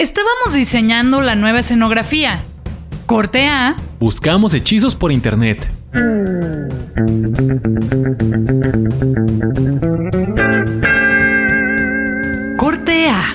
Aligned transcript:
Estábamos 0.00 0.54
diseñando 0.54 1.20
la 1.20 1.34
nueva 1.34 1.58
escenografía. 1.58 2.40
Corte 3.06 3.48
A. 3.48 3.74
Buscamos 3.98 4.54
hechizos 4.54 4.94
por 4.94 5.10
internet. 5.10 5.68
Corte 12.56 13.08
A. 13.08 13.34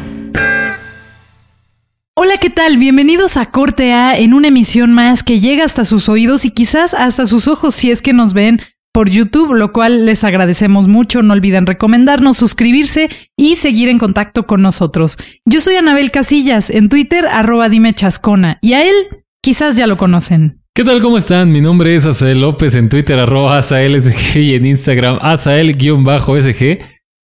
Hola, 2.16 2.38
¿qué 2.40 2.50
tal? 2.50 2.78
Bienvenidos 2.78 3.36
a 3.36 3.52
Corte 3.52 3.92
A 3.92 4.18
en 4.18 4.34
una 4.34 4.48
emisión 4.48 4.94
más 4.94 5.22
que 5.22 5.42
llega 5.42 5.66
hasta 5.66 5.84
sus 5.84 6.08
oídos 6.08 6.46
y 6.46 6.52
quizás 6.52 6.94
hasta 6.94 7.26
sus 7.26 7.50
ojos 7.50 7.76
si 7.76 7.92
es 7.92 8.02
que 8.02 8.14
nos 8.14 8.32
ven 8.32 8.62
por 8.94 9.10
YouTube, 9.10 9.54
lo 9.54 9.74
cual 9.74 10.06
les 10.06 10.24
agradecemos 10.24 10.88
mucho. 10.88 11.22
No 11.22 11.34
olviden 11.34 11.66
recomendarnos, 11.66 12.38
suscribirse 12.38 13.10
y 13.36 13.56
seguir 13.56 13.90
en 13.90 14.00
contacto 14.00 14.46
con 14.46 14.62
nosotros. 14.62 15.18
Yo 15.46 15.60
soy 15.60 15.76
Anabel 15.76 16.12
Casillas, 16.12 16.70
en 16.70 16.88
Twitter, 16.88 17.26
arroba 17.28 17.68
dime 17.68 17.94
chascona, 17.94 18.60
y 18.62 18.74
a 18.74 18.88
él 18.88 18.96
quizás 19.42 19.76
ya 19.76 19.88
lo 19.88 19.98
conocen. 19.98 20.62
¿Qué 20.76 20.84
tal? 20.84 21.02
¿Cómo 21.02 21.18
están? 21.18 21.52
Mi 21.52 21.62
nombre 21.62 21.94
es 21.94 22.06
Asael 22.06 22.42
López 22.42 22.76
en 22.76 22.90
Twitter, 22.90 23.20
arroba 23.20 23.58
AsaelSG 23.58 24.38
y 24.38 24.56
en 24.56 24.66
Instagram, 24.66 25.20
Asael-SG. 25.22 26.80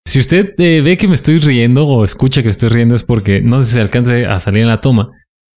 Si 0.05 0.19
usted 0.19 0.53
eh, 0.57 0.81
ve 0.81 0.97
que 0.97 1.07
me 1.07 1.15
estoy 1.15 1.39
riendo 1.39 1.83
o 1.83 2.03
escucha 2.03 2.43
que 2.43 2.49
estoy 2.49 2.69
riendo 2.69 2.95
es 2.95 3.03
porque 3.03 3.41
no 3.41 3.61
sé 3.61 3.69
si 3.69 3.75
se 3.75 3.81
alcance 3.81 4.25
a 4.25 4.39
salir 4.39 4.63
en 4.63 4.67
la 4.67 4.81
toma. 4.81 5.09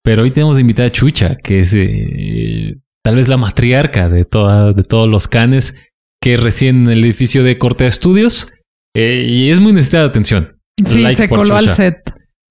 Pero 0.03 0.23
hoy 0.23 0.31
tenemos 0.31 0.59
invitada 0.59 0.89
a 0.89 0.93
Chucha, 0.93 1.37
que 1.37 1.61
es 1.61 1.73
eh, 1.75 2.77
tal 3.03 3.17
vez 3.17 3.29
la 3.29 3.37
matriarca 3.37 4.09
de, 4.09 4.25
toda, 4.25 4.73
de 4.73 4.83
todos 4.83 5.09
los 5.09 5.29
canes 5.29 5.77
que 6.23 6.37
recién 6.37 6.85
en 6.85 6.91
el 6.93 7.05
edificio 7.05 7.43
de 7.43 7.59
Corte 7.59 7.87
Estudios 7.87 8.51
eh, 8.97 9.27
y 9.29 9.51
es 9.51 9.61
muy 9.61 9.73
necesitada 9.73 10.05
de 10.05 10.11
atención. 10.11 10.57
Sí, 10.87 11.15
se 11.15 11.29
coló 11.29 11.57
al 11.57 11.69
set. 11.69 11.99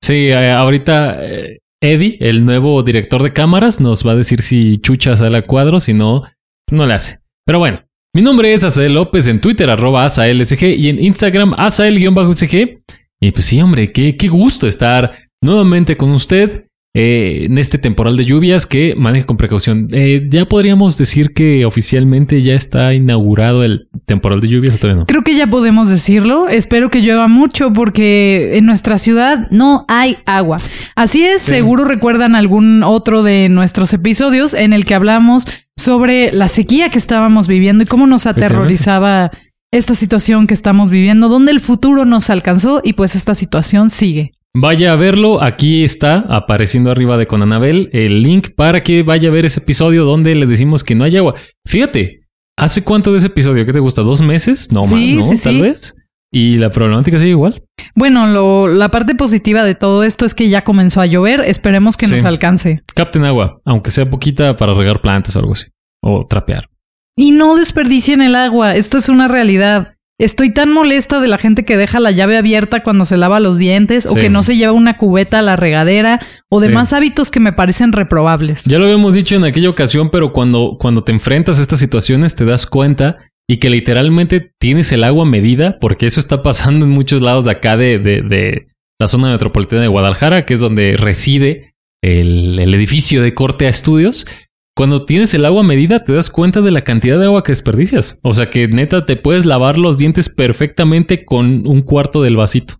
Sí, 0.03 0.27
eh, 0.27 0.51
ahorita 0.51 1.25
eh, 1.25 1.59
Eddie, 1.81 2.17
el 2.19 2.43
nuevo 2.43 2.83
director 2.83 3.23
de 3.23 3.31
cámaras, 3.31 3.79
nos 3.79 4.05
va 4.05 4.11
a 4.11 4.15
decir 4.15 4.41
si 4.41 4.77
Chucha 4.79 5.15
sale 5.15 5.37
a 5.37 5.45
cuadro, 5.47 5.79
si 5.79 5.93
no, 5.93 6.23
no 6.69 6.85
le 6.85 6.93
hace. 6.93 7.19
Pero 7.45 7.59
bueno, 7.59 7.81
mi 8.13 8.21
nombre 8.21 8.53
es 8.53 8.63
Asael 8.63 8.93
López 8.93 9.27
en 9.27 9.39
Twitter, 9.39 9.69
arroba 9.69 10.03
AsaelSG 10.03 10.63
y 10.63 10.89
en 10.89 11.01
Instagram, 11.01 11.53
Asael-SG. 11.57 12.81
Y 13.21 13.31
pues 13.31 13.45
sí, 13.45 13.61
hombre, 13.61 13.93
qué, 13.93 14.17
qué 14.17 14.27
gusto 14.27 14.67
estar 14.67 15.17
nuevamente 15.41 15.95
con 15.95 16.11
usted 16.11 16.65
eh, 16.93 17.45
en 17.45 17.57
este 17.57 17.77
temporal 17.77 18.17
de 18.17 18.25
lluvias 18.25 18.65
que 18.65 18.95
maneje 18.97 19.25
con 19.25 19.37
precaución. 19.37 19.87
Eh, 19.91 20.27
ya 20.29 20.45
podríamos 20.45 20.97
decir 20.97 21.33
que 21.33 21.65
oficialmente 21.65 22.41
ya 22.41 22.53
está 22.53 22.93
inaugurado 22.93 23.63
el 23.63 23.87
temporal 24.05 24.41
de 24.41 24.49
lluvias, 24.49 24.77
todavía 24.77 24.99
no? 24.99 25.05
Creo 25.05 25.23
que 25.23 25.35
ya 25.35 25.47
podemos 25.47 25.89
decirlo. 25.89 26.49
Espero 26.49 26.89
que 26.89 26.99
llueva 26.99 27.29
mucho 27.29 27.71
porque 27.71 28.57
en 28.57 28.65
nuestra 28.65 28.97
ciudad 28.97 29.47
no 29.51 29.85
hay 29.87 30.17
agua. 30.25 30.57
Así 30.95 31.23
es, 31.23 31.41
seguro 31.41 31.85
recuerdan 31.85 32.35
algún 32.35 32.83
otro 32.83 33.23
de 33.23 33.47
nuestros 33.47 33.93
episodios 33.93 34.53
en 34.53 34.73
el 34.73 34.83
que 34.83 34.93
hablamos 34.93 35.47
sobre 35.77 36.33
la 36.33 36.49
sequía 36.49 36.89
que 36.89 36.97
estábamos 36.97 37.47
viviendo 37.47 37.83
y 37.85 37.87
cómo 37.87 38.05
nos 38.05 38.25
aterrorizaba 38.25 39.31
esta 39.71 39.95
situación 39.95 40.45
que 40.45 40.53
estamos 40.53 40.91
viviendo, 40.91 41.29
donde 41.29 41.53
el 41.53 41.61
futuro 41.61 42.03
nos 42.03 42.29
alcanzó 42.29 42.81
y 42.83 42.93
pues 42.93 43.15
esta 43.15 43.33
situación 43.33 43.89
sigue. 43.89 44.33
Vaya 44.53 44.91
a 44.91 44.97
verlo, 44.97 45.41
aquí 45.41 45.83
está 45.83 46.25
apareciendo 46.27 46.91
arriba 46.91 47.17
de 47.17 47.25
con 47.25 47.41
Anabel 47.41 47.89
el 47.93 48.21
link 48.21 48.49
para 48.55 48.83
que 48.83 49.01
vaya 49.01 49.29
a 49.29 49.31
ver 49.31 49.45
ese 49.45 49.61
episodio 49.61 50.03
donde 50.03 50.35
le 50.35 50.45
decimos 50.45 50.83
que 50.83 50.93
no 50.93 51.05
hay 51.05 51.15
agua. 51.15 51.35
Fíjate, 51.65 52.25
¿hace 52.57 52.83
cuánto 52.83 53.13
de 53.13 53.19
ese 53.19 53.27
episodio? 53.27 53.65
¿Qué 53.65 53.71
te 53.71 53.79
gusta? 53.79 54.01
¿Dos 54.01 54.21
meses? 54.21 54.69
No 54.71 54.81
más, 54.81 54.91
¿no? 54.91 55.29
Tal 55.41 55.61
vez. 55.61 55.95
¿Y 56.33 56.57
la 56.57 56.69
problemática 56.69 57.17
sigue 57.17 57.31
igual? 57.31 57.63
Bueno, 57.93 58.27
lo, 58.27 58.67
la 58.67 58.89
parte 58.89 59.15
positiva 59.15 59.63
de 59.63 59.75
todo 59.75 60.03
esto 60.03 60.25
es 60.25 60.33
que 60.33 60.49
ya 60.49 60.63
comenzó 60.63 61.01
a 61.01 61.05
llover. 61.05 61.41
Esperemos 61.41 61.97
que 61.97 62.07
nos 62.07 62.23
alcance. 62.23 62.81
Capten 62.93 63.25
agua, 63.25 63.61
aunque 63.65 63.91
sea 63.91 64.09
poquita 64.09 64.55
para 64.55 64.73
regar 64.73 65.01
plantas 65.01 65.35
o 65.35 65.39
algo 65.39 65.51
así. 65.51 65.67
O 66.01 66.25
trapear. 66.27 66.69
Y 67.17 67.31
no 67.31 67.57
desperdicien 67.57 68.21
el 68.21 68.35
agua. 68.35 68.75
Esto 68.75 68.97
es 68.97 69.09
una 69.09 69.27
realidad. 69.27 69.95
Estoy 70.21 70.53
tan 70.53 70.71
molesta 70.71 71.19
de 71.19 71.27
la 71.27 71.39
gente 71.39 71.65
que 71.65 71.77
deja 71.77 71.99
la 71.99 72.11
llave 72.11 72.37
abierta 72.37 72.83
cuando 72.83 73.05
se 73.05 73.17
lava 73.17 73.39
los 73.39 73.57
dientes 73.57 74.05
o 74.05 74.13
que 74.13 74.29
no 74.29 74.43
se 74.43 74.55
lleva 74.55 74.71
una 74.71 74.99
cubeta 74.99 75.39
a 75.39 75.41
la 75.41 75.55
regadera 75.55 76.19
o 76.47 76.61
demás 76.61 76.93
hábitos 76.93 77.31
que 77.31 77.39
me 77.39 77.53
parecen 77.53 77.91
reprobables. 77.91 78.65
Ya 78.65 78.77
lo 78.77 78.85
habíamos 78.85 79.15
dicho 79.15 79.35
en 79.35 79.45
aquella 79.45 79.71
ocasión, 79.71 80.11
pero 80.11 80.31
cuando, 80.31 80.77
cuando 80.79 81.03
te 81.03 81.11
enfrentas 81.11 81.57
a 81.57 81.63
estas 81.63 81.79
situaciones 81.79 82.35
te 82.35 82.45
das 82.45 82.67
cuenta 82.67 83.31
y 83.49 83.57
que 83.57 83.71
literalmente 83.71 84.53
tienes 84.59 84.91
el 84.91 85.05
agua 85.05 85.25
medida, 85.25 85.79
porque 85.81 86.05
eso 86.05 86.19
está 86.19 86.43
pasando 86.43 86.85
en 86.85 86.91
muchos 86.91 87.23
lados 87.23 87.45
de 87.45 87.51
acá 87.53 87.75
de, 87.75 87.97
de, 87.97 88.67
la 88.99 89.07
zona 89.07 89.31
metropolitana 89.31 89.81
de 89.81 89.87
Guadalajara, 89.87 90.45
que 90.45 90.53
es 90.53 90.59
donde 90.59 90.97
reside 90.97 91.73
el, 92.03 92.59
el 92.59 92.75
edificio 92.75 93.23
de 93.23 93.33
Corte 93.33 93.65
a 93.65 93.69
Estudios. 93.69 94.27
Cuando 94.75 95.05
tienes 95.05 95.33
el 95.33 95.45
agua 95.45 95.63
medida, 95.63 96.03
te 96.03 96.13
das 96.13 96.29
cuenta 96.29 96.61
de 96.61 96.71
la 96.71 96.81
cantidad 96.81 97.19
de 97.19 97.25
agua 97.25 97.43
que 97.43 97.51
desperdicias. 97.51 98.17
O 98.23 98.33
sea 98.33 98.49
que 98.49 98.67
neta 98.67 99.05
te 99.05 99.17
puedes 99.17 99.45
lavar 99.45 99.77
los 99.77 99.97
dientes 99.97 100.29
perfectamente 100.29 101.25
con 101.25 101.67
un 101.67 101.81
cuarto 101.81 102.21
del 102.21 102.37
vasito. 102.37 102.75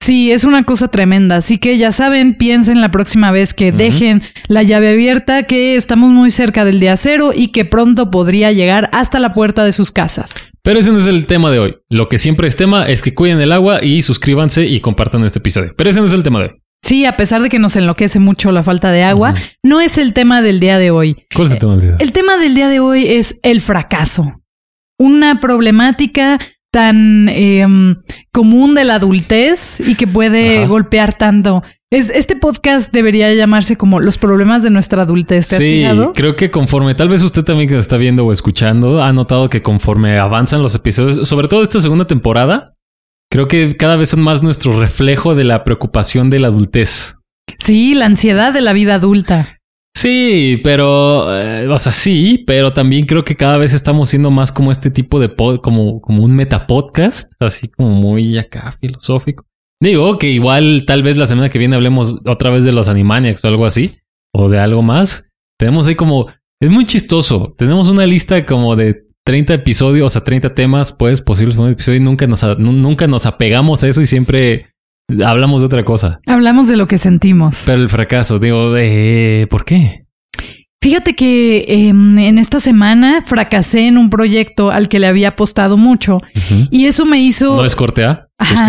Sí, 0.00 0.32
es 0.32 0.42
una 0.42 0.64
cosa 0.64 0.88
tremenda. 0.88 1.36
Así 1.36 1.58
que 1.58 1.78
ya 1.78 1.92
saben, 1.92 2.36
piensen 2.36 2.80
la 2.80 2.90
próxima 2.90 3.30
vez 3.30 3.54
que 3.54 3.70
dejen 3.70 4.22
la 4.48 4.64
llave 4.64 4.90
abierta, 4.90 5.44
que 5.44 5.76
estamos 5.76 6.10
muy 6.10 6.32
cerca 6.32 6.64
del 6.64 6.80
día 6.80 6.96
cero 6.96 7.30
y 7.34 7.52
que 7.52 7.64
pronto 7.64 8.10
podría 8.10 8.50
llegar 8.50 8.88
hasta 8.92 9.20
la 9.20 9.32
puerta 9.32 9.64
de 9.64 9.70
sus 9.70 9.92
casas. 9.92 10.34
Pero 10.62 10.78
ese 10.78 10.90
no 10.90 10.98
es 10.98 11.06
el 11.06 11.26
tema 11.26 11.50
de 11.50 11.58
hoy. 11.58 11.76
Lo 11.88 12.08
que 12.08 12.18
siempre 12.18 12.48
es 12.48 12.56
tema 12.56 12.86
es 12.86 13.00
que 13.02 13.14
cuiden 13.14 13.40
el 13.40 13.52
agua 13.52 13.84
y 13.84 14.02
suscríbanse 14.02 14.66
y 14.66 14.80
compartan 14.80 15.24
este 15.24 15.38
episodio. 15.38 15.72
Pero 15.76 15.90
ese 15.90 16.00
no 16.00 16.06
es 16.06 16.12
el 16.12 16.22
tema 16.22 16.40
de 16.40 16.46
hoy. 16.46 16.61
Sí, 16.82 17.06
a 17.06 17.16
pesar 17.16 17.42
de 17.42 17.48
que 17.48 17.58
nos 17.58 17.76
enloquece 17.76 18.18
mucho 18.18 18.50
la 18.50 18.64
falta 18.64 18.90
de 18.90 19.04
agua, 19.04 19.34
no 19.62 19.80
es 19.80 19.98
el 19.98 20.12
tema 20.12 20.42
del 20.42 20.58
día 20.58 20.78
de 20.78 20.90
hoy. 20.90 21.24
¿Cuál 21.34 21.46
es 21.46 21.52
el 21.52 21.58
tema 21.60 21.76
del 21.76 21.80
día? 21.80 21.96
El 22.00 22.12
tema 22.12 22.36
del 22.36 22.54
día 22.54 22.68
de 22.68 22.80
hoy 22.80 23.06
es 23.06 23.38
el 23.42 23.60
fracaso. 23.60 24.42
Una 24.98 25.40
problemática 25.40 26.38
tan 26.72 27.28
em, 27.28 27.96
común 28.32 28.74
de 28.74 28.84
la 28.84 28.96
adultez 28.96 29.78
y 29.80 29.94
que 29.94 30.06
puede 30.06 30.66
golpear 30.66 31.16
tanto. 31.16 31.62
Es, 31.90 32.08
este 32.08 32.36
podcast 32.36 32.90
debería 32.90 33.32
llamarse 33.34 33.76
como 33.76 34.00
los 34.00 34.16
problemas 34.16 34.62
de 34.62 34.70
nuestra 34.70 35.02
adultez. 35.02 35.48
¿Te 35.48 35.56
sí, 35.56 35.84
creo 36.14 36.34
que 36.34 36.50
conforme, 36.50 36.94
tal 36.94 37.10
vez 37.10 37.22
usted 37.22 37.44
también 37.44 37.68
que 37.68 37.76
está 37.76 37.98
viendo 37.98 38.24
o 38.24 38.32
escuchando, 38.32 39.02
ha 39.02 39.12
notado 39.12 39.50
que 39.50 39.60
conforme 39.60 40.18
avanzan 40.18 40.62
los 40.62 40.74
episodios, 40.74 41.28
sobre 41.28 41.48
todo 41.48 41.62
esta 41.62 41.80
segunda 41.80 42.06
temporada, 42.06 42.71
Creo 43.32 43.48
que 43.48 43.78
cada 43.78 43.96
vez 43.96 44.10
son 44.10 44.20
más 44.20 44.42
nuestro 44.42 44.78
reflejo 44.78 45.34
de 45.34 45.44
la 45.44 45.64
preocupación 45.64 46.28
de 46.28 46.38
la 46.38 46.48
adultez. 46.48 47.16
Sí, 47.58 47.94
la 47.94 48.04
ansiedad 48.04 48.52
de 48.52 48.60
la 48.60 48.74
vida 48.74 48.96
adulta. 48.96 49.58
Sí, 49.96 50.60
pero, 50.62 51.34
eh, 51.34 51.66
o 51.66 51.78
sea, 51.78 51.92
sí, 51.92 52.44
pero 52.46 52.74
también 52.74 53.06
creo 53.06 53.24
que 53.24 53.34
cada 53.34 53.56
vez 53.56 53.72
estamos 53.72 54.10
siendo 54.10 54.30
más 54.30 54.52
como 54.52 54.70
este 54.70 54.90
tipo 54.90 55.18
de 55.18 55.30
pod, 55.30 55.60
como, 55.60 56.02
como 56.02 56.22
un 56.22 56.36
metapodcast, 56.36 57.32
así 57.40 57.68
como 57.68 57.88
muy 57.88 58.36
acá 58.36 58.76
filosófico. 58.78 59.46
Digo 59.80 60.18
que 60.18 60.28
igual 60.28 60.84
tal 60.86 61.02
vez 61.02 61.16
la 61.16 61.26
semana 61.26 61.48
que 61.48 61.58
viene 61.58 61.76
hablemos 61.76 62.20
otra 62.26 62.50
vez 62.50 62.64
de 62.64 62.72
los 62.72 62.86
Animaniacs 62.86 63.42
o 63.46 63.48
algo 63.48 63.64
así, 63.64 63.96
o 64.34 64.50
de 64.50 64.58
algo 64.58 64.82
más. 64.82 65.26
Tenemos 65.58 65.86
ahí 65.86 65.94
como, 65.94 66.26
es 66.60 66.68
muy 66.68 66.84
chistoso. 66.84 67.54
Tenemos 67.56 67.88
una 67.88 68.04
lista 68.04 68.44
como 68.44 68.76
de 68.76 69.06
30 69.24 69.54
episodios, 69.54 70.06
o 70.06 70.08
sea, 70.08 70.24
30 70.24 70.54
temas, 70.54 70.92
pues, 70.92 71.20
posibles 71.20 71.56
un 71.56 71.70
episodio 71.70 71.98
y 71.98 72.02
nunca 72.02 72.26
nos, 72.26 72.42
nunca 72.58 73.06
nos 73.06 73.26
apegamos 73.26 73.82
a 73.84 73.88
eso 73.88 74.00
y 74.00 74.06
siempre 74.06 74.72
hablamos 75.24 75.60
de 75.60 75.66
otra 75.66 75.84
cosa. 75.84 76.20
Hablamos 76.26 76.68
de 76.68 76.76
lo 76.76 76.86
que 76.86 76.98
sentimos. 76.98 77.62
Pero 77.66 77.80
el 77.80 77.88
fracaso, 77.88 78.38
digo, 78.38 78.76
eh, 78.76 79.46
¿por 79.50 79.64
qué? 79.64 80.06
Fíjate 80.80 81.14
que 81.14 81.64
em, 81.68 82.18
en 82.18 82.38
esta 82.38 82.58
semana 82.58 83.22
fracasé 83.24 83.86
en 83.86 83.98
un 83.98 84.10
proyecto 84.10 84.72
al 84.72 84.88
que 84.88 84.98
le 84.98 85.06
había 85.06 85.28
apostado 85.28 85.76
mucho 85.76 86.18
y 86.72 86.86
eso 86.86 87.06
me 87.06 87.18
hizo... 87.18 87.54
¿No 87.54 87.64
es 87.64 87.76
cortea? 87.76 88.26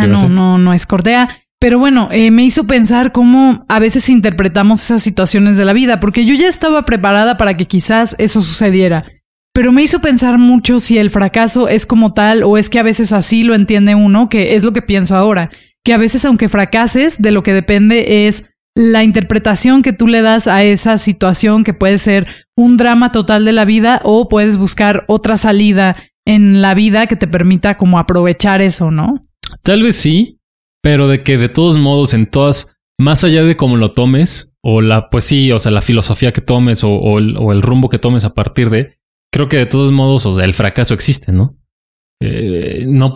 no, 0.07 0.29
no, 0.29 0.57
no 0.59 0.73
es 0.73 0.85
cortea. 0.85 1.29
Pero 1.59 1.79
bueno, 1.79 2.09
eh, 2.11 2.29
me 2.29 2.43
hizo 2.43 2.67
pensar 2.67 3.13
cómo 3.13 3.65
a 3.67 3.79
veces 3.79 4.09
interpretamos 4.09 4.83
esas 4.83 5.01
situaciones 5.01 5.57
de 5.57 5.65
la 5.65 5.73
vida, 5.73 5.99
porque 5.99 6.25
yo 6.25 6.35
ya 6.35 6.47
estaba 6.47 6.83
preparada 6.83 7.37
para 7.37 7.57
que 7.57 7.65
quizás 7.65 8.15
eso 8.19 8.41
sucediera. 8.41 9.05
Pero 9.53 9.71
me 9.71 9.83
hizo 9.83 10.01
pensar 10.01 10.39
mucho 10.39 10.79
si 10.79 10.97
el 10.97 11.11
fracaso 11.11 11.67
es 11.67 11.85
como 11.85 12.13
tal 12.13 12.41
o 12.41 12.57
es 12.57 12.71
que 12.71 12.79
a 12.79 12.83
veces 12.83 13.13
así 13.13 13.43
lo 13.43 13.53
entiende 13.53 13.93
uno, 13.93 14.27
que 14.27 14.55
es 14.55 14.63
lo 14.63 14.73
que 14.73 14.81
pienso 14.81 15.15
ahora, 15.15 15.51
que 15.83 15.93
a 15.93 15.97
veces 15.97 16.25
aunque 16.25 16.49
fracases, 16.49 17.21
de 17.21 17.31
lo 17.31 17.43
que 17.43 17.53
depende 17.53 18.27
es 18.27 18.45
la 18.75 19.03
interpretación 19.03 19.83
que 19.83 19.93
tú 19.93 20.07
le 20.07 20.23
das 20.23 20.47
a 20.47 20.63
esa 20.63 20.97
situación 20.97 21.63
que 21.63 21.75
puede 21.75 21.99
ser 21.99 22.25
un 22.57 22.77
drama 22.77 23.11
total 23.11 23.45
de 23.45 23.51
la 23.51 23.65
vida 23.65 24.01
o 24.03 24.27
puedes 24.27 24.57
buscar 24.57 25.05
otra 25.07 25.37
salida 25.37 25.97
en 26.25 26.63
la 26.63 26.73
vida 26.73 27.05
que 27.05 27.15
te 27.15 27.27
permita 27.27 27.77
como 27.77 27.99
aprovechar 27.99 28.61
eso, 28.61 28.89
¿no? 28.89 29.21
Tal 29.61 29.83
vez 29.83 29.97
sí, 29.97 30.39
pero 30.81 31.07
de 31.07 31.21
que 31.21 31.37
de 31.37 31.49
todos 31.49 31.77
modos 31.77 32.15
en 32.15 32.25
todas, 32.25 32.69
más 32.97 33.23
allá 33.23 33.43
de 33.43 33.55
cómo 33.55 33.77
lo 33.77 33.91
tomes, 33.91 34.49
o 34.63 34.81
la, 34.81 35.09
pues 35.09 35.25
sí, 35.25 35.51
o 35.51 35.59
sea, 35.59 35.71
la 35.71 35.81
filosofía 35.81 36.31
que 36.31 36.41
tomes 36.41 36.83
o 36.83 37.19
el 37.19 37.61
rumbo 37.61 37.89
que 37.89 37.99
tomes 37.99 38.23
a 38.23 38.33
partir 38.33 38.71
de, 38.71 38.95
creo 39.33 39.47
que 39.47 39.57
de 39.57 39.65
todos 39.65 39.91
modos, 39.91 40.27
o 40.27 40.33
sea, 40.33 40.45
el 40.45 40.53
fracaso 40.53 40.93
existe, 40.93 41.31
¿no? 41.31 41.57
Eh, 42.21 42.85
no, 42.87 43.13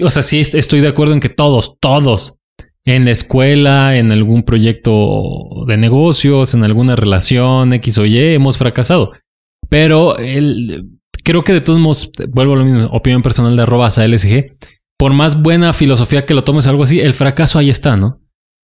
o 0.00 0.10
sea, 0.10 0.22
sí 0.22 0.38
estoy 0.40 0.80
de 0.80 0.88
acuerdo 0.88 1.12
en 1.12 1.20
que 1.20 1.28
todos, 1.28 1.76
todos 1.80 2.38
en 2.84 3.04
la 3.04 3.10
escuela, 3.10 3.96
en 3.96 4.12
algún 4.12 4.44
proyecto 4.44 5.64
de 5.66 5.76
negocios, 5.76 6.54
en 6.54 6.62
alguna 6.62 6.94
relación 6.94 7.72
X 7.72 7.98
o 7.98 8.06
Y, 8.06 8.16
hemos 8.16 8.58
fracasado. 8.58 9.10
Pero 9.68 10.16
el, 10.18 10.88
creo 11.24 11.42
que 11.42 11.52
de 11.52 11.60
todos 11.60 11.80
modos, 11.80 12.12
vuelvo 12.28 12.54
a 12.54 12.58
lo 12.58 12.64
mismo, 12.64 12.86
opinión 12.92 13.22
personal 13.22 13.56
de 13.56 13.62
arroba 13.64 13.88
LSG, 13.88 14.56
por 14.96 15.12
más 15.12 15.42
buena 15.42 15.72
filosofía 15.72 16.24
que 16.24 16.34
lo 16.34 16.44
tomes 16.44 16.68
algo 16.68 16.84
así, 16.84 17.00
el 17.00 17.12
fracaso 17.12 17.58
ahí 17.58 17.70
está, 17.70 17.96
¿no? 17.96 18.20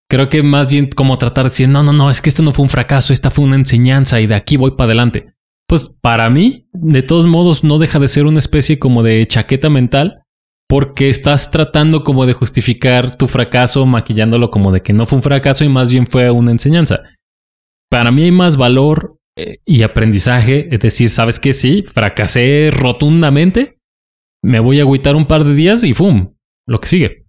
Creo 0.09 0.29
que 0.29 0.45
más 0.45 0.71
bien 0.71 0.89
como 0.95 1.19
tratar 1.19 1.47
de 1.47 1.51
decir, 1.51 1.69
no, 1.69 1.83
no, 1.83 1.93
no, 1.93 2.11
es 2.11 2.23
que 2.23 2.29
esto 2.29 2.45
no 2.45 2.53
fue 2.53 2.63
un 2.63 2.69
fracaso, 2.69 3.13
esta 3.13 3.31
fue 3.31 3.45
una 3.45 3.57
enseñanza 3.57 4.21
y 4.21 4.29
de 4.29 4.37
aquí 4.37 4.57
voy 4.57 4.77
para 4.77 4.85
adelante. 4.85 5.32
Pues 5.73 5.91
para 6.03 6.29
mí, 6.29 6.69
de 6.75 7.03
todos 7.03 7.25
modos, 7.25 7.65
no 7.65 7.79
deja 7.79 7.99
de 7.99 8.07
ser 8.07 8.27
una 8.27 8.41
especie 8.41 8.79
como 8.79 9.03
de 9.03 9.27
chaqueta 9.27 9.71
mental 9.71 10.23
porque 10.69 11.09
estás 11.09 11.51
tratando 11.51 12.05
como 12.05 12.27
de 12.27 12.35
justificar 12.35 13.17
tu 13.17 13.27
fracaso 13.27 13.87
maquillándolo 13.87 14.51
como 14.51 14.71
de 14.71 14.83
que 14.83 14.93
no 14.93 15.07
fue 15.07 15.17
un 15.17 15.23
fracaso 15.23 15.65
y 15.65 15.71
más 15.71 15.91
bien 15.91 16.07
fue 16.07 16.31
una 16.31 16.51
enseñanza. 16.51 17.01
Para 17.91 18.13
mí 18.13 18.25
hay 18.25 18.33
más 18.33 18.59
valor 18.59 19.17
eh, 19.35 19.61
y 19.65 19.81
aprendizaje, 19.81 20.69
es 20.71 20.79
decir, 20.79 21.09
sabes 21.09 21.41
que 21.41 21.55
sí, 21.55 21.85
fracasé 21.91 22.69
rotundamente, 22.71 23.79
me 24.45 24.61
voy 24.61 24.79
a 24.79 24.83
agüitar 24.83 25.17
un 25.17 25.25
par 25.25 25.43
de 25.45 25.55
días 25.55 25.85
y 25.85 25.95
¡fum! 25.95 26.35
Lo 26.67 26.81
que 26.81 26.89
sigue. 26.89 27.25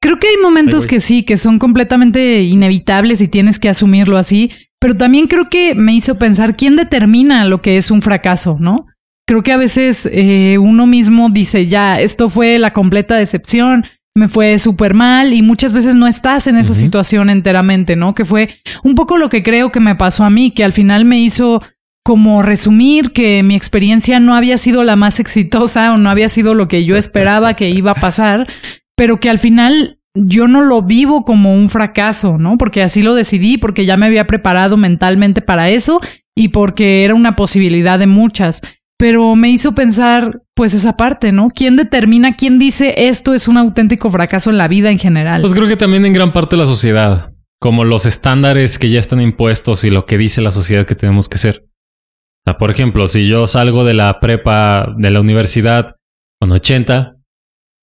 Creo 0.00 0.18
que 0.18 0.26
hay 0.26 0.36
momentos 0.42 0.88
que 0.88 0.98
sí, 0.98 1.22
que 1.22 1.36
son 1.36 1.60
completamente 1.60 2.42
inevitables 2.42 3.20
y 3.20 3.28
tienes 3.28 3.60
que 3.60 3.68
asumirlo 3.68 4.16
así, 4.16 4.50
pero 4.82 4.96
también 4.96 5.28
creo 5.28 5.48
que 5.48 5.74
me 5.74 5.94
hizo 5.94 6.18
pensar 6.18 6.56
quién 6.56 6.76
determina 6.76 7.46
lo 7.46 7.62
que 7.62 7.78
es 7.78 7.90
un 7.90 8.02
fracaso, 8.02 8.58
¿no? 8.60 8.86
creo 9.26 9.42
que 9.42 9.52
a 9.52 9.56
veces 9.56 10.08
eh, 10.12 10.58
uno 10.58 10.86
mismo 10.86 11.30
dice, 11.30 11.66
ya, 11.66 12.00
esto 12.00 12.28
fue 12.28 12.58
la 12.58 12.72
completa 12.72 13.16
decepción, 13.16 13.86
me 14.14 14.28
fue 14.28 14.58
súper 14.58 14.92
mal 14.92 15.32
y 15.32 15.40
muchas 15.40 15.72
veces 15.72 15.94
no 15.94 16.06
estás 16.06 16.46
en 16.46 16.56
esa 16.56 16.74
situación 16.74 17.30
enteramente, 17.30 17.96
¿no? 17.96 18.14
Que 18.14 18.26
fue 18.26 18.50
un 18.84 18.94
poco 18.94 19.16
lo 19.16 19.30
que 19.30 19.42
creo 19.42 19.72
que 19.72 19.80
me 19.80 19.96
pasó 19.96 20.24
a 20.24 20.30
mí, 20.30 20.50
que 20.50 20.64
al 20.64 20.72
final 20.72 21.06
me 21.06 21.18
hizo 21.18 21.62
como 22.04 22.42
resumir 22.42 23.12
que 23.12 23.42
mi 23.42 23.54
experiencia 23.54 24.20
no 24.20 24.34
había 24.34 24.58
sido 24.58 24.84
la 24.84 24.96
más 24.96 25.18
exitosa 25.18 25.94
o 25.94 25.96
no 25.96 26.10
había 26.10 26.28
sido 26.28 26.52
lo 26.52 26.68
que 26.68 26.84
yo 26.84 26.96
esperaba 26.96 27.54
que 27.54 27.70
iba 27.70 27.92
a 27.92 28.00
pasar, 28.00 28.48
pero 28.96 29.18
que 29.18 29.30
al 29.30 29.38
final 29.38 29.98
yo 30.14 30.46
no 30.46 30.62
lo 30.62 30.82
vivo 30.82 31.24
como 31.24 31.54
un 31.54 31.68
fracaso, 31.68 32.38
¿no? 32.38 32.58
Porque 32.58 32.82
así 32.82 33.02
lo 33.02 33.14
decidí, 33.14 33.58
porque 33.58 33.86
ya 33.86 33.96
me 33.96 34.06
había 34.06 34.26
preparado 34.26 34.76
mentalmente 34.76 35.40
para 35.40 35.70
eso 35.70 36.00
y 36.34 36.48
porque 36.48 37.04
era 37.04 37.14
una 37.14 37.36
posibilidad 37.36 37.98
de 37.98 38.06
muchas 38.06 38.62
pero 39.02 39.34
me 39.34 39.50
hizo 39.50 39.74
pensar, 39.74 40.42
pues, 40.54 40.74
esa 40.74 40.96
parte, 40.96 41.32
¿no? 41.32 41.48
¿Quién 41.52 41.74
determina, 41.74 42.34
quién 42.34 42.60
dice 42.60 42.94
esto 42.96 43.34
es 43.34 43.48
un 43.48 43.56
auténtico 43.56 44.12
fracaso 44.12 44.48
en 44.48 44.58
la 44.58 44.68
vida 44.68 44.92
en 44.92 44.98
general? 44.98 45.40
Pues 45.40 45.54
creo 45.54 45.66
que 45.66 45.76
también 45.76 46.06
en 46.06 46.12
gran 46.12 46.32
parte 46.32 46.56
la 46.56 46.66
sociedad, 46.66 47.32
como 47.60 47.82
los 47.82 48.06
estándares 48.06 48.78
que 48.78 48.90
ya 48.90 49.00
están 49.00 49.20
impuestos 49.20 49.82
y 49.82 49.90
lo 49.90 50.06
que 50.06 50.18
dice 50.18 50.40
la 50.40 50.52
sociedad 50.52 50.86
que 50.86 50.94
tenemos 50.94 51.28
que 51.28 51.38
ser. 51.38 51.64
O 51.64 52.44
sea, 52.44 52.58
por 52.58 52.70
ejemplo, 52.70 53.08
si 53.08 53.26
yo 53.26 53.48
salgo 53.48 53.84
de 53.84 53.94
la 53.94 54.20
prepa, 54.20 54.94
de 54.96 55.10
la 55.10 55.20
universidad 55.20 55.96
con 56.38 56.52
80, 56.52 57.16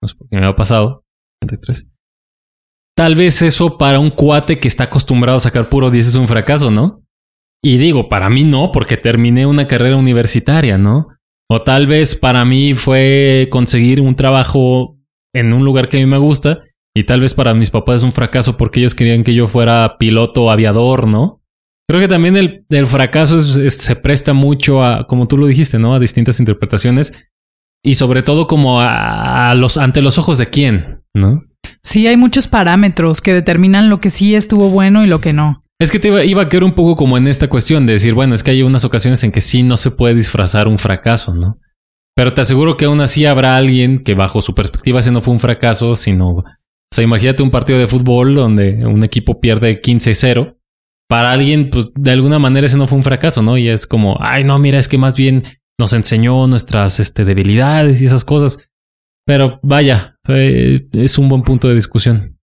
no 0.01 0.07
sé 0.07 0.15
por 0.15 0.29
qué 0.29 0.37
me 0.37 0.45
ha 0.45 0.55
pasado, 0.55 1.03
83. 1.43 1.85
Tal 2.99 3.15
vez 3.15 3.41
eso 3.41 3.77
para 3.77 3.97
un 3.97 4.09
cuate 4.09 4.59
que 4.59 4.67
está 4.67 4.83
acostumbrado 4.83 5.37
a 5.37 5.39
sacar 5.39 5.69
puro 5.69 5.89
10 5.89 6.05
es 6.05 6.15
un 6.15 6.27
fracaso, 6.27 6.69
¿no? 6.69 7.01
Y 7.63 7.77
digo, 7.77 8.09
para 8.09 8.29
mí 8.29 8.43
no, 8.43 8.71
porque 8.73 8.97
terminé 8.97 9.45
una 9.45 9.67
carrera 9.67 9.95
universitaria, 9.95 10.77
¿no? 10.77 11.07
O 11.49 11.61
tal 11.61 11.87
vez 11.87 12.13
para 12.13 12.43
mí 12.43 12.73
fue 12.75 13.47
conseguir 13.51 14.01
un 14.01 14.17
trabajo 14.17 14.97
en 15.33 15.53
un 15.53 15.63
lugar 15.63 15.87
que 15.87 15.95
a 15.95 15.99
mí 16.01 16.07
me 16.07 16.17
gusta 16.17 16.59
y 16.93 17.05
tal 17.05 17.21
vez 17.21 17.33
para 17.33 17.53
mis 17.53 17.71
papás 17.71 18.01
es 18.01 18.03
un 18.03 18.11
fracaso 18.11 18.57
porque 18.57 18.81
ellos 18.81 18.95
querían 18.95 19.23
que 19.23 19.33
yo 19.33 19.47
fuera 19.47 19.95
piloto 19.97 20.51
aviador, 20.51 21.07
¿no? 21.07 21.41
Creo 21.87 22.01
que 22.01 22.09
también 22.09 22.35
el, 22.35 22.85
fracaso 22.85 23.39
se 23.39 23.95
presta 23.95 24.33
mucho 24.33 24.83
a, 24.83 25.07
como 25.07 25.29
tú 25.29 25.37
lo 25.37 25.47
dijiste, 25.47 25.79
¿no? 25.79 25.93
A 25.93 25.99
distintas 25.99 26.41
interpretaciones 26.41 27.13
y 27.81 27.95
sobre 27.95 28.23
todo 28.23 28.45
como 28.45 28.81
a, 28.81 29.51
a 29.51 29.55
los 29.55 29.77
ante 29.77 30.01
los 30.01 30.17
ojos 30.17 30.37
de 30.37 30.49
quién, 30.49 31.01
¿no? 31.13 31.48
Sí, 31.83 32.07
hay 32.07 32.17
muchos 32.17 32.47
parámetros 32.47 33.21
que 33.21 33.33
determinan 33.33 33.89
lo 33.89 33.99
que 33.99 34.09
sí 34.09 34.35
estuvo 34.35 34.69
bueno 34.69 35.03
y 35.03 35.07
lo 35.07 35.21
que 35.21 35.33
no. 35.33 35.63
Es 35.81 35.91
que 35.91 35.99
te 35.99 36.09
iba, 36.25 36.41
a 36.41 36.49
quedar 36.49 36.65
un 36.65 36.73
poco 36.73 36.97
como 36.97 37.17
en 37.17 37.27
esta 37.27 37.47
cuestión 37.47 37.85
de 37.85 37.93
decir, 37.93 38.13
bueno, 38.13 38.35
es 38.35 38.43
que 38.43 38.51
hay 38.51 38.63
unas 38.63 38.83
ocasiones 38.83 39.23
en 39.23 39.31
que 39.31 39.39
sí 39.39 39.63
no 39.63 39.77
se 39.77 39.91
puede 39.91 40.13
disfrazar 40.13 40.67
un 40.67 40.77
fracaso, 40.77 41.33
¿no? 41.33 41.57
Pero 42.15 42.33
te 42.33 42.41
aseguro 42.41 42.75
que 42.75 42.83
aún 42.83 42.99
así 42.99 43.25
habrá 43.25 43.55
alguien 43.55 44.03
que 44.03 44.13
bajo 44.13 44.41
su 44.41 44.53
perspectiva 44.53 44.99
ese 44.99 45.11
no 45.11 45.21
fue 45.21 45.33
un 45.33 45.39
fracaso, 45.39 45.95
sino... 45.95 46.27
O 46.91 46.95
sea, 46.95 47.03
imagínate 47.03 47.43
un 47.43 47.51
partido 47.51 47.79
de 47.79 47.87
fútbol 47.87 48.35
donde 48.35 48.85
un 48.85 49.03
equipo 49.05 49.39
pierde 49.39 49.81
15-0. 49.81 50.57
Para 51.07 51.31
alguien, 51.31 51.69
pues 51.69 51.91
de 51.95 52.11
alguna 52.11 52.39
manera 52.39 52.67
ese 52.67 52.77
no 52.77 52.87
fue 52.87 52.97
un 52.97 53.03
fracaso, 53.03 53.41
¿no? 53.41 53.57
Y 53.57 53.69
es 53.69 53.87
como, 53.87 54.17
ay, 54.19 54.43
no, 54.43 54.59
mira, 54.59 54.79
es 54.79 54.89
que 54.89 54.97
más 54.97 55.15
bien 55.15 55.43
nos 55.79 55.93
enseñó 55.93 56.45
nuestras 56.45 56.99
este, 56.99 57.23
debilidades 57.23 58.01
y 58.01 58.05
esas 58.05 58.25
cosas. 58.25 58.59
Pero 59.29 59.59
vaya, 59.61 60.17
es 60.25 61.19
un 61.19 61.29
buen 61.29 61.43
punto 61.43 61.67
de 61.67 61.75
discusión. 61.75 62.39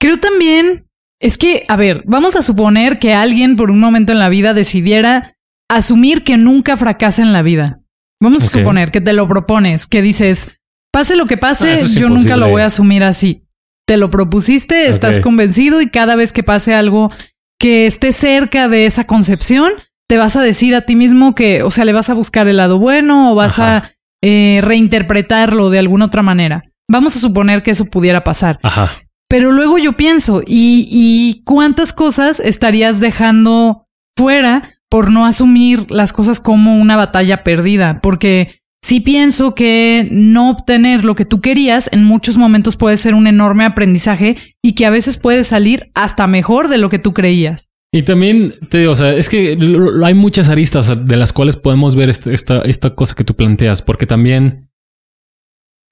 Creo 0.00 0.18
también 0.18 0.88
es 1.20 1.38
que, 1.38 1.64
a 1.68 1.76
ver, 1.76 2.02
vamos 2.06 2.34
a 2.34 2.42
suponer 2.42 2.98
que 2.98 3.14
alguien 3.14 3.54
por 3.54 3.70
un 3.70 3.78
momento 3.78 4.10
en 4.10 4.18
la 4.18 4.28
vida 4.28 4.52
decidiera 4.52 5.36
asumir 5.70 6.24
que 6.24 6.36
nunca 6.36 6.76
fracasa 6.76 7.22
en 7.22 7.32
la 7.32 7.42
vida. 7.42 7.82
Vamos 8.20 8.42
a 8.42 8.48
suponer 8.48 8.90
que 8.90 9.00
te 9.00 9.12
lo 9.12 9.28
propones, 9.28 9.86
que 9.86 10.02
dices, 10.02 10.50
pase 10.92 11.14
lo 11.14 11.26
que 11.26 11.36
pase, 11.36 11.74
ah, 11.74 11.86
yo 11.96 12.08
nunca 12.08 12.36
lo 12.36 12.48
voy 12.48 12.62
a 12.62 12.66
asumir 12.66 13.04
así. 13.04 13.44
Te 13.86 13.96
lo 13.96 14.10
propusiste, 14.10 14.88
estás 14.88 15.20
convencido 15.20 15.80
y 15.80 15.88
cada 15.88 16.16
vez 16.16 16.32
que 16.32 16.42
pase 16.42 16.74
algo 16.74 17.12
que 17.60 17.86
esté 17.86 18.10
cerca 18.10 18.66
de 18.66 18.86
esa 18.86 19.04
concepción, 19.04 19.70
te 20.08 20.16
vas 20.16 20.34
a 20.34 20.42
decir 20.42 20.74
a 20.74 20.84
ti 20.84 20.96
mismo 20.96 21.36
que, 21.36 21.62
o 21.62 21.70
sea, 21.70 21.84
le 21.84 21.92
vas 21.92 22.10
a 22.10 22.14
buscar 22.14 22.48
el 22.48 22.56
lado 22.56 22.80
bueno 22.80 23.30
o 23.30 23.34
vas 23.36 23.60
a 23.60 23.92
eh, 24.22 24.60
reinterpretarlo 24.62 25.70
de 25.70 25.78
alguna 25.78 26.06
otra 26.06 26.22
manera. 26.22 26.64
Vamos 26.88 27.16
a 27.16 27.18
suponer 27.18 27.62
que 27.62 27.72
eso 27.72 27.86
pudiera 27.86 28.24
pasar. 28.24 28.58
Ajá. 28.62 29.02
Pero 29.28 29.50
luego 29.50 29.78
yo 29.78 29.94
pienso, 29.94 30.42
¿y, 30.46 30.86
¿y 30.90 31.42
cuántas 31.44 31.92
cosas 31.92 32.38
estarías 32.38 33.00
dejando 33.00 33.86
fuera 34.16 34.74
por 34.90 35.10
no 35.10 35.24
asumir 35.24 35.90
las 35.90 36.12
cosas 36.12 36.38
como 36.38 36.76
una 36.76 36.96
batalla 36.96 37.42
perdida? 37.42 38.00
Porque 38.02 38.60
sí 38.82 39.00
pienso 39.00 39.54
que 39.54 40.06
no 40.10 40.50
obtener 40.50 41.04
lo 41.04 41.14
que 41.14 41.24
tú 41.24 41.40
querías 41.40 41.88
en 41.92 42.04
muchos 42.04 42.36
momentos 42.36 42.76
puede 42.76 42.98
ser 42.98 43.14
un 43.14 43.26
enorme 43.26 43.64
aprendizaje 43.64 44.36
y 44.62 44.74
que 44.74 44.84
a 44.84 44.90
veces 44.90 45.16
puede 45.16 45.44
salir 45.44 45.90
hasta 45.94 46.26
mejor 46.26 46.68
de 46.68 46.78
lo 46.78 46.90
que 46.90 46.98
tú 46.98 47.14
creías. 47.14 47.71
Y 47.94 48.04
también 48.04 48.54
te 48.70 48.78
digo, 48.78 48.92
o 48.92 48.94
sea, 48.94 49.14
es 49.14 49.28
que 49.28 49.58
hay 50.02 50.14
muchas 50.14 50.48
aristas 50.48 51.06
de 51.06 51.16
las 51.16 51.32
cuales 51.34 51.56
podemos 51.56 51.94
ver 51.94 52.08
este, 52.08 52.32
esta, 52.32 52.60
esta 52.62 52.94
cosa 52.94 53.14
que 53.14 53.24
tú 53.24 53.36
planteas, 53.36 53.82
porque 53.82 54.06
también 54.06 54.70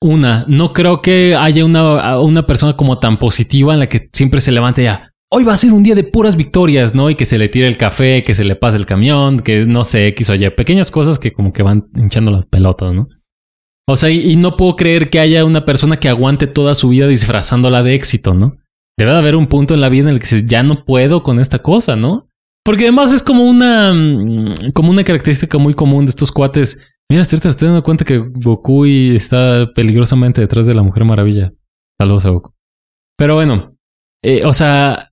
una, 0.00 0.46
no 0.48 0.72
creo 0.72 1.02
que 1.02 1.36
haya 1.36 1.62
una, 1.62 2.18
una 2.20 2.46
persona 2.46 2.74
como 2.74 2.98
tan 2.98 3.18
positiva 3.18 3.74
en 3.74 3.80
la 3.80 3.88
que 3.88 4.08
siempre 4.14 4.40
se 4.40 4.50
levante 4.50 4.82
ya. 4.82 5.12
Hoy 5.30 5.44
va 5.44 5.52
a 5.52 5.58
ser 5.58 5.74
un 5.74 5.82
día 5.82 5.94
de 5.94 6.02
puras 6.04 6.36
victorias, 6.36 6.94
¿no? 6.94 7.10
Y 7.10 7.16
que 7.16 7.26
se 7.26 7.38
le 7.38 7.48
tire 7.48 7.68
el 7.68 7.76
café, 7.76 8.24
que 8.24 8.34
se 8.34 8.44
le 8.44 8.56
pase 8.56 8.78
el 8.78 8.86
camión, 8.86 9.40
que 9.40 9.66
no 9.66 9.84
sé, 9.84 10.08
X 10.08 10.30
o 10.30 10.34
Y. 10.34 10.50
Pequeñas 10.50 10.90
cosas 10.90 11.18
que 11.18 11.32
como 11.32 11.52
que 11.52 11.62
van 11.62 11.88
hinchando 11.94 12.30
las 12.30 12.46
pelotas, 12.46 12.94
¿no? 12.94 13.08
O 13.86 13.96
sea, 13.96 14.10
y, 14.10 14.36
no 14.36 14.56
puedo 14.56 14.76
creer 14.76 15.10
que 15.10 15.20
haya 15.20 15.44
una 15.44 15.64
persona 15.64 15.98
que 15.98 16.08
aguante 16.08 16.46
toda 16.46 16.74
su 16.74 16.88
vida 16.88 17.06
disfrazándola 17.06 17.82
de 17.82 17.94
éxito, 17.94 18.34
¿no? 18.34 18.56
Debe 19.00 19.12
de 19.12 19.18
haber 19.18 19.36
un 19.36 19.46
punto 19.46 19.74
en 19.74 19.80
la 19.80 19.88
vida 19.88 20.08
en 20.08 20.14
el 20.14 20.18
que 20.18 20.26
dices, 20.26 20.46
ya 20.46 20.62
no 20.62 20.84
puedo 20.84 21.22
con 21.22 21.40
esta 21.40 21.60
cosa, 21.60 21.96
¿no? 21.96 22.28
Porque 22.64 22.84
además 22.84 23.12
es 23.12 23.22
como 23.22 23.44
una, 23.44 23.92
mm, 23.94 24.72
como 24.74 24.90
una 24.90 25.04
característica 25.04 25.58
muy 25.58 25.74
común 25.74 26.04
de 26.04 26.10
estos 26.10 26.30
cuates 26.30 26.78
Mira, 27.10 27.24
te 27.24 27.34
estoy 27.34 27.66
dando 27.66 27.82
cuenta 27.82 28.04
que 28.04 28.18
Goku 28.18 28.84
está 28.84 29.68
peligrosamente 29.74 30.40
detrás 30.40 30.68
de 30.68 30.74
la 30.74 30.84
Mujer 30.84 31.04
Maravilla. 31.04 31.52
Saludos 32.00 32.24
a 32.24 32.30
Goku. 32.30 32.54
Pero 33.18 33.34
bueno, 33.34 33.74
eh, 34.22 34.44
o 34.44 34.52
sea, 34.52 35.10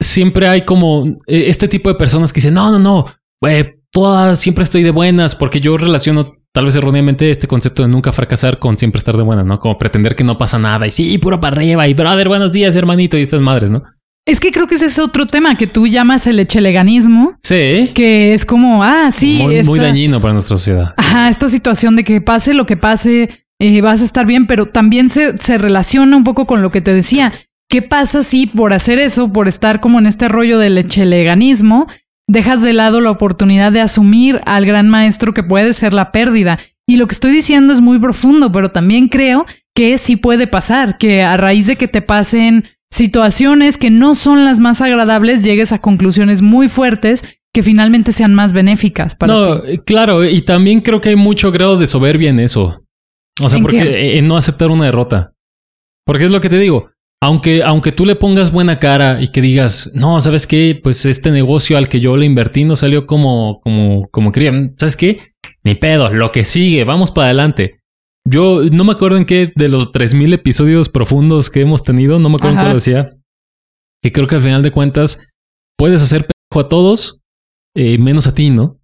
siempre 0.00 0.46
hay 0.46 0.64
como 0.64 1.08
eh, 1.26 1.48
este 1.48 1.66
tipo 1.66 1.88
de 1.88 1.96
personas 1.96 2.32
que 2.32 2.38
dicen, 2.38 2.54
no, 2.54 2.70
no, 2.70 2.78
no, 2.78 3.06
eh, 3.48 3.80
todas 3.90 4.38
siempre 4.38 4.62
estoy 4.62 4.84
de 4.84 4.92
buenas, 4.92 5.34
porque 5.34 5.60
yo 5.60 5.76
relaciono 5.76 6.36
tal 6.52 6.64
vez 6.64 6.76
erróneamente 6.76 7.30
este 7.30 7.46
concepto 7.46 7.82
de 7.82 7.88
nunca 7.88 8.12
fracasar 8.12 8.58
con 8.58 8.76
siempre 8.76 8.98
estar 8.98 9.16
de 9.16 9.22
buenas, 9.22 9.46
¿no? 9.46 9.58
Como 9.58 9.78
pretender 9.78 10.16
que 10.16 10.24
no 10.24 10.38
pasa 10.38 10.58
nada 10.58 10.86
y 10.86 10.90
sí, 10.90 11.16
puro 11.18 11.40
para 11.40 11.56
arriba 11.56 11.86
y 11.88 11.94
brother, 11.94 12.28
buenos 12.28 12.52
días, 12.52 12.76
hermanito, 12.76 13.16
y 13.16 13.22
estas 13.22 13.40
madres, 13.40 13.70
¿no? 13.70 13.82
Es 14.26 14.38
que 14.38 14.52
creo 14.52 14.66
que 14.66 14.74
ese 14.74 14.86
es 14.86 14.98
otro 14.98 15.26
tema 15.26 15.56
que 15.56 15.66
tú 15.66 15.86
llamas 15.86 16.26
el 16.26 16.38
echeleganismo. 16.38 17.38
Sí. 17.42 17.90
Que 17.94 18.34
es 18.34 18.44
como, 18.44 18.84
ah, 18.84 19.10
sí. 19.10 19.42
Muy, 19.64 19.78
dañino 19.80 20.20
para 20.20 20.34
nuestra 20.34 20.58
sociedad. 20.58 20.94
Ajá, 20.96 21.30
esta 21.30 21.48
situación 21.48 21.96
de 21.96 22.04
que 22.04 22.20
pase 22.20 22.52
lo 22.52 22.66
que 22.66 22.76
pase, 22.76 23.30
eh, 23.58 23.80
vas 23.80 24.02
a 24.02 24.04
estar 24.04 24.26
bien, 24.26 24.46
pero 24.46 24.66
también 24.66 25.08
se, 25.08 25.38
se 25.38 25.56
relaciona 25.56 26.16
un 26.16 26.24
poco 26.24 26.46
con 26.46 26.60
lo 26.60 26.70
que 26.70 26.82
te 26.82 26.92
decía. 26.92 27.32
¿Qué 27.68 27.82
pasa 27.82 28.22
si 28.22 28.46
por 28.46 28.72
hacer 28.72 28.98
eso, 28.98 29.32
por 29.32 29.48
estar 29.48 29.80
como 29.80 29.98
en 29.98 30.06
este 30.06 30.28
rollo 30.28 30.58
del 30.58 30.76
echeleganismo, 30.76 31.86
dejas 32.30 32.62
de 32.62 32.72
lado 32.72 33.00
la 33.00 33.10
oportunidad 33.10 33.72
de 33.72 33.80
asumir 33.80 34.40
al 34.46 34.64
gran 34.64 34.88
maestro 34.88 35.34
que 35.34 35.42
puede 35.42 35.72
ser 35.72 35.92
la 35.92 36.12
pérdida? 36.12 36.58
Y 36.88 36.96
lo 36.96 37.06
que 37.06 37.14
estoy 37.14 37.32
diciendo 37.32 37.72
es 37.72 37.80
muy 37.80 37.98
profundo, 37.98 38.50
pero 38.52 38.70
también 38.70 39.08
creo 39.08 39.46
que 39.74 39.98
sí 39.98 40.16
puede 40.16 40.46
pasar, 40.46 40.98
que 40.98 41.22
a 41.22 41.36
raíz 41.36 41.66
de 41.66 41.76
que 41.76 41.88
te 41.88 42.02
pasen 42.02 42.64
situaciones 42.90 43.78
que 43.78 43.90
no 43.90 44.14
son 44.14 44.44
las 44.44 44.58
más 44.58 44.80
agradables 44.80 45.44
llegues 45.44 45.72
a 45.72 45.80
conclusiones 45.80 46.42
muy 46.42 46.68
fuertes 46.68 47.24
que 47.52 47.62
finalmente 47.62 48.12
sean 48.12 48.34
más 48.34 48.52
benéficas 48.52 49.14
para 49.14 49.32
no, 49.32 49.60
ti. 49.62 49.78
claro, 49.78 50.24
y 50.24 50.42
también 50.42 50.80
creo 50.80 51.00
que 51.00 51.10
hay 51.10 51.16
mucho 51.16 51.50
grado 51.52 51.76
de 51.76 51.86
soberbia 51.86 52.30
en 52.30 52.40
eso. 52.40 52.82
O 53.40 53.48
sea, 53.48 53.58
¿En 53.58 53.62
porque 53.62 54.18
en 54.18 54.28
no 54.28 54.36
aceptar 54.36 54.70
una 54.70 54.84
derrota. 54.84 55.32
Porque 56.04 56.24
es 56.24 56.30
lo 56.30 56.40
que 56.40 56.48
te 56.48 56.58
digo. 56.58 56.90
Aunque, 57.22 57.62
aunque 57.62 57.92
tú 57.92 58.06
le 58.06 58.16
pongas 58.16 58.50
buena 58.50 58.78
cara 58.78 59.20
y 59.20 59.28
que 59.28 59.42
digas, 59.42 59.90
no, 59.92 60.20
¿sabes 60.20 60.46
qué? 60.46 60.78
Pues 60.82 61.04
este 61.04 61.30
negocio 61.30 61.76
al 61.76 61.88
que 61.88 62.00
yo 62.00 62.16
le 62.16 62.24
invertí 62.24 62.64
no 62.64 62.76
salió 62.76 63.06
como, 63.06 63.60
como, 63.60 64.08
como 64.08 64.32
quería. 64.32 64.52
¿Sabes 64.76 64.96
qué? 64.96 65.34
Ni 65.62 65.74
pedo, 65.74 66.10
lo 66.10 66.32
que 66.32 66.44
sigue, 66.44 66.84
vamos 66.84 67.10
para 67.12 67.26
adelante. 67.26 67.80
Yo 68.26 68.62
no 68.72 68.84
me 68.84 68.92
acuerdo 68.92 69.18
en 69.18 69.26
qué 69.26 69.52
de 69.54 69.68
los 69.68 69.92
3000 69.92 70.32
episodios 70.32 70.88
profundos 70.88 71.50
que 71.50 71.60
hemos 71.60 71.82
tenido, 71.82 72.18
no 72.18 72.30
me 72.30 72.36
acuerdo 72.36 72.52
en 72.52 72.58
Ajá. 72.58 72.66
cuál 72.68 72.76
decía. 72.76 73.10
Que 74.02 74.12
creo 74.12 74.26
que 74.26 74.36
al 74.36 74.42
final 74.42 74.62
de 74.62 74.70
cuentas 74.70 75.20
puedes 75.76 76.02
hacer 76.02 76.26
pendejo 76.26 76.66
a 76.66 76.68
todos, 76.70 77.20
eh, 77.76 77.98
menos 77.98 78.26
a 78.26 78.34
ti, 78.34 78.50
¿no? 78.50 78.78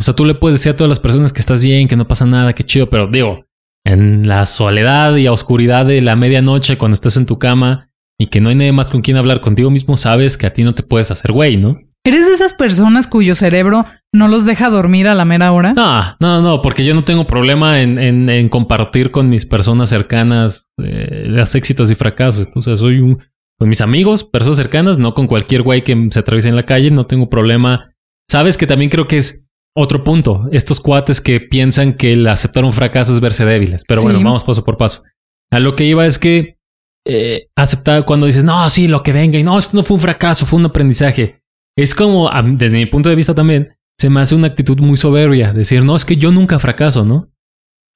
O 0.00 0.02
sea, 0.02 0.14
tú 0.14 0.24
le 0.24 0.34
puedes 0.34 0.58
decir 0.58 0.72
a 0.72 0.76
todas 0.76 0.88
las 0.88 1.00
personas 1.00 1.32
que 1.32 1.40
estás 1.40 1.62
bien, 1.62 1.86
que 1.86 1.96
no 1.96 2.08
pasa 2.08 2.24
nada, 2.24 2.54
que 2.54 2.64
chido, 2.64 2.88
pero 2.88 3.06
digo, 3.06 3.44
en 3.84 4.26
la 4.28 4.46
soledad 4.46 5.14
y 5.16 5.26
a 5.26 5.32
oscuridad 5.32 5.86
de 5.86 6.00
la 6.00 6.16
medianoche 6.16 6.78
cuando 6.78 6.94
estás 6.94 7.16
en 7.16 7.26
tu 7.26 7.38
cama 7.38 7.90
y 8.18 8.28
que 8.28 8.40
no 8.40 8.48
hay 8.50 8.54
nadie 8.54 8.72
más 8.72 8.90
con 8.90 9.02
quien 9.02 9.16
hablar 9.16 9.40
contigo 9.40 9.70
mismo, 9.70 9.96
sabes 9.96 10.36
que 10.38 10.46
a 10.46 10.52
ti 10.54 10.62
no 10.62 10.74
te 10.74 10.82
puedes 10.82 11.10
hacer 11.10 11.32
güey, 11.32 11.56
¿no? 11.56 11.76
¿Eres 12.06 12.26
de 12.26 12.34
esas 12.34 12.52
personas 12.52 13.06
cuyo 13.06 13.34
cerebro 13.34 13.86
no 14.12 14.28
los 14.28 14.44
deja 14.44 14.68
dormir 14.68 15.08
a 15.08 15.14
la 15.14 15.24
mera 15.24 15.52
hora? 15.52 15.72
No, 15.72 16.16
no, 16.20 16.42
no, 16.42 16.60
porque 16.62 16.84
yo 16.84 16.94
no 16.94 17.04
tengo 17.04 17.26
problema 17.26 17.80
en, 17.80 17.98
en- 17.98 18.28
en 18.28 18.48
compartir 18.50 19.10
con 19.10 19.30
mis 19.30 19.46
personas 19.46 19.88
cercanas 19.88 20.70
eh, 20.82 21.24
los 21.28 21.54
éxitos 21.54 21.90
y 21.90 21.94
fracasos. 21.94 22.46
Sea, 22.60 22.76
soy 22.76 23.00
un, 23.00 23.18
con 23.58 23.70
mis 23.70 23.80
amigos, 23.80 24.22
personas 24.22 24.58
cercanas, 24.58 24.98
no 24.98 25.14
con 25.14 25.26
cualquier 25.26 25.62
güey 25.62 25.82
que 25.82 26.08
se 26.10 26.20
atraviese 26.20 26.50
en 26.50 26.56
la 26.56 26.66
calle, 26.66 26.90
no 26.90 27.06
tengo 27.06 27.30
problema. 27.30 27.90
Sabes 28.30 28.58
que 28.58 28.66
también 28.66 28.90
creo 28.90 29.06
que 29.06 29.16
es 29.16 29.43
otro 29.76 30.04
punto. 30.04 30.48
Estos 30.52 30.80
cuates 30.80 31.20
que 31.20 31.40
piensan 31.40 31.94
que 31.94 32.12
el 32.12 32.26
aceptar 32.28 32.64
un 32.64 32.72
fracaso 32.72 33.12
es 33.12 33.20
verse 33.20 33.44
débiles. 33.44 33.82
Pero 33.86 34.00
Sí. 34.00 34.06
bueno, 34.06 34.22
vamos 34.22 34.44
paso 34.44 34.64
por 34.64 34.76
paso. 34.76 35.02
A 35.50 35.60
lo 35.60 35.74
que 35.74 35.84
iba 35.84 36.06
es 36.06 36.18
que 36.18 36.58
eh, 37.06 37.48
aceptar 37.56 38.04
cuando 38.06 38.26
dices, 38.26 38.44
no, 38.44 38.68
sí, 38.70 38.88
lo 38.88 39.02
que 39.02 39.12
venga, 39.12 39.38
y 39.38 39.42
no, 39.42 39.58
esto 39.58 39.76
no 39.76 39.82
fue 39.82 39.96
un 39.96 40.00
fracaso, 40.00 40.46
fue 40.46 40.58
un 40.58 40.66
aprendizaje. 40.66 41.42
Es 41.76 41.94
como, 41.94 42.30
desde 42.56 42.78
mi 42.78 42.86
punto 42.86 43.08
de 43.10 43.14
vista 43.16 43.34
también, 43.34 43.76
se 44.00 44.08
me 44.08 44.20
hace 44.20 44.34
una 44.34 44.46
actitud 44.46 44.78
muy 44.78 44.96
soberbia. 44.96 45.52
Decir, 45.52 45.82
no, 45.84 45.96
es 45.96 46.04
que 46.04 46.16
yo 46.16 46.32
nunca 46.32 46.58
fracaso, 46.58 47.04
¿no? 47.04 47.30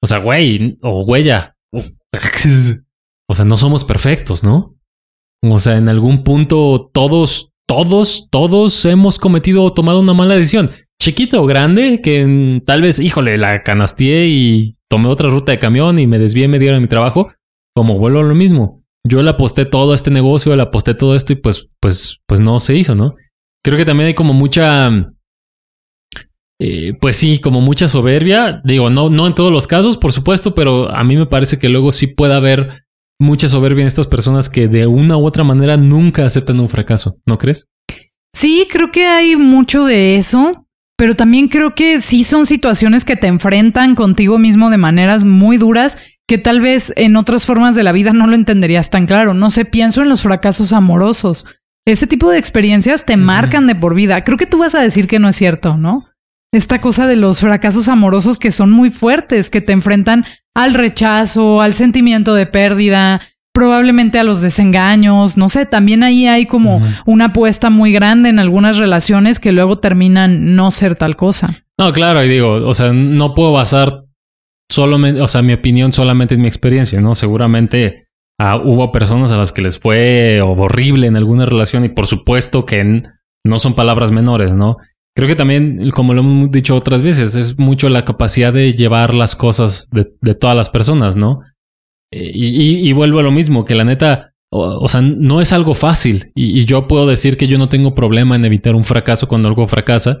O 0.03 0.07
sea, 0.07 0.19
güey, 0.19 0.77
o 0.81 1.01
huella. 1.03 1.55
O 3.31 3.35
sea, 3.35 3.45
no 3.45 3.57
somos 3.57 3.85
perfectos, 3.85 4.43
¿no? 4.43 4.75
O 5.43 5.59
sea, 5.59 5.77
en 5.77 5.87
algún 5.87 6.23
punto 6.23 6.89
todos, 6.91 7.51
todos, 7.67 8.27
todos 8.31 8.85
hemos 8.85 9.19
cometido 9.19 9.63
o 9.63 9.71
tomado 9.73 9.99
una 9.99 10.13
mala 10.15 10.35
decisión. 10.35 10.71
Chiquito 11.01 11.41
o 11.41 11.45
grande, 11.45 12.01
que 12.01 12.61
tal 12.65 12.81
vez, 12.81 12.99
híjole, 12.99 13.37
la 13.37 13.63
canasteé 13.63 14.27
y 14.27 14.75
tomé 14.89 15.07
otra 15.07 15.29
ruta 15.29 15.53
de 15.53 15.59
camión 15.59 15.97
y 15.97 16.07
me 16.07 16.19
desvié 16.19 16.47
media 16.47 16.69
hora 16.69 16.77
de 16.77 16.81
mi 16.81 16.89
trabajo. 16.89 17.31
Como 17.75 17.97
vuelvo 17.97 18.19
a 18.19 18.23
lo 18.23 18.35
mismo. 18.35 18.83
Yo 19.07 19.21
le 19.21 19.29
aposté 19.29 19.65
todo 19.65 19.93
este 19.93 20.11
negocio, 20.11 20.55
le 20.55 20.63
aposté 20.63 20.93
todo 20.93 21.15
esto 21.15 21.31
y 21.31 21.37
pues, 21.37 21.69
pues, 21.79 22.19
pues 22.27 22.41
no 22.41 22.59
se 22.59 22.75
hizo, 22.75 22.95
¿no? 22.95 23.15
Creo 23.63 23.77
que 23.77 23.85
también 23.85 24.07
hay 24.07 24.13
como 24.13 24.33
mucha, 24.33 24.89
eh, 26.59 26.93
pues 26.99 27.15
sí, 27.15 27.39
como 27.39 27.61
mucha 27.61 27.87
soberbia. 27.87 28.61
Digo, 28.65 28.89
no, 28.89 29.09
no 29.09 29.27
en 29.27 29.35
todos 29.35 29.51
los 29.51 29.67
casos, 29.67 29.97
por 29.97 30.11
supuesto, 30.11 30.53
pero 30.53 30.89
a 30.89 31.03
mí 31.05 31.15
me 31.15 31.27
parece 31.27 31.59
que 31.59 31.69
luego 31.69 31.93
sí 31.93 32.07
puede 32.07 32.33
haber 32.33 32.83
mucha 33.21 33.47
soberbia 33.47 33.83
en 33.83 33.87
estas 33.87 34.07
personas 34.07 34.49
que 34.49 34.67
de 34.67 34.87
una 34.87 35.17
u 35.17 35.25
otra 35.25 35.43
manera 35.45 35.77
nunca 35.77 36.25
aceptan 36.25 36.59
un 36.59 36.69
fracaso, 36.69 37.17
¿no 37.25 37.37
crees? 37.37 37.67
Sí, 38.33 38.67
creo 38.69 38.91
que 38.91 39.05
hay 39.05 39.35
mucho 39.35 39.85
de 39.85 40.17
eso, 40.17 40.51
pero 40.99 41.15
también 41.15 41.47
creo 41.47 41.75
que 41.75 41.99
sí 41.99 42.25
son 42.25 42.45
situaciones 42.45 43.05
que 43.05 43.15
te 43.15 43.27
enfrentan 43.27 43.95
contigo 43.95 44.37
mismo 44.37 44.69
de 44.69 44.75
maneras 44.75 45.23
muy 45.23 45.55
duras 45.55 45.97
que 46.27 46.37
tal 46.37 46.59
vez 46.59 46.91
en 46.97 47.15
otras 47.15 47.45
formas 47.45 47.73
de 47.73 47.83
la 47.83 47.93
vida 47.93 48.11
no 48.11 48.27
lo 48.27 48.35
entenderías 48.35 48.89
tan 48.89 49.05
claro. 49.05 49.33
No 49.33 49.49
sé, 49.49 49.63
pienso 49.63 50.01
en 50.01 50.09
los 50.09 50.23
fracasos 50.23 50.73
amorosos. 50.73 51.45
Ese 51.87 52.05
tipo 52.05 52.29
de 52.29 52.37
experiencias 52.37 53.05
te 53.05 53.15
marcan 53.15 53.65
de 53.65 53.75
por 53.75 53.95
vida. 53.95 54.25
Creo 54.25 54.37
que 54.37 54.45
tú 54.45 54.57
vas 54.57 54.75
a 54.75 54.81
decir 54.81 55.07
que 55.07 55.19
no 55.19 55.29
es 55.29 55.37
cierto, 55.37 55.77
¿no? 55.77 56.09
Esta 56.51 56.81
cosa 56.81 57.07
de 57.07 57.15
los 57.15 57.39
fracasos 57.39 57.87
amorosos 57.87 58.37
que 58.37 58.51
son 58.51 58.69
muy 58.69 58.89
fuertes, 58.89 59.49
que 59.49 59.61
te 59.61 59.71
enfrentan 59.71 60.25
al 60.53 60.73
rechazo, 60.73 61.61
al 61.61 61.71
sentimiento 61.71 62.35
de 62.35 62.45
pérdida, 62.45 63.21
probablemente 63.59 64.17
a 64.17 64.23
los 64.23 64.39
desengaños, 64.39 65.35
no 65.35 65.49
sé, 65.49 65.65
también 65.65 66.01
ahí 66.01 66.27
hay 66.27 66.45
como 66.45 66.81
una 67.05 67.25
apuesta 67.25 67.69
muy 67.69 67.91
grande 67.91 68.29
en 68.29 68.39
algunas 68.39 68.77
relaciones 68.77 69.41
que 69.41 69.51
luego 69.51 69.79
terminan 69.79 70.55
no 70.55 70.71
ser 70.71 70.95
tal 70.95 71.17
cosa. 71.17 71.65
No, 71.77 71.91
claro, 71.91 72.23
y 72.23 72.29
digo, 72.29 72.53
o 72.53 72.73
sea, 72.73 72.93
no 72.93 73.33
puedo 73.33 73.51
basar 73.51 74.05
solamente, 74.71 75.19
o 75.19 75.27
sea, 75.27 75.41
mi 75.41 75.51
opinión 75.51 75.91
solamente 75.91 76.35
en 76.35 76.41
mi 76.41 76.47
experiencia, 76.47 77.01
¿no? 77.01 77.15
Seguramente 77.15 78.07
ah, 78.39 78.55
hubo 78.63 78.93
personas 78.93 79.33
a 79.33 79.37
las 79.37 79.51
que 79.51 79.61
les 79.61 79.77
fue 79.77 80.39
horrible 80.41 81.07
en 81.07 81.17
alguna 81.17 81.45
relación 81.45 81.83
y 81.83 81.89
por 81.89 82.07
supuesto 82.07 82.65
que 82.65 83.03
no 83.43 83.59
son 83.59 83.75
palabras 83.75 84.11
menores, 84.11 84.55
¿no? 84.55 84.77
Creo 85.17 85.27
que 85.27 85.35
también, 85.35 85.89
como 85.91 86.13
lo 86.13 86.21
hemos 86.21 86.49
dicho 86.49 86.77
otras 86.77 87.01
veces, 87.01 87.35
es 87.35 87.59
mucho 87.59 87.89
la 87.89 88.05
capacidad 88.05 88.53
de 88.53 88.71
llevar 88.71 89.13
las 89.13 89.35
cosas 89.35 89.89
de, 89.91 90.13
de 90.21 90.33
todas 90.33 90.55
las 90.55 90.69
personas, 90.69 91.17
¿no? 91.17 91.41
Eh, 92.11 92.31
Y, 92.33 92.91
vuelvo 92.93 93.19
a 93.19 93.23
lo 93.23 93.31
mismo, 93.31 93.65
que 93.65 93.75
la 93.75 93.83
neta, 93.83 94.33
o, 94.51 94.87
sea, 94.87 95.01
no 95.01 95.41
es 95.41 95.53
algo 95.53 95.73
fácil. 95.73 96.31
Y, 96.35 96.65
yo 96.65 96.87
puedo 96.87 97.07
decir 97.07 97.37
que 97.37 97.47
yo 97.47 97.57
no 97.57 97.69
tengo 97.69 97.95
problema 97.95 98.35
en 98.35 98.45
evitar 98.45 98.75
un 98.75 98.83
fracaso 98.83 99.27
cuando 99.27 99.47
algo 99.47 99.67
fracasa. 99.67 100.19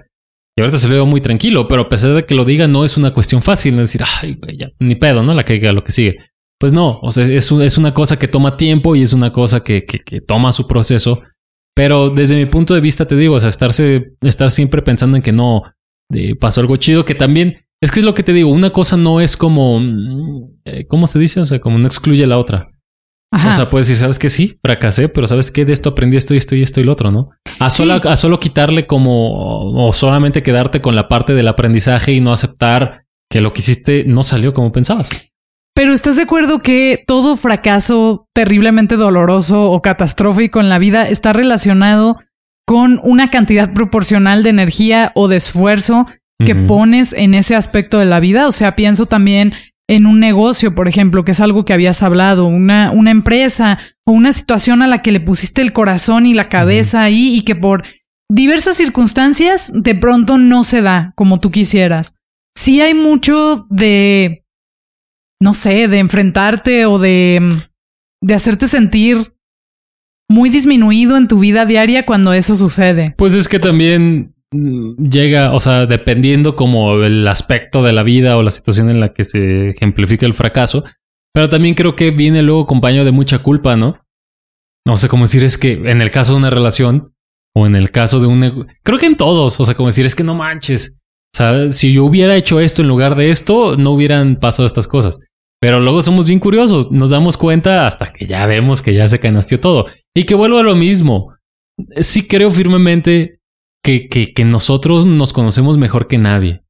Y 0.57 0.61
ahorita 0.61 0.77
se 0.77 0.87
lo 0.89 0.95
veo 0.95 1.05
muy 1.05 1.21
tranquilo, 1.21 1.67
pero 1.67 1.83
a 1.83 1.89
pesar 1.89 2.13
de 2.13 2.25
que 2.25 2.35
lo 2.35 2.43
diga, 2.43 2.67
no 2.67 2.83
es 2.83 2.97
una 2.97 3.13
cuestión 3.13 3.41
fácil. 3.41 3.73
Es 3.75 3.91
decir, 3.91 4.01
ay, 4.21 4.35
güey, 4.35 4.57
ya, 4.57 4.71
ni 4.79 4.95
pedo, 4.95 5.23
¿no? 5.23 5.33
La 5.33 5.45
que 5.45 5.59
lo 5.59 5.83
que 5.83 5.91
sigue. 5.91 6.17
Pues 6.59 6.73
no, 6.73 6.99
o 7.01 7.11
sea, 7.11 7.25
es, 7.25 7.51
es 7.51 7.77
una 7.77 7.93
cosa 7.93 8.19
que 8.19 8.27
toma 8.27 8.57
tiempo 8.57 8.95
y 8.95 9.01
es 9.01 9.13
una 9.13 9.31
cosa 9.31 9.63
que, 9.63 9.85
que, 9.85 9.99
que 9.99 10.19
toma 10.19 10.51
su 10.51 10.67
proceso. 10.67 11.21
Pero 11.73 12.09
desde 12.09 12.35
mi 12.35 12.45
punto 12.45 12.73
de 12.73 12.81
vista, 12.81 13.07
te 13.07 13.15
digo, 13.15 13.35
o 13.35 13.39
sea, 13.39 13.47
estarse, 13.47 14.11
estar 14.19 14.51
siempre 14.51 14.81
pensando 14.81 15.15
en 15.15 15.23
que 15.23 15.31
no 15.31 15.63
eh, 16.13 16.35
pasó 16.35 16.59
algo 16.59 16.75
chido, 16.75 17.05
que 17.05 17.15
también 17.15 17.65
es 17.81 17.91
que 17.91 17.99
es 17.99 18.05
lo 18.05 18.13
que 18.13 18.23
te 18.23 18.33
digo, 18.33 18.49
una 18.51 18.71
cosa 18.71 18.97
no 18.97 19.21
es 19.21 19.37
como, 19.37 19.79
eh, 20.65 20.85
¿cómo 20.87 21.07
se 21.07 21.19
dice? 21.19 21.39
O 21.39 21.45
sea, 21.45 21.59
como 21.59 21.77
no 21.77 21.87
excluye 21.87 22.25
la 22.27 22.37
otra. 22.37 22.67
Ajá. 23.31 23.49
O 23.49 23.53
sea, 23.53 23.69
puedes 23.69 23.87
decir, 23.87 24.01
¿sabes 24.01 24.17
qué? 24.17 24.27
Sí, 24.29 24.57
fracasé, 24.63 25.07
pero 25.07 25.27
¿sabes 25.27 25.51
qué? 25.51 25.63
De 25.63 25.71
esto 25.73 25.89
aprendí 25.91 26.17
esto 26.17 26.33
y 26.33 26.37
esto 26.37 26.55
y 26.55 26.63
esto 26.63 26.81
y 26.81 26.83
lo 26.83 26.91
otro, 26.93 27.11
¿no? 27.11 27.29
A 27.59 27.69
Sí. 27.69 27.77
solo, 27.77 27.93
a 27.93 28.15
solo 28.15 28.39
quitarle 28.39 28.87
como, 28.87 29.85
o 29.85 29.93
solamente 29.93 30.41
quedarte 30.41 30.81
con 30.81 30.95
la 30.95 31.07
parte 31.07 31.33
del 31.35 31.47
aprendizaje 31.47 32.11
y 32.11 32.21
no 32.21 32.33
aceptar 32.33 33.03
que 33.29 33.41
lo 33.41 33.53
que 33.53 33.59
hiciste 33.61 34.03
no 34.05 34.23
salió 34.23 34.53
como 34.55 34.71
pensabas. 34.71 35.09
Pero 35.75 35.93
¿estás 35.93 36.15
de 36.17 36.23
acuerdo 36.23 36.59
que 36.63 37.03
todo 37.05 37.37
fracaso 37.37 38.27
terriblemente 38.33 38.95
doloroso 38.95 39.71
o 39.71 39.81
catastrófico 39.81 40.59
en 40.59 40.67
la 40.67 40.79
vida 40.79 41.07
está 41.07 41.31
relacionado 41.31 42.17
con 42.65 42.99
una 43.03 43.29
cantidad 43.29 43.71
proporcional 43.73 44.41
de 44.43 44.49
energía 44.49 45.11
o 45.15 45.27
de 45.27 45.37
esfuerzo 45.37 46.07
que 46.45 46.55
pones 46.55 47.13
en 47.13 47.33
ese 47.33 47.55
aspecto 47.55 47.99
de 47.99 48.05
la 48.05 48.19
vida? 48.19 48.47
O 48.47 48.51
sea, 48.51 48.75
pienso 48.75 49.05
también 49.05 49.53
en 49.89 50.05
un 50.05 50.19
negocio, 50.19 50.75
por 50.75 50.87
ejemplo, 50.87 51.25
que 51.25 51.31
es 51.31 51.41
algo 51.41 51.65
que 51.65 51.73
habías 51.73 52.03
hablado, 52.03 52.45
una, 52.45 52.91
una 52.91 53.11
empresa 53.11 53.79
o 54.05 54.11
una 54.11 54.31
situación 54.31 54.81
a 54.81 54.87
la 54.87 55.01
que 55.01 55.11
le 55.11 55.19
pusiste 55.19 55.61
el 55.61 55.73
corazón 55.73 56.25
y 56.25 56.33
la 56.33 56.47
cabeza 56.47 57.01
ahí 57.01 57.35
y 57.35 57.41
que 57.41 57.55
por 57.55 57.83
diversas 58.31 58.77
circunstancias 58.77 59.71
de 59.73 59.95
pronto 59.95 60.37
no 60.37 60.63
se 60.63 60.81
da 60.81 61.13
como 61.15 61.39
tú 61.39 61.49
quisieras. 61.49 62.13
Sí 62.55 62.81
hay 62.81 62.93
mucho 62.93 63.65
de, 63.71 64.45
no 65.41 65.53
sé, 65.53 65.87
de 65.87 65.97
enfrentarte 65.97 66.85
o 66.85 66.99
de, 66.99 67.41
de 68.21 68.33
hacerte 68.35 68.67
sentir 68.67 69.33
muy 70.29 70.51
disminuido 70.51 71.17
en 71.17 71.27
tu 71.27 71.39
vida 71.39 71.65
diaria 71.65 72.05
cuando 72.05 72.33
eso 72.33 72.55
sucede. 72.55 73.15
Pues 73.17 73.33
es 73.33 73.47
que 73.47 73.57
también 73.57 74.35
llega, 74.51 75.53
o 75.53 75.59
sea, 75.59 75.85
dependiendo 75.85 76.55
como 76.55 77.03
el 77.03 77.27
aspecto 77.27 77.83
de 77.83 77.93
la 77.93 78.03
vida 78.03 78.37
o 78.37 78.43
la 78.43 78.51
situación 78.51 78.89
en 78.89 78.99
la 78.99 79.13
que 79.13 79.23
se 79.23 79.69
ejemplifica 79.69 80.25
el 80.25 80.33
fracaso, 80.33 80.83
pero 81.33 81.49
también 81.49 81.75
creo 81.75 81.95
que 81.95 82.11
viene 82.11 82.41
luego 82.41 82.61
acompañado 82.61 83.05
de 83.05 83.11
mucha 83.11 83.39
culpa, 83.39 83.75
¿no? 83.75 83.99
No 84.85 84.97
sé 84.97 85.07
cómo 85.07 85.25
decir, 85.25 85.43
es 85.43 85.57
que 85.57 85.73
en 85.73 86.01
el 86.01 86.09
caso 86.09 86.33
de 86.33 86.39
una 86.39 86.49
relación 86.49 87.13
o 87.55 87.67
en 87.67 87.75
el 87.75 87.91
caso 87.91 88.19
de 88.19 88.27
un... 88.27 88.67
Creo 88.83 88.97
que 88.97 89.05
en 89.05 89.17
todos, 89.17 89.59
o 89.59 89.65
sea, 89.65 89.75
como 89.75 89.89
decir, 89.89 90.05
es 90.05 90.15
que 90.15 90.23
no 90.23 90.35
manches. 90.35 90.95
O 91.33 91.37
sea, 91.37 91.69
si 91.69 91.93
yo 91.93 92.05
hubiera 92.05 92.35
hecho 92.35 92.59
esto 92.59 92.81
en 92.81 92.87
lugar 92.87 93.15
de 93.15 93.29
esto, 93.29 93.77
no 93.77 93.91
hubieran 93.91 94.37
pasado 94.37 94.65
estas 94.65 94.87
cosas. 94.87 95.19
Pero 95.61 95.79
luego 95.79 96.01
somos 96.01 96.25
bien 96.25 96.39
curiosos, 96.39 96.89
nos 96.89 97.09
damos 97.09 97.37
cuenta 97.37 97.85
hasta 97.85 98.11
que 98.11 98.25
ya 98.25 98.45
vemos 98.45 98.81
que 98.81 98.93
ya 98.93 99.07
se 99.07 99.19
canasteó 99.19 99.59
todo. 99.59 99.87
Y 100.15 100.23
que 100.23 100.35
vuelvo 100.35 100.57
a 100.57 100.63
lo 100.63 100.75
mismo. 100.75 101.35
Sí 101.97 102.27
creo 102.27 102.49
firmemente 102.49 103.38
que, 103.83 104.07
que, 104.07 104.33
que 104.33 104.45
nosotros 104.45 105.05
nos 105.05 105.33
conocemos 105.33 105.77
mejor 105.77 106.07
que 106.07 106.17
nadie. 106.17 106.61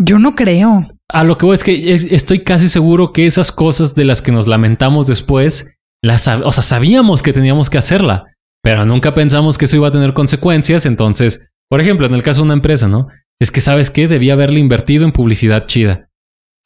Yo 0.00 0.18
no 0.18 0.34
creo. 0.34 0.88
A 1.10 1.24
lo 1.24 1.36
que 1.38 1.46
voy 1.46 1.54
es 1.54 1.64
que 1.64 1.94
es- 1.94 2.04
estoy 2.04 2.44
casi 2.44 2.68
seguro 2.68 3.12
que 3.12 3.26
esas 3.26 3.50
cosas 3.52 3.94
de 3.94 4.04
las 4.04 4.22
que 4.22 4.32
nos 4.32 4.46
lamentamos 4.46 5.06
después 5.06 5.70
la 6.02 6.14
o 6.44 6.52
sea, 6.52 6.62
sabíamos 6.62 7.22
que 7.22 7.32
teníamos 7.32 7.70
que 7.70 7.78
hacerla, 7.78 8.26
pero 8.62 8.84
nunca 8.86 9.14
pensamos 9.14 9.58
que 9.58 9.64
eso 9.64 9.76
iba 9.76 9.88
a 9.88 9.92
tener 9.92 10.12
consecuencias. 10.14 10.86
Entonces, 10.86 11.44
por 11.68 11.80
ejemplo, 11.80 12.06
en 12.06 12.14
el 12.14 12.22
caso 12.22 12.40
de 12.40 12.44
una 12.46 12.54
empresa, 12.54 12.88
¿no? 12.88 13.08
Es 13.40 13.50
que 13.50 13.60
sabes 13.60 13.90
qué, 13.90 14.06
debía 14.06 14.34
haberle 14.34 14.60
invertido 14.60 15.04
en 15.04 15.12
publicidad 15.12 15.66
chida. 15.66 16.08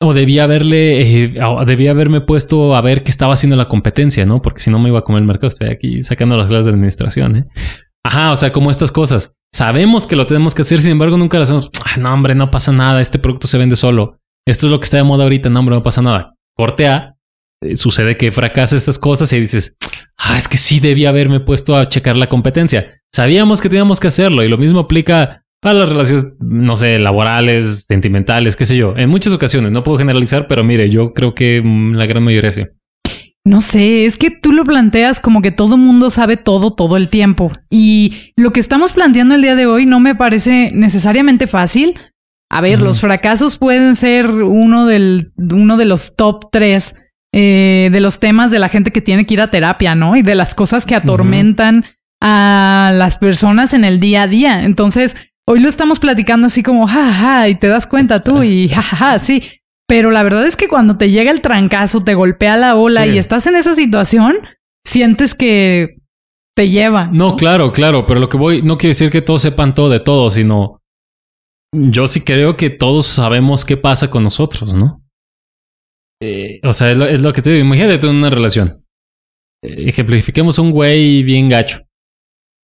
O 0.02 0.12
debía 0.14 0.44
haberle, 0.44 1.00
eh, 1.26 1.34
debía 1.64 1.92
haberme 1.92 2.20
puesto 2.20 2.75
a 2.75 2.80
ver 2.80 3.04
qué 3.04 3.11
estaba 3.11 3.34
haciendo 3.34 3.56
la 3.56 3.68
competencia, 3.68 4.26
¿no? 4.26 4.42
Porque 4.42 4.61
si 4.61 4.70
no 4.70 4.78
me 4.80 4.88
iba 4.88 4.99
a 4.99 5.02
comer 5.04 5.20
el 5.22 5.28
mercado. 5.28 5.49
Estoy 5.49 5.68
aquí 5.68 6.02
sacando 6.02 6.37
las 6.37 6.49
clases 6.49 6.66
de 6.66 6.72
administración, 6.72 7.37
¿eh? 7.37 7.44
Ajá, 8.04 8.32
o 8.32 8.37
sea, 8.37 8.52
como 8.52 8.70
estas 8.70 8.90
cosas. 8.92 9.32
Sabemos 9.54 10.06
que 10.06 10.16
lo 10.16 10.26
tenemos 10.26 10.54
que 10.54 10.62
hacer, 10.62 10.80
sin 10.80 10.92
embargo, 10.92 11.18
nunca 11.18 11.37
lo 11.37 11.44
hacemos. 11.44 11.71
Ah, 11.85 11.99
no, 11.99 12.12
hombre, 12.12 12.35
no 12.35 12.50
pasa 12.50 12.73
nada. 12.73 13.00
Este 13.00 13.18
producto 13.18 13.47
se 13.47 13.59
vende 13.59 13.76
solo. 13.76 14.18
Esto 14.47 14.66
es 14.66 14.73
lo 14.73 14.80
que 14.80 14.85
está 14.85 14.97
de 14.97 15.04
moda 15.04 15.25
ahorita. 15.25 15.50
No, 15.50 15.61
hombre, 15.61 15.75
no 15.75 15.82
pasa 15.82 16.00
nada. 16.02 16.35
Corte 16.56 16.87
A. 16.88 17.16
Eh, 17.62 17.76
sucede 17.76 18.16
que 18.16 18.32
fracasa 18.32 18.76
estas 18.76 18.99
cosas 18.99 19.32
y 19.32 19.40
dices, 19.40 19.76
ah, 20.18 20.37
es 20.38 20.49
que 20.49 20.56
sí 20.56 20.80
debía 20.80 21.11
haberme 21.11 21.40
puesto 21.40 21.76
a 21.76 21.87
checar 21.87 22.16
la 22.16 22.28
competencia. 22.28 23.00
Sabíamos 23.14 23.61
que 23.61 23.68
teníamos 23.68 24.00
que 24.00 24.09
hacerlo 24.09 24.42
y 24.42 24.49
lo 24.49 24.59
mismo 24.59 24.80
aplica 24.80 25.44
para 25.61 25.78
las 25.78 25.90
relaciones, 25.90 26.32
no 26.40 26.75
sé, 26.75 26.99
laborales, 26.99 27.85
sentimentales, 27.87 28.56
qué 28.56 28.64
sé 28.64 28.76
yo. 28.76 28.94
En 28.97 29.11
muchas 29.11 29.32
ocasiones, 29.32 29.71
no 29.71 29.85
puedo 29.85 29.99
generalizar, 29.99 30.49
pero 30.49 30.64
mire, 30.64 30.90
yo 30.90 31.12
creo 31.12 31.35
que 31.35 31.62
mm, 31.62 31.94
la 31.94 32.06
gran 32.06 32.25
mayoría 32.25 32.50
sí. 32.50 32.64
No 33.44 33.61
sé, 33.61 34.04
es 34.04 34.16
que 34.16 34.30
tú 34.30 34.52
lo 34.52 34.64
planteas 34.64 35.20
como 35.20 35.42
que 35.42 35.50
todo 35.50 35.76
mundo 35.76 36.11
sabe 36.11 36.37
todo 36.37 36.75
todo 36.75 36.96
el 36.96 37.08
tiempo. 37.08 37.50
Y 37.70 38.32
lo 38.37 38.52
que 38.52 38.61
estamos 38.61 38.92
planteando 38.92 39.34
el 39.34 39.42
día 39.42 39.56
de 39.56 39.66
hoy 39.66 39.84
no 39.84 39.99
me 39.99 40.14
parece 40.14 40.70
necesariamente 40.72 41.49
fácil. 41.49 41.99
A 42.50 42.61
ver, 42.61 42.82
los 42.82 43.00
fracasos 43.00 43.56
pueden 43.56 43.94
ser 43.94 44.28
uno, 44.28 44.87
del, 44.87 45.32
uno 45.38 45.76
de 45.78 45.87
los 45.87 46.16
top 46.16 46.50
tres 46.52 46.94
eh, 47.34 47.88
de 47.90 48.00
los 48.00 48.20
temas 48.20 48.50
de 48.50 48.58
la 48.58 48.68
gente 48.68 48.92
que 48.92 49.00
tiene 49.00 49.25
que 49.25 49.34
ir 49.34 49.40
a 49.40 49.50
terapia, 49.50 49.94
¿no? 49.94 50.16
Y 50.16 50.22
de 50.22 50.34
las 50.34 50.54
cosas 50.54 50.84
que 50.84 50.94
atormentan 50.94 51.87
a 52.20 52.92
las 52.94 53.16
personas 53.16 53.72
en 53.72 53.84
el 53.84 54.00
día 54.00 54.25
a 54.25 54.28
día. 54.28 54.64
Entonces, 54.64 55.16
hoy 55.49 55.61
lo 55.61 55.68
estamos 55.68 55.99
platicando 55.99 56.46
así 56.46 56.62
como, 56.62 56.87
jaja, 56.87 57.49
y 57.49 57.54
te 57.54 57.68
das 57.68 57.87
cuenta 57.87 58.22
tú 58.22 58.42
y 58.42 58.68
jajaja, 58.68 59.18
sí. 59.18 59.42
Pero 59.86 60.10
la 60.10 60.22
verdad 60.22 60.46
es 60.46 60.56
que 60.56 60.68
cuando 60.68 60.96
te 60.96 61.10
llega 61.10 61.30
el 61.30 61.42
trancazo, 61.42 62.02
te 62.02 62.14
golpea 62.14 62.56
la 62.56 62.76
ola 62.76 63.06
y 63.06 63.18
estás 63.18 63.46
en 63.46 63.56
esa 63.56 63.74
situación, 63.74 64.36
sientes 64.86 65.34
que 65.34 65.98
te 66.56 66.70
lleva. 66.70 67.08
¿no? 67.08 67.36
claro, 67.36 67.72
claro, 67.72 68.06
pero 68.06 68.20
lo 68.20 68.28
que 68.28 68.36
voy, 68.36 68.62
no 68.62 68.78
quiero 68.78 68.90
decir 68.90 69.10
que 69.10 69.22
todos 69.22 69.42
sepan 69.42 69.74
todo 69.74 69.90
de 69.90 70.00
todo, 70.00 70.30
sino 70.30 70.80
yo 71.74 72.06
sí 72.06 72.22
creo 72.22 72.56
que 72.56 72.70
todos 72.70 73.06
sabemos 73.06 73.64
qué 73.64 73.76
pasa 73.76 74.10
con 74.10 74.22
nosotros, 74.22 74.74
¿no? 74.74 75.02
Eh, 76.22 76.60
o 76.62 76.72
sea, 76.72 76.90
es 76.90 77.20
lo, 77.20 77.32
que 77.32 77.42
te 77.42 77.50
digo, 77.50 77.64
imagínate 77.64 77.98
tú 77.98 78.08
en 78.08 78.16
una 78.16 78.30
relación. 78.30 78.84
Eh, 79.64 79.88
ejemplifiquemos 79.88 80.58
un 80.58 80.70
güey 80.70 81.22
bien 81.22 81.48
gacho, 81.48 81.82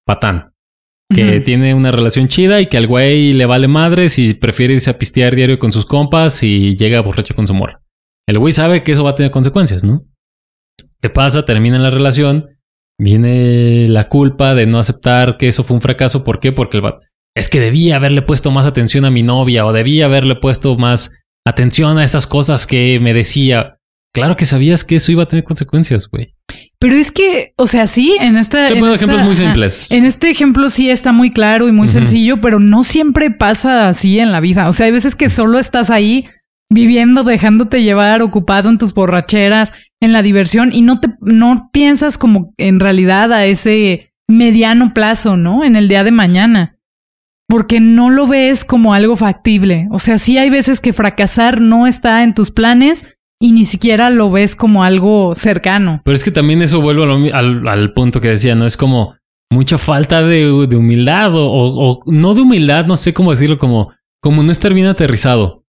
patán 0.06 0.52
que 1.14 1.40
tiene 1.40 1.74
una 1.74 1.90
relación 1.90 2.28
chida 2.28 2.60
y 2.60 2.66
que 2.66 2.76
al 2.76 2.86
güey 2.86 3.32
le 3.32 3.46
vale 3.46 3.66
madres 3.66 4.18
y 4.18 4.34
prefiere 4.34 4.74
irse 4.74 4.90
a 4.90 4.98
pistear 4.98 5.34
diario 5.34 5.58
con 5.58 5.72
sus 5.72 5.86
compas 5.86 6.42
y 6.42 6.76
llega 6.76 7.00
borracho 7.00 7.34
con 7.34 7.46
su 7.46 7.54
morra. 7.54 7.80
El 8.26 8.38
güey 8.38 8.52
sabe 8.52 8.82
que 8.82 8.92
eso 8.92 9.04
va 9.04 9.10
a 9.10 9.14
tener 9.14 9.32
consecuencias, 9.32 9.84
¿no? 9.84 10.04
¿Qué 11.00 11.08
pasa? 11.08 11.44
Termina 11.44 11.78
la 11.78 11.90
relación, 11.90 12.58
viene 12.98 13.88
la 13.88 14.08
culpa 14.08 14.54
de 14.54 14.66
no 14.66 14.78
aceptar 14.78 15.38
que 15.38 15.48
eso 15.48 15.64
fue 15.64 15.76
un 15.76 15.80
fracaso. 15.80 16.24
¿Por 16.24 16.40
qué? 16.40 16.52
Porque 16.52 16.78
el 16.78 16.84
es 17.34 17.48
que 17.48 17.60
debía 17.60 17.96
haberle 17.96 18.22
puesto 18.22 18.50
más 18.50 18.66
atención 18.66 19.04
a 19.04 19.10
mi 19.10 19.22
novia 19.22 19.64
o 19.64 19.72
debía 19.72 20.06
haberle 20.06 20.34
puesto 20.34 20.76
más 20.76 21.12
atención 21.46 21.96
a 21.96 22.04
estas 22.04 22.26
cosas 22.26 22.66
que 22.66 22.98
me 23.00 23.14
decía. 23.14 23.77
Claro 24.18 24.36
que 24.36 24.44
sabías 24.44 24.84
que 24.84 24.96
eso 24.96 25.12
iba 25.12 25.22
a 25.22 25.26
tener 25.26 25.44
consecuencias, 25.44 26.08
güey. 26.08 26.34
Pero 26.78 26.94
es 26.94 27.10
que, 27.10 27.52
o 27.56 27.66
sea, 27.66 27.86
sí, 27.86 28.16
en 28.20 28.36
esta. 28.36 28.60
Estoy 28.60 28.78
poniendo 28.78 28.96
ejemplos 28.96 29.22
muy 29.22 29.36
simples. 29.36 29.86
En 29.90 30.04
este 30.04 30.30
ejemplo 30.30 30.70
sí 30.70 30.90
está 30.90 31.12
muy 31.12 31.30
claro 31.30 31.68
y 31.68 31.72
muy 31.72 31.88
sencillo, 31.88 32.40
pero 32.40 32.60
no 32.60 32.82
siempre 32.82 33.30
pasa 33.30 33.88
así 33.88 34.18
en 34.18 34.32
la 34.32 34.40
vida. 34.40 34.68
O 34.68 34.72
sea, 34.72 34.86
hay 34.86 34.92
veces 34.92 35.16
que 35.16 35.28
solo 35.28 35.58
estás 35.58 35.90
ahí 35.90 36.26
viviendo, 36.70 37.24
dejándote 37.24 37.82
llevar, 37.82 38.22
ocupado 38.22 38.68
en 38.68 38.78
tus 38.78 38.94
borracheras, 38.94 39.72
en 40.00 40.12
la 40.12 40.22
diversión 40.22 40.70
y 40.72 40.82
no 40.82 41.00
te, 41.00 41.08
no 41.20 41.70
piensas 41.72 42.18
como 42.18 42.54
en 42.56 42.80
realidad 42.80 43.32
a 43.32 43.44
ese 43.46 44.12
mediano 44.28 44.92
plazo, 44.94 45.36
¿no? 45.36 45.64
En 45.64 45.76
el 45.76 45.88
día 45.88 46.04
de 46.04 46.12
mañana. 46.12 46.76
Porque 47.48 47.80
no 47.80 48.10
lo 48.10 48.26
ves 48.26 48.64
como 48.64 48.92
algo 48.92 49.16
factible. 49.16 49.88
O 49.90 49.98
sea, 49.98 50.18
sí 50.18 50.36
hay 50.36 50.50
veces 50.50 50.80
que 50.80 50.92
fracasar 50.92 51.60
no 51.62 51.86
está 51.86 52.22
en 52.22 52.34
tus 52.34 52.50
planes, 52.50 53.06
y 53.40 53.52
ni 53.52 53.64
siquiera 53.64 54.10
lo 54.10 54.30
ves 54.30 54.56
como 54.56 54.82
algo 54.82 55.34
cercano. 55.34 56.00
Pero 56.04 56.14
es 56.16 56.24
que 56.24 56.30
también 56.30 56.62
eso 56.62 56.80
vuelve 56.80 57.32
al, 57.32 57.92
punto 57.92 58.20
que 58.20 58.28
decía, 58.28 58.54
¿no? 58.54 58.66
Es 58.66 58.76
como 58.76 59.14
mucha 59.50 59.78
falta 59.78 60.22
de, 60.22 60.50
humildad 60.50 61.32
o, 61.34 62.00
no 62.06 62.34
de 62.34 62.42
humildad, 62.42 62.86
no 62.86 62.96
sé 62.96 63.14
cómo 63.14 63.30
decirlo, 63.30 63.56
como, 63.56 63.92
como 64.20 64.42
no 64.42 64.50
estar 64.50 64.74
bien 64.74 64.86
aterrizado. 64.86 65.64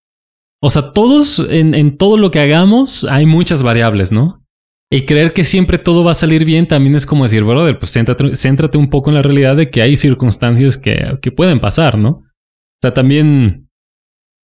O 0.61 0.69
sea, 0.69 0.91
todos, 0.91 1.39
en, 1.49 1.73
en 1.73 1.97
todo 1.97 2.17
lo 2.17 2.31
que 2.31 2.39
hagamos, 2.39 3.05
hay 3.05 3.25
muchas 3.25 3.63
variables, 3.63 4.11
¿no? 4.11 4.43
Y 4.91 5.05
creer 5.05 5.33
que 5.33 5.43
siempre 5.43 5.77
todo 5.77 6.03
va 6.03 6.11
a 6.11 6.15
salir 6.15 6.45
bien 6.45 6.67
también 6.67 6.95
es 6.95 7.05
como 7.05 7.23
decir, 7.23 7.43
brother, 7.43 7.77
pues 7.77 7.93
céntrate, 7.93 8.35
céntrate 8.35 8.77
un 8.79 8.89
poco 8.89 9.11
en 9.11 9.15
la 9.15 9.21
realidad 9.21 9.55
de 9.55 9.69
que 9.69 9.83
hay 9.83 9.95
circunstancias 9.95 10.77
que, 10.77 11.19
que 11.21 11.31
pueden 11.31 11.59
pasar, 11.59 11.97
¿no? 11.97 12.09
O 12.09 12.81
sea, 12.81 12.93
también 12.93 13.68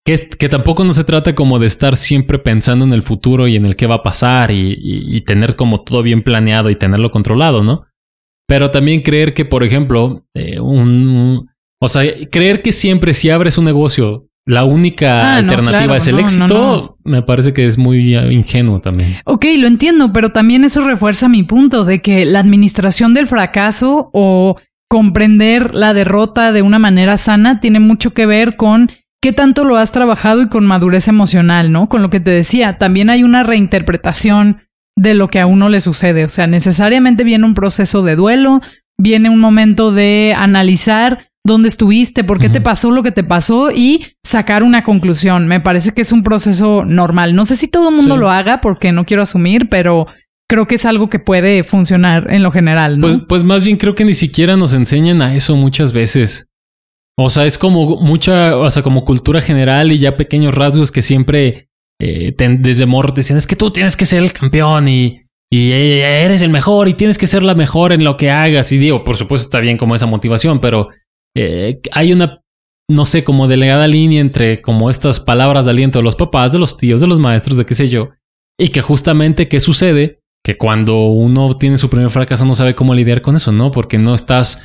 que, 0.06 0.50
tampoco 0.50 0.84
no 0.84 0.94
se 0.94 1.04
trata 1.04 1.34
como 1.34 1.58
de 1.58 1.66
estar 1.66 1.96
siempre 1.96 2.38
pensando 2.38 2.86
en 2.86 2.94
el 2.94 3.02
futuro 3.02 3.48
y 3.48 3.56
en 3.56 3.66
el 3.66 3.76
qué 3.76 3.88
va 3.88 3.96
a 3.96 4.04
pasar 4.04 4.52
y, 4.52 5.22
tener 5.26 5.56
como 5.56 5.82
todo 5.82 6.04
bien 6.04 6.22
planeado 6.22 6.70
y 6.70 6.76
tenerlo 6.76 7.10
controlado, 7.10 7.64
¿no? 7.64 7.86
Pero 8.48 8.70
también 8.70 9.02
creer 9.02 9.34
que, 9.34 9.44
por 9.46 9.64
ejemplo, 9.64 10.24
eh, 10.36 10.60
un, 10.60 11.50
o 11.82 11.88
sea, 11.88 12.04
creer 12.32 12.62
que 12.62 12.72
siempre 12.72 13.16
si 13.16 13.32
abres 13.32 13.58
un 13.58 13.66
negocio, 13.66 14.28
la 14.46 14.64
única 14.64 15.24
ah, 15.24 15.38
alternativa 15.38 15.98
es 15.98 16.08
el 16.08 16.20
éxito, 16.20 17.00
me 17.04 17.24
parece 17.24 17.52
que 17.52 17.66
es 17.66 17.80
muy 17.80 18.16
uh, 18.16 18.30
ingenuo 18.30 18.80
también. 18.80 19.18
Ok, 19.26 19.46
lo 19.58 19.66
entiendo, 19.66 20.14
pero 20.14 20.32
también 20.32 20.64
eso 20.64 20.86
refuerza 20.86 21.28
mi 21.28 21.42
punto 21.42 21.84
de 21.84 22.04
que 22.04 22.26
la 22.26 22.42
administración 22.42 23.16
del 23.16 23.26
fracaso 23.26 24.12
o 24.14 24.58
comprender 24.88 25.74
la 25.74 25.96
derrota 25.96 26.52
de 26.52 26.62
una 26.62 26.78
manera 26.78 27.18
sana 27.18 27.60
tiene 27.60 27.80
mucho 27.80 28.14
que 28.14 28.28
ver 28.28 28.56
con 28.56 28.92
qué 29.26 29.34
tanto 29.34 29.64
lo 29.64 29.76
has 29.76 29.92
trabajado 29.92 30.44
y 30.44 30.50
con 30.50 30.68
madurez 30.68 31.08
emocional, 31.08 31.72
¿no? 31.72 31.90
Con 31.90 32.04
lo 32.04 32.12
que 32.12 32.20
te 32.20 32.30
decía, 32.30 32.78
también 32.78 33.10
hay 33.10 33.24
una 33.24 33.42
reinterpretación 33.42 34.62
de 34.96 35.16
lo 35.16 35.30
que 35.30 35.40
a 35.40 35.48
uno 35.48 35.68
le 35.68 35.82
sucede. 35.82 36.26
O 36.26 36.30
sea, 36.30 36.46
necesariamente 36.46 37.24
viene 37.24 37.44
un 37.44 37.56
proceso 37.56 38.04
de 38.04 38.16
duelo, 38.16 38.62
viene 39.00 39.32
un 39.32 39.40
momento 39.40 39.92
de 39.92 40.36
analizar 40.38 41.30
dónde 41.44 41.70
estuviste, 41.70 42.24
por 42.24 42.40
qué 42.40 42.50
te 42.50 42.62
pasó 42.62 42.92
lo 42.92 43.02
que 43.02 43.12
te 43.12 43.24
pasó 43.24 43.72
y 43.72 44.06
sacar 44.24 44.62
una 44.62 44.84
conclusión. 44.84 45.48
Me 45.48 45.60
parece 45.60 45.96
que 45.96 46.04
es 46.04 46.12
un 46.12 46.22
proceso 46.22 46.86
normal. 46.86 47.34
No 47.34 47.46
sé 47.46 47.56
si 47.56 47.68
todo 47.68 47.90
el 47.90 47.96
mundo 47.96 48.18
lo 48.18 48.30
haga 48.30 48.62
porque 48.62 48.92
no 48.92 49.06
quiero 49.06 49.24
asumir, 49.24 49.70
pero 49.70 50.06
creo 50.48 50.68
que 50.68 50.76
es 50.76 50.86
algo 50.86 51.10
que 51.10 51.18
puede 51.18 51.64
funcionar 51.64 52.32
en 52.32 52.44
lo 52.44 52.52
general. 52.52 53.00
¿no? 53.00 53.08
Pues, 53.08 53.18
pues 53.28 53.44
más 53.44 53.64
bien 53.64 53.78
creo 53.78 53.96
que 53.96 54.06
ni 54.06 54.14
siquiera 54.14 54.56
nos 54.56 54.76
enseñan 54.76 55.24
a 55.24 55.34
eso 55.34 55.56
muchas 55.56 55.94
veces. 55.94 56.46
O 57.18 57.30
sea, 57.30 57.46
es 57.46 57.58
como 57.58 58.02
mucha, 58.02 58.58
o 58.58 58.70
sea, 58.70 58.84
como 58.84 59.04
cultura 59.04 59.42
general 59.42 59.92
y 59.92 60.00
ya 60.00 60.18
pequeños 60.18 60.56
rasgos 60.56 60.92
que 60.92 61.02
siempre 61.02 61.70
eh, 62.02 62.34
desde 62.38 62.86
morro 62.86 63.14
te 63.14 63.22
decían, 63.22 63.38
es 63.38 63.48
que 63.48 63.56
tú 63.56 63.72
tienes 63.72 63.96
que 63.96 64.06
ser 64.06 64.22
el 64.22 64.34
campeón 64.34 64.90
y, 64.90 65.22
y 65.52 65.72
eres 65.72 66.42
el 66.42 66.50
mejor 66.50 66.90
y 66.90 66.94
tienes 66.94 67.18
que 67.18 67.28
ser 67.28 67.42
la 67.42 67.56
mejor 67.56 67.94
en 67.94 68.04
lo 68.04 68.18
que 68.18 68.32
hagas. 68.32 68.72
Y 68.72 68.78
digo, 68.78 69.04
por 69.04 69.16
supuesto 69.16 69.46
está 69.46 69.60
bien 69.62 69.78
como 69.78 69.96
esa 69.96 70.08
motivación, 70.08 70.60
pero 70.60 70.90
eh, 71.38 71.80
hay 71.94 72.12
una, 72.12 72.42
no 72.90 73.06
sé, 73.06 73.24
como 73.24 73.48
delegada 73.48 73.88
línea 73.88 74.20
entre 74.20 74.62
como 74.62 74.90
estas 74.90 75.22
palabras 75.22 75.66
de 75.66 75.72
aliento 75.72 76.00
de 76.00 76.04
los 76.04 76.18
papás, 76.18 76.52
de 76.52 76.60
los 76.60 76.76
tíos, 76.76 77.00
de 77.00 77.08
los 77.08 77.20
maestros, 77.20 77.58
de 77.58 77.66
qué 77.66 77.76
sé 77.76 77.88
yo. 77.88 78.10
Y 78.60 78.70
que 78.70 78.82
justamente, 78.82 79.48
¿qué 79.48 79.62
sucede? 79.62 80.20
Que 80.44 80.58
cuando 80.58 81.06
uno 81.06 81.54
tiene 81.58 81.78
su 81.78 81.90
primer 81.90 82.10
fracaso 82.10 82.46
no 82.46 82.56
sabe 82.56 82.76
cómo 82.76 82.94
lidiar 82.94 83.22
con 83.22 83.38
eso, 83.38 83.54
¿no? 83.54 83.72
Porque 83.72 83.98
no 83.98 84.14
estás 84.14 84.62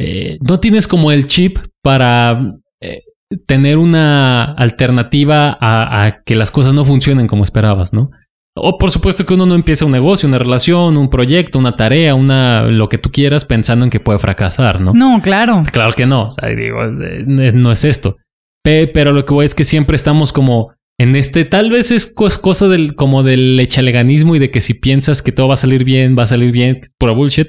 eh, 0.00 0.38
no 0.40 0.58
tienes 0.58 0.88
como 0.88 1.12
el 1.12 1.26
chip 1.26 1.58
para 1.84 2.54
eh, 2.80 3.02
tener 3.46 3.76
una 3.76 4.44
alternativa 4.44 5.56
a, 5.60 6.22
que 6.24 6.34
las 6.34 6.50
cosas 6.50 6.72
no 6.72 6.84
funcionen 6.84 7.26
como 7.26 7.44
esperabas, 7.44 7.92
¿no? 7.92 8.10
O 8.56 8.78
por 8.78 8.90
supuesto 8.90 9.26
que 9.26 9.34
uno 9.34 9.46
no 9.46 9.54
empieza 9.54 9.84
un 9.84 9.90
negocio, 9.92 10.28
una 10.28 10.38
relación, 10.38 10.96
un 10.96 11.10
proyecto, 11.10 11.58
una 11.58 11.76
tarea, 11.76 12.14
una 12.14 12.62
lo 12.62 12.88
que 12.88 12.98
tú 12.98 13.10
quieras 13.10 13.44
pensando 13.44 13.84
en 13.84 13.90
que 13.90 14.00
puede 14.00 14.18
fracasar, 14.18 14.80
¿no? 14.80 14.92
No, 14.94 15.20
claro. 15.22 15.62
Claro 15.70 15.92
que 15.92 16.06
no. 16.06 16.26
O 16.26 16.30
sea, 16.30 16.48
digo, 16.48 16.82
eh, 16.84 17.24
no 17.26 17.72
es 17.72 17.84
esto. 17.84 18.16
Pero 18.62 19.12
lo 19.12 19.26
que 19.26 19.34
voy 19.34 19.44
es 19.44 19.54
que 19.54 19.64
siempre 19.64 19.96
estamos 19.96 20.32
como 20.32 20.72
en 20.98 21.16
este, 21.16 21.44
tal 21.44 21.70
vez 21.70 21.90
es 21.90 22.06
cosa 22.06 22.68
del, 22.68 22.94
como 22.94 23.22
del 23.22 23.60
echaleganismo 23.60 24.36
y 24.36 24.38
de 24.38 24.50
que 24.50 24.62
si 24.62 24.74
piensas 24.74 25.20
que 25.20 25.32
todo 25.32 25.48
va 25.48 25.54
a 25.54 25.58
salir 25.58 25.84
bien, 25.84 26.16
va 26.16 26.22
a 26.22 26.28
salir 26.28 26.50
bien, 26.50 26.80
pura 26.98 27.12
bullshit, 27.12 27.48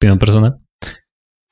opinión 0.00 0.18
personal. 0.18 0.56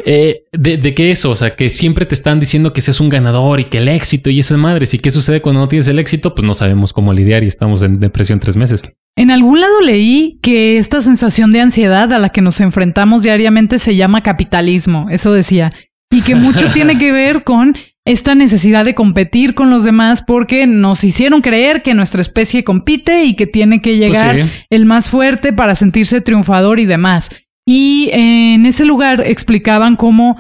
Eh, 0.05 0.45
de, 0.53 0.77
de 0.77 0.95
que 0.95 1.11
eso, 1.11 1.31
o 1.31 1.35
sea, 1.35 1.57
que 1.57 1.71
siempre 1.71 2.05
te 2.05 2.15
están 2.15 2.39
diciendo 2.39 2.73
que 2.73 2.81
seas 2.81 3.01
un 3.01 3.09
ganador 3.09 3.61
y 3.61 3.65
que 3.65 3.79
el 3.79 3.89
éxito 3.89 4.31
y 4.31 4.41
esas 4.41 4.59
madres. 4.59 4.93
¿Y 4.95 4.99
qué 4.99 5.11
sucede 5.11 5.41
cuando 5.41 5.61
no 5.61 5.69
tienes 5.69 5.89
el 5.89 5.99
éxito? 5.99 6.35
Pues 6.35 6.47
no 6.47 6.55
sabemos 6.55 6.93
cómo 6.93 7.13
lidiar 7.13 7.45
y 7.45 7.47
estamos 7.47 7.83
en 7.83 7.99
depresión 7.99 8.39
tres 8.39 8.57
meses. 8.57 8.83
En 9.17 9.31
algún 9.31 9.61
lado 9.61 9.81
leí 9.81 10.39
que 10.43 10.77
esta 10.77 11.01
sensación 11.01 11.53
de 11.53 11.61
ansiedad 11.61 12.13
a 12.13 12.19
la 12.19 12.29
que 12.29 12.43
nos 12.43 12.61
enfrentamos 12.61 13.23
diariamente 13.23 13.79
se 13.79 13.97
llama 13.97 14.23
capitalismo, 14.23 15.09
eso 15.11 15.33
decía, 15.33 15.73
y 16.11 16.21
que 16.21 16.35
mucho 16.35 16.69
tiene 16.73 16.99
que 16.99 17.13
ver 17.13 17.43
con 17.43 17.77
esta 18.05 18.35
necesidad 18.35 18.85
de 18.85 18.95
competir 18.95 19.55
con 19.55 19.71
los 19.71 19.83
demás 19.83 20.23
porque 20.23 20.67
nos 20.67 21.03
hicieron 21.03 21.41
creer 21.41 21.83
que 21.83 21.95
nuestra 21.95 22.21
especie 22.21 22.63
compite 22.63 23.25
y 23.25 23.35
que 23.35 23.47
tiene 23.47 23.81
que 23.81 23.97
Pues 23.97 24.01
llegar 24.01 24.51
el 24.71 24.87
más 24.87 25.11
fuerte 25.11 25.53
para 25.53 25.75
sentirse 25.75 26.21
triunfador 26.21 26.79
y 26.79 26.87
demás. 26.87 27.31
Y 27.67 28.11
en 28.13 28.65
ese 28.65 28.85
lugar 28.85 29.23
explicaban 29.27 29.97
cómo 29.97 30.37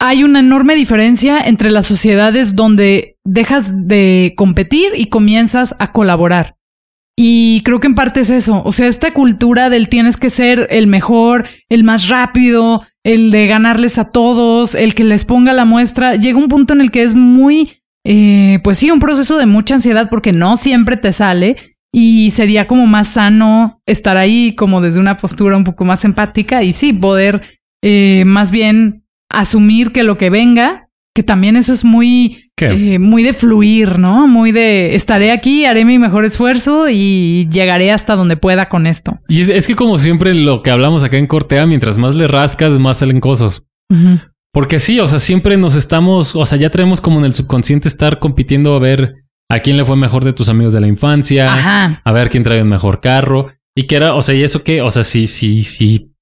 hay 0.00 0.24
una 0.24 0.40
enorme 0.40 0.74
diferencia 0.74 1.40
entre 1.40 1.70
las 1.70 1.86
sociedades 1.86 2.56
donde 2.56 3.16
dejas 3.24 3.86
de 3.86 4.34
competir 4.36 4.90
y 4.96 5.06
comienzas 5.06 5.76
a 5.78 5.92
colaborar. 5.92 6.56
Y 7.16 7.62
creo 7.62 7.78
que 7.78 7.86
en 7.86 7.94
parte 7.94 8.20
es 8.20 8.30
eso, 8.30 8.62
o 8.64 8.72
sea, 8.72 8.88
esta 8.88 9.12
cultura 9.12 9.70
del 9.70 9.88
tienes 9.88 10.16
que 10.16 10.30
ser 10.30 10.66
el 10.70 10.88
mejor, 10.88 11.46
el 11.68 11.84
más 11.84 12.08
rápido, 12.08 12.84
el 13.04 13.30
de 13.30 13.46
ganarles 13.46 13.98
a 13.98 14.10
todos, 14.10 14.74
el 14.74 14.94
que 14.94 15.04
les 15.04 15.24
ponga 15.24 15.52
la 15.52 15.64
muestra, 15.64 16.16
llega 16.16 16.38
un 16.38 16.48
punto 16.48 16.72
en 16.72 16.80
el 16.80 16.90
que 16.90 17.02
es 17.02 17.14
muy, 17.14 17.82
eh, 18.04 18.58
pues 18.64 18.78
sí, 18.78 18.90
un 18.90 18.98
proceso 18.98 19.36
de 19.36 19.46
mucha 19.46 19.74
ansiedad 19.74 20.08
porque 20.10 20.32
no 20.32 20.56
siempre 20.56 20.96
te 20.96 21.12
sale 21.12 21.71
y 21.92 22.30
sería 22.30 22.66
como 22.66 22.86
más 22.86 23.10
sano 23.10 23.80
estar 23.86 24.16
ahí 24.16 24.54
como 24.56 24.80
desde 24.80 25.00
una 25.00 25.18
postura 25.18 25.56
un 25.56 25.64
poco 25.64 25.84
más 25.84 26.04
empática 26.04 26.62
y 26.62 26.72
sí, 26.72 26.92
poder 26.92 27.42
eh, 27.82 28.24
más 28.26 28.50
bien 28.50 29.04
asumir 29.28 29.92
que 29.92 30.02
lo 30.02 30.16
que 30.16 30.30
venga, 30.30 30.88
que 31.14 31.22
también 31.22 31.56
eso 31.56 31.72
es 31.74 31.84
muy, 31.84 32.50
eh, 32.60 32.98
muy 32.98 33.22
de 33.22 33.34
fluir, 33.34 33.98
¿no? 33.98 34.26
Muy 34.26 34.52
de 34.52 34.94
estaré 34.94 35.30
aquí, 35.30 35.66
haré 35.66 35.84
mi 35.84 35.98
mejor 35.98 36.24
esfuerzo 36.24 36.88
y 36.88 37.48
llegaré 37.50 37.92
hasta 37.92 38.16
donde 38.16 38.38
pueda 38.38 38.70
con 38.70 38.86
esto. 38.86 39.18
Y 39.28 39.42
es, 39.42 39.50
es 39.50 39.66
que 39.66 39.74
como 39.74 39.98
siempre 39.98 40.32
lo 40.32 40.62
que 40.62 40.70
hablamos 40.70 41.04
acá 41.04 41.18
en 41.18 41.26
Cortea, 41.26 41.66
mientras 41.66 41.98
más 41.98 42.14
le 42.14 42.26
rascas, 42.28 42.78
más 42.78 42.98
salen 42.98 43.20
cosas. 43.20 43.66
Porque 44.54 44.78
sí, 44.78 45.00
o 45.00 45.06
sea, 45.06 45.18
siempre 45.18 45.58
nos 45.58 45.76
estamos, 45.76 46.34
o 46.34 46.46
sea, 46.46 46.56
ya 46.56 46.70
traemos 46.70 47.02
como 47.02 47.18
en 47.18 47.26
el 47.26 47.34
subconsciente 47.34 47.88
estar 47.88 48.18
compitiendo 48.18 48.74
a 48.74 48.78
ver 48.78 49.21
a 49.52 49.60
quién 49.60 49.76
le 49.76 49.84
fue 49.84 49.96
mejor 49.96 50.24
de 50.24 50.32
tus 50.32 50.48
amigos 50.48 50.72
de 50.72 50.80
la 50.80 50.88
infancia, 50.88 51.52
Ajá. 51.52 52.00
a 52.02 52.12
ver 52.12 52.30
quién 52.30 52.42
trae 52.42 52.62
un 52.62 52.70
mejor 52.70 53.02
carro. 53.02 53.52
Y 53.76 53.82
que 53.82 53.96
era, 53.96 54.14
o 54.14 54.22
sea, 54.22 54.34
y 54.34 54.42
eso 54.42 54.64
que, 54.64 54.80
o 54.80 54.90
sea, 54.90 55.04
sí, 55.04 55.26
sí, 55.26 55.62
sí. 55.62 56.14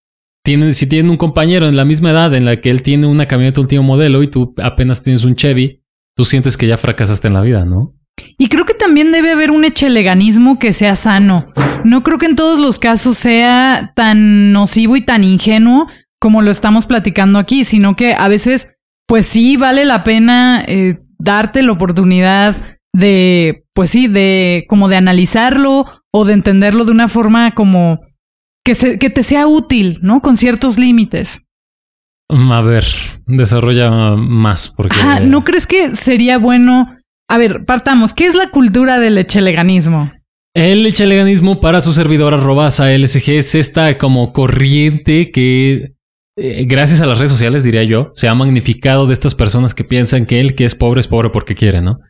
Tienen, 0.45 0.75
si 0.75 0.89
tienen 0.89 1.13
un 1.13 1.17
compañero 1.17 1.69
en 1.69 1.77
la 1.77 1.85
misma 1.85 2.11
edad 2.11 2.35
en 2.35 2.45
la 2.45 2.61
que 2.61 2.71
él 2.71 2.83
tiene 2.83 3.07
una 3.07 3.27
camioneta 3.27 3.61
último 3.61 3.85
modelo 3.85 4.25
y 4.25 4.29
tú 4.29 4.53
apenas 4.61 5.05
tienes 5.05 5.25
un 5.25 5.37
Chevy, 5.37 5.81
tú 6.17 6.25
sientes 6.25 6.57
que 6.57 6.67
ya 6.67 6.77
fracasaste 6.77 7.29
en 7.29 7.35
la 7.35 7.43
vida, 7.43 7.65
¿no? 7.65 7.95
Y 8.37 8.49
creo 8.49 8.65
que 8.65 8.75
también 8.75 9.13
debe 9.13 9.31
haber 9.31 9.53
un 9.53 9.65
echeleganismo 9.65 10.59
que 10.59 10.73
sea 10.73 10.97
sano. 10.97 11.45
No 11.85 12.03
creo 12.03 12.19
que 12.19 12.27
en 12.27 12.35
todos 12.35 12.59
los 12.59 12.81
casos 12.81 13.17
sea 13.17 13.93
tan 13.95 14.53
nocivo 14.53 14.97
y 14.97 15.05
tan 15.05 15.23
ingenuo 15.23 15.87
como 16.19 16.43
lo 16.43 16.51
estamos 16.51 16.85
platicando 16.85 17.39
aquí, 17.39 17.63
sino 17.63 17.95
que 17.95 18.13
a 18.13 18.27
veces, 18.27 18.75
pues 19.07 19.27
sí 19.27 19.57
vale 19.57 19.85
la 19.85 20.03
pena 20.03 20.65
eh, 20.67 20.99
darte 21.21 21.63
la 21.63 21.73
oportunidad 21.73 22.57
de, 22.93 23.65
pues 23.75 23.91
sí, 23.91 24.09
de 24.09 24.65
como 24.69 24.89
de 24.89 24.97
analizarlo 24.97 25.87
o 26.13 26.25
de 26.25 26.33
entenderlo 26.33 26.85
de 26.85 26.93
una 26.93 27.09
forma 27.09 27.53
como 27.53 28.01
que, 28.65 28.75
se, 28.75 28.99
que 28.99 29.11
te 29.11 29.23
sea 29.23 29.47
útil, 29.47 29.99
¿no? 30.03 30.21
Con 30.21 30.37
ciertos 30.37 30.79
límites. 30.79 31.43
Mm, 32.29 32.53
A 32.53 32.61
ver, 32.63 32.85
desarrolla 33.27 33.91
más 34.17 34.73
porque... 34.77 34.97
Ajá, 34.99 35.21
¿no 35.21 35.45
crees 35.45 35.67
que 35.67 35.93
sería 35.93 36.39
bueno? 36.39 36.97
A 37.29 37.39
ver, 37.39 37.65
partamos. 37.65 38.15
¿Qué 38.15 38.27
es 38.27 38.35
la 38.35 38.51
cultura 38.51 38.99
del 38.99 39.19
echeleganismo? 39.19 40.13
El 40.55 40.85
echeleganismo 40.85 41.61
para 41.61 41.81
su 41.81 41.93
servidor 41.93 42.35
arroba 42.35 42.69
LSG 42.69 43.31
es 43.31 43.55
esta 43.55 43.99
como 43.99 44.33
corriente 44.33 45.31
que, 45.31 45.93
eh, 46.37 46.65
gracias 46.67 47.01
a 47.01 47.07
las 47.07 47.19
redes 47.19 47.31
sociales, 47.31 47.63
diría 47.63 47.85
yo, 47.85 48.11
se 48.15 48.27
ha 48.27 48.35
magnificado 48.35 49.07
de 49.07 49.15
estas 49.15 49.37
personas 49.37 49.75
que 49.75 49.85
piensan 49.85 50.27
que 50.27 50.41
el 50.41 50.57
que 50.57 50.65
es 50.65 50.75
pobre 50.75 51.01
es 51.01 51.07
pobre 51.07 51.31
porque 51.31 51.55
quiere, 51.55 51.81
¿no? 51.83 52.01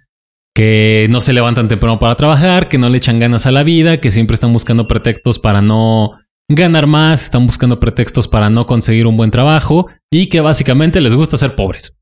Que 0.55 1.07
no 1.11 1.21
se 1.21 1.33
levantan 1.33 1.69
temprano 1.69 1.99
para 1.99 2.17
trabajar, 2.17 2.69
que 2.69 2.79
no 2.79 2.89
le 2.89 2.99
echan 2.99 3.19
ganas 3.19 3.47
a 3.47 3.53
la 3.53 3.63
vida, 3.63 4.01
que 4.01 4.11
siempre 4.11 4.35
están 4.35 4.53
buscando 4.53 4.89
pretextos 4.89 5.39
para 5.39 5.63
no 5.63 6.19
ganar 6.49 6.87
más, 6.89 7.23
están 7.23 7.47
buscando 7.47 7.79
pretextos 7.79 8.27
para 8.27 8.51
no 8.51 8.67
conseguir 8.67 9.07
un 9.07 9.17
buen 9.17 9.31
trabajo 9.31 9.87
y 10.11 10.27
que 10.29 10.41
básicamente 10.41 11.01
les 11.01 11.15
gusta 11.15 11.37
ser 11.37 11.55
pobres. 11.55 11.97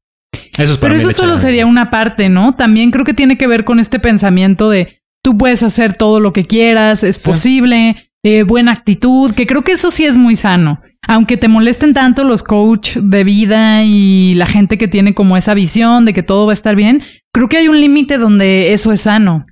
Eso 0.57 0.73
es 0.73 0.79
para 0.79 0.95
Pero 0.95 1.05
mí 1.05 1.11
eso 1.11 1.23
solo 1.23 1.37
sería 1.37 1.67
una 1.67 1.91
parte, 1.91 2.31
¿no? 2.31 2.55
También 2.55 2.91
creo 2.91 3.05
que 3.05 3.15
tiene 3.15 3.37
que 3.37 3.47
ver 3.47 3.65
con 3.65 3.79
este 3.79 3.99
pensamiento 3.99 4.71
de 4.71 5.01
tú 5.23 5.37
puedes 5.37 5.63
hacer 5.63 5.95
todo 5.95 6.19
lo 6.19 6.33
que 6.33 6.47
quieras, 6.47 7.05
es 7.05 7.17
Sí. 7.17 7.25
posible, 7.25 8.11
eh, 8.25 8.43
buena 8.45 8.73
actitud, 8.73 9.33
que 9.35 9.47
creo 9.47 9.63
que 9.63 9.73
eso 9.73 9.91
sí 9.91 10.05
es 10.07 10.17
muy 10.17 10.35
sano. 10.37 10.81
Aunque 11.07 11.37
te 11.37 11.49
molesten 11.49 11.95
tanto 11.95 12.25
los 12.25 12.43
coach 12.43 12.97
de 12.97 13.25
vida 13.25 13.85
y 13.85 14.35
la 14.35 14.47
gente 14.47 14.79
que 14.79 14.89
tiene 14.89 15.15
como 15.15 15.37
esa 15.37 15.55
visión 15.55 16.05
de 16.07 16.13
que 16.15 16.23
todo 16.23 16.47
va 16.47 16.53
a 16.53 16.55
estar 16.55 16.75
bien, 16.75 17.03
creo 17.33 17.49
que 17.49 17.57
hay 17.59 17.69
un 17.69 17.81
límite 17.81 18.19
donde 18.19 18.73
eso 18.73 18.93
es 18.93 19.03
sano. 19.03 19.47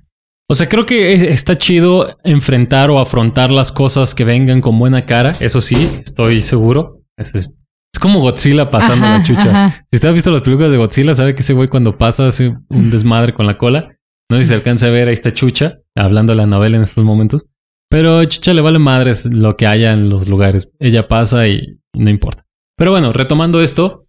O 0.49 0.55
sea, 0.55 0.69
creo 0.69 0.85
que 0.85 1.13
es- 1.13 1.21
está 1.23 1.55
chido 1.57 2.17
enfrentar 2.23 2.89
o 2.89 2.99
afrontar 2.99 3.51
las 3.51 3.71
cosas 3.71 4.15
que 4.15 4.23
vengan 4.23 4.61
con 4.61 4.79
buena 4.79 5.05
cara. 5.05 5.35
Eso 5.39 5.59
sí, 5.61 5.75
estoy 6.01 6.41
seguro. 6.41 7.01
Es, 7.17 7.35
es- 7.35 7.53
es 7.93 7.99
como 7.99 8.19
Godzilla 8.21 8.69
pasando 8.69 9.05
Ajá, 9.05 9.17
la 9.17 9.23
chucha. 9.23 9.49
ajá. 9.49 9.85
Si 9.91 9.97
usted 9.97 10.09
ha 10.09 10.11
visto 10.13 10.31
las 10.31 10.41
películas 10.41 10.71
de 10.71 10.77
Godzilla, 10.77 11.15
sabe 11.15 11.33
que 11.35 11.41
ese 11.41 11.53
güey 11.53 11.67
cuando 11.67 11.97
pasa 11.97 12.27
hace 12.27 12.55
un 12.69 12.89
desmadre 12.91 13.33
con 13.33 13.45
la 13.47 13.57
cola. 13.57 13.89
No 14.29 14.37
sé 14.37 14.43
si 14.43 14.49
se 14.49 14.55
alcanza 14.55 14.87
a 14.87 14.91
ver, 14.91 15.07
ahí 15.07 15.13
está 15.13 15.33
Chucha, 15.33 15.79
hablando 15.95 16.33
de 16.33 16.37
la 16.37 16.45
novela 16.45 16.75
en 16.77 16.83
estos 16.83 17.03
momentos. 17.03 17.45
Pero 17.89 18.23
Chucha 18.25 18.53
le 18.53 18.61
vale 18.61 18.77
madres 18.77 19.25
lo 19.25 19.55
que 19.55 19.65
haya 19.65 19.93
en 19.93 20.09
los 20.09 20.27
lugares. 20.29 20.69
Ella 20.79 21.07
pasa 21.07 21.47
y, 21.47 21.79
y 21.93 21.99
no 21.99 22.09
importa. 22.09 22.45
Pero 22.77 22.91
bueno, 22.91 23.13
retomando 23.13 23.61
esto, 23.61 24.05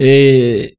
eh, 0.00 0.75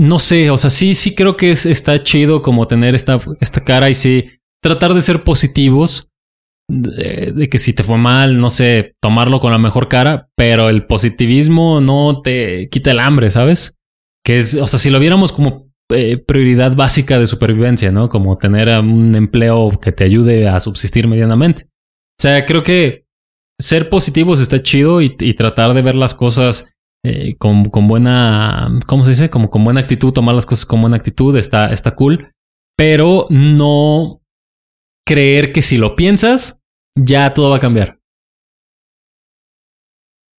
no 0.00 0.18
sé, 0.18 0.48
o 0.48 0.56
sea, 0.56 0.70
sí, 0.70 0.94
sí 0.94 1.14
creo 1.14 1.36
que 1.36 1.50
es, 1.50 1.66
está 1.66 2.02
chido 2.02 2.40
como 2.40 2.66
tener 2.66 2.94
esta, 2.94 3.18
esta 3.38 3.62
cara 3.62 3.90
y 3.90 3.94
sí 3.94 4.30
tratar 4.62 4.94
de 4.94 5.02
ser 5.02 5.24
positivos. 5.24 6.08
De, 6.70 7.48
que 7.50 7.58
si 7.58 7.74
te 7.74 7.82
fue 7.82 7.98
mal, 7.98 8.38
no 8.38 8.48
sé, 8.48 8.94
tomarlo 9.02 9.40
con 9.40 9.50
la 9.50 9.58
mejor 9.58 9.88
cara, 9.88 10.28
pero 10.36 10.68
el 10.68 10.86
positivismo 10.86 11.80
no 11.80 12.22
te 12.22 12.68
quita 12.70 12.92
el 12.92 13.00
hambre, 13.00 13.28
¿sabes? 13.28 13.76
Que 14.24 14.38
es, 14.38 14.54
o 14.54 14.66
sea, 14.68 14.78
si 14.78 14.88
lo 14.88 15.00
viéramos 15.00 15.32
como 15.32 15.68
eh, 15.90 16.16
prioridad 16.16 16.76
básica 16.76 17.18
de 17.18 17.26
supervivencia, 17.26 17.90
¿no? 17.90 18.08
Como 18.08 18.38
tener 18.38 18.68
un 18.80 19.14
empleo 19.16 19.80
que 19.82 19.92
te 19.92 20.04
ayude 20.04 20.48
a 20.48 20.60
subsistir 20.60 21.08
medianamente. 21.08 21.64
O 21.64 22.22
sea, 22.22 22.44
creo 22.46 22.62
que 22.62 23.04
ser 23.58 23.90
positivos 23.90 24.40
está 24.40 24.62
chido 24.62 25.02
y, 25.02 25.16
y 25.18 25.34
tratar 25.34 25.74
de 25.74 25.82
ver 25.82 25.96
las 25.96 26.14
cosas 26.14 26.66
eh, 27.04 27.36
con, 27.38 27.64
con 27.70 27.88
buena, 27.88 28.78
¿cómo 28.86 29.04
se 29.04 29.10
dice? 29.10 29.30
Como 29.30 29.50
con 29.50 29.64
buena 29.64 29.80
actitud, 29.80 30.12
tomar 30.12 30.34
las 30.34 30.46
cosas 30.46 30.66
con 30.66 30.80
buena 30.80 30.96
actitud, 30.96 31.36
está, 31.36 31.72
está 31.72 31.94
cool. 31.94 32.32
Pero 32.76 33.26
no 33.30 34.20
creer 35.06 35.52
que 35.52 35.62
si 35.62 35.76
lo 35.78 35.96
piensas, 35.96 36.60
ya 36.98 37.32
todo 37.34 37.50
va 37.50 37.56
a 37.56 37.60
cambiar. 37.60 37.98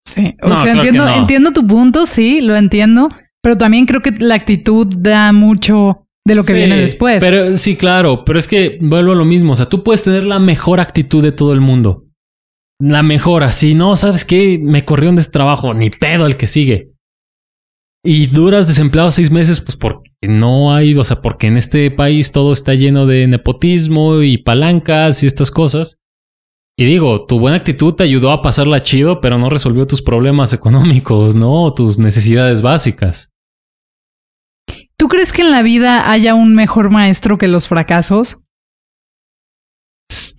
Sí, 0.07 0.35
o 0.41 0.49
No, 0.49 0.57
sea, 0.57 0.73
entiendo, 0.73 1.05
no. 1.05 1.15
entiendo 1.15 1.51
tu 1.51 1.65
punto, 1.65 2.05
sí, 2.05 2.41
lo 2.41 2.55
entiendo, 2.55 3.09
pero 3.41 3.57
también 3.57 3.85
creo 3.85 4.01
que 4.01 4.11
la 4.11 4.35
actitud 4.35 4.87
da 4.97 5.31
mucho 5.31 6.07
de 6.25 6.35
lo 6.35 6.43
que 6.43 6.53
Sí, 6.53 6.59
viene 6.59 6.77
después. 6.77 7.19
Pero 7.21 7.55
sí, 7.57 7.75
claro, 7.77 8.23
pero 8.25 8.37
es 8.37 8.47
que 8.47 8.77
vuelvo 8.81 9.13
a 9.13 9.15
lo 9.15 9.25
mismo. 9.25 9.53
O 9.53 9.55
sea, 9.55 9.67
tú 9.67 9.83
puedes 9.83 10.03
tener 10.03 10.25
la 10.25 10.39
mejor 10.39 10.79
actitud 10.79 11.23
de 11.23 11.31
todo 11.31 11.53
el 11.53 11.61
mundo. 11.61 12.05
La 12.81 13.03
mejor, 13.03 13.43
así, 13.43 13.75
no, 13.75 13.95
¿sabes 13.95 14.25
qué? 14.25 14.57
Me 14.59 14.85
corrieron 14.85 15.15
de 15.15 15.21
este 15.21 15.33
trabajo, 15.33 15.75
ni 15.75 15.91
pedo 15.91 16.25
el 16.25 16.35
que 16.35 16.47
sigue. 16.47 16.93
Y 18.03 18.25
duras 18.25 18.67
desempleado 18.67 19.11
seis 19.11 19.29
meses, 19.29 19.61
pues 19.61 19.77
porque 19.77 20.09
no 20.23 20.73
hay, 20.73 20.95
o 20.95 21.03
sea, 21.03 21.21
porque 21.21 21.45
en 21.45 21.57
este 21.57 21.91
país 21.91 22.31
todo 22.31 22.51
está 22.51 22.73
lleno 22.73 23.05
de 23.05 23.27
nepotismo 23.27 24.23
y 24.23 24.39
palancas 24.39 25.21
y 25.21 25.27
estas 25.27 25.51
cosas. 25.51 25.99
Y 26.75 26.85
digo, 26.85 27.27
tu 27.27 27.39
buena 27.39 27.57
actitud 27.57 27.93
te 27.93 28.03
ayudó 28.03 28.31
a 28.31 28.41
pasarla 28.41 28.81
chido, 28.81 29.21
pero 29.21 29.37
no 29.37 29.51
resolvió 29.51 29.85
tus 29.85 30.01
problemas 30.01 30.51
económicos, 30.51 31.35
¿no? 31.35 31.71
Tus 31.75 31.99
necesidades 31.99 32.63
básicas. 32.63 33.29
¿Tú 34.97 35.07
crees 35.07 35.33
que 35.33 35.43
en 35.43 35.51
la 35.51 35.61
vida 35.61 36.09
haya 36.09 36.33
un 36.33 36.55
mejor 36.55 36.89
maestro 36.89 37.37
que 37.37 37.47
los 37.47 37.67
fracasos? 37.67 38.39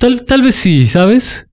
Tal, 0.00 0.24
tal 0.24 0.42
vez 0.42 0.57
sí, 0.57 0.88
¿sabes? 0.88 1.46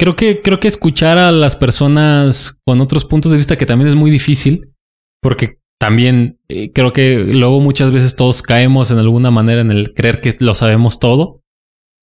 Creo 0.00 0.16
que, 0.16 0.40
creo 0.40 0.58
que 0.58 0.68
escuchar 0.68 1.18
a 1.18 1.30
las 1.30 1.56
personas 1.56 2.58
con 2.64 2.80
otros 2.80 3.04
puntos 3.04 3.32
de 3.32 3.36
vista 3.36 3.58
que 3.58 3.66
también 3.66 3.86
es 3.86 3.96
muy 3.96 4.10
difícil, 4.10 4.72
porque 5.20 5.58
también 5.78 6.38
eh, 6.48 6.72
creo 6.72 6.94
que 6.94 7.18
luego 7.18 7.60
muchas 7.60 7.92
veces 7.92 8.16
todos 8.16 8.40
caemos 8.40 8.90
en 8.90 8.96
alguna 8.96 9.30
manera 9.30 9.60
en 9.60 9.70
el 9.70 9.92
creer 9.92 10.22
que 10.22 10.34
lo 10.40 10.54
sabemos 10.54 11.00
todo. 11.00 11.42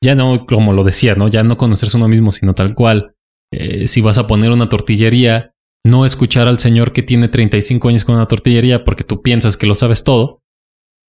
Ya 0.03 0.13
no, 0.13 0.45
como 0.45 0.73
lo 0.73 0.83
decía, 0.83 1.15
¿no? 1.15 1.27
Ya 1.27 1.41
no 1.41 1.57
conocerse 1.57 1.97
uno 1.97 2.07
mismo, 2.07 2.31
sino 2.31 2.53
tal 2.53 2.75
cual. 2.75 3.15
Eh, 3.51 3.87
si 3.87 4.01
vas 4.01 4.19
a 4.19 4.27
poner 4.27 4.51
una 4.51 4.69
tortillería, 4.69 5.55
no 5.83 6.05
escuchar 6.05 6.47
al 6.47 6.59
señor 6.59 6.93
que 6.93 7.01
tiene 7.01 7.29
35 7.29 7.89
años 7.89 8.05
con 8.05 8.13
una 8.13 8.27
tortillería 8.27 8.83
porque 8.83 9.05
tú 9.05 9.23
piensas 9.23 9.57
que 9.57 9.65
lo 9.65 9.73
sabes 9.73 10.03
todo. 10.03 10.43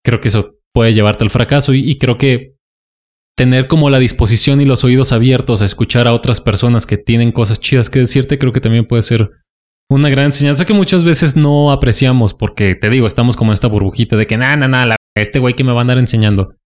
Creo 0.02 0.22
que 0.22 0.28
eso 0.28 0.54
puede 0.72 0.94
llevarte 0.94 1.22
al 1.22 1.28
fracaso 1.28 1.74
y, 1.74 1.80
y 1.80 1.98
creo 1.98 2.16
que 2.16 2.54
tener 3.38 3.68
como 3.68 3.88
la 3.88 4.00
disposición 4.00 4.60
y 4.60 4.64
los 4.64 4.82
oídos 4.82 5.12
abiertos 5.12 5.62
a 5.62 5.64
escuchar 5.64 6.08
a 6.08 6.12
otras 6.12 6.40
personas 6.40 6.86
que 6.86 6.98
tienen 6.98 7.30
cosas 7.30 7.60
chidas 7.60 7.88
que 7.88 8.00
decirte, 8.00 8.36
creo 8.36 8.50
que 8.50 8.60
también 8.60 8.84
puede 8.84 9.02
ser 9.02 9.30
una 9.88 10.10
gran 10.10 10.26
enseñanza 10.26 10.66
que 10.66 10.74
muchas 10.74 11.04
veces 11.04 11.36
no 11.36 11.70
apreciamos 11.70 12.34
porque 12.34 12.74
te 12.74 12.90
digo, 12.90 13.06
estamos 13.06 13.36
como 13.36 13.52
en 13.52 13.54
esta 13.54 13.68
burbujita 13.68 14.16
de 14.16 14.26
que, 14.26 14.36
nada, 14.36 14.56
nada, 14.56 14.86
nada, 14.86 14.96
este 15.16 15.38
güey 15.38 15.54
que 15.54 15.62
me 15.62 15.72
va 15.72 15.78
a 15.78 15.82
andar 15.82 15.98
enseñando. 15.98 16.56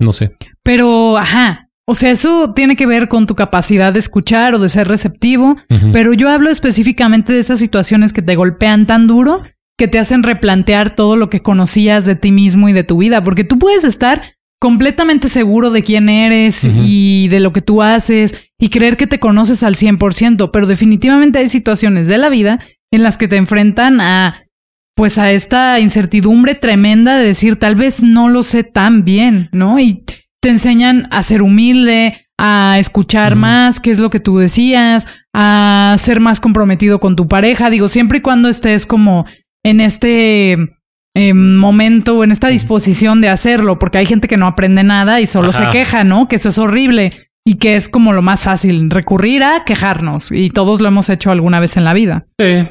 No 0.00 0.10
sé. 0.10 0.30
Pero, 0.64 1.16
ajá, 1.16 1.68
o 1.86 1.94
sea, 1.94 2.10
eso 2.10 2.52
tiene 2.52 2.74
que 2.74 2.86
ver 2.86 3.08
con 3.08 3.28
tu 3.28 3.36
capacidad 3.36 3.92
de 3.92 4.00
escuchar 4.00 4.56
o 4.56 4.58
de 4.58 4.68
ser 4.68 4.88
receptivo, 4.88 5.56
pero 5.92 6.12
yo 6.14 6.28
hablo 6.28 6.50
específicamente 6.50 7.32
de 7.32 7.38
esas 7.38 7.60
situaciones 7.60 8.12
que 8.12 8.22
te 8.22 8.34
golpean 8.34 8.88
tan 8.88 9.06
duro 9.06 9.42
que 9.78 9.86
te 9.86 10.00
hacen 10.00 10.24
replantear 10.24 10.96
todo 10.96 11.14
lo 11.14 11.30
que 11.30 11.42
conocías 11.42 12.04
de 12.06 12.16
ti 12.16 12.32
mismo 12.32 12.68
y 12.68 12.72
de 12.72 12.82
tu 12.82 12.98
vida, 12.98 13.22
porque 13.22 13.44
tú 13.44 13.58
puedes 13.58 13.84
estar 13.84 14.34
completamente 14.62 15.26
seguro 15.26 15.72
de 15.72 15.82
quién 15.82 16.08
eres 16.08 16.64
y 16.64 17.26
de 17.26 17.40
lo 17.40 17.52
que 17.52 17.62
tú 17.62 17.82
haces 17.82 18.48
y 18.60 18.68
creer 18.68 18.96
que 18.96 19.08
te 19.08 19.18
conoces 19.18 19.64
al 19.64 19.74
100%, 19.74 20.50
pero 20.52 20.68
definitivamente 20.68 21.40
hay 21.40 21.48
situaciones 21.48 22.06
de 22.06 22.16
la 22.16 22.28
vida 22.28 22.60
en 22.92 23.02
las 23.02 23.18
que 23.18 23.26
te 23.26 23.38
enfrentan 23.38 24.00
a 24.00 24.44
pues 24.94 25.18
a 25.18 25.32
esta 25.32 25.80
incertidumbre 25.80 26.54
tremenda 26.54 27.18
de 27.18 27.26
decir 27.26 27.56
tal 27.56 27.74
vez 27.74 28.04
no 28.04 28.28
lo 28.28 28.44
sé 28.44 28.62
tan 28.62 29.02
bien, 29.02 29.48
¿no? 29.50 29.80
Y 29.80 30.04
te 30.40 30.50
enseñan 30.50 31.08
a 31.10 31.22
ser 31.22 31.42
humilde, 31.42 32.28
a 32.38 32.76
escuchar 32.78 33.34
más, 33.34 33.80
qué 33.80 33.90
es 33.90 33.98
lo 33.98 34.10
que 34.10 34.20
tú 34.20 34.38
decías, 34.38 35.08
a 35.34 35.96
ser 35.98 36.20
más 36.20 36.38
comprometido 36.38 37.00
con 37.00 37.16
tu 37.16 37.26
pareja, 37.26 37.68
digo, 37.68 37.88
siempre 37.88 38.18
y 38.18 38.22
cuando 38.22 38.48
estés 38.48 38.86
como 38.86 39.26
en 39.64 39.80
este 39.80 40.56
eh, 41.14 41.34
momento, 41.34 42.24
en 42.24 42.32
esta 42.32 42.48
disposición 42.48 43.20
de 43.20 43.28
hacerlo, 43.28 43.78
porque 43.78 43.98
hay 43.98 44.06
gente 44.06 44.28
que 44.28 44.36
no 44.36 44.46
aprende 44.46 44.82
nada 44.82 45.20
y 45.20 45.26
solo 45.26 45.52
se 45.52 45.68
queja, 45.70 46.04
¿no? 46.04 46.28
Que 46.28 46.36
eso 46.36 46.48
es 46.48 46.58
horrible 46.58 47.28
y 47.44 47.56
que 47.56 47.74
es 47.74 47.88
como 47.88 48.12
lo 48.12 48.22
más 48.22 48.44
fácil, 48.44 48.88
recurrir 48.90 49.42
a 49.42 49.64
quejarnos 49.64 50.32
y 50.32 50.50
todos 50.50 50.80
lo 50.80 50.88
hemos 50.88 51.10
hecho 51.10 51.30
alguna 51.30 51.60
vez 51.60 51.76
en 51.76 51.84
la 51.84 51.94
vida. 51.94 52.24
Sí. 52.38 52.68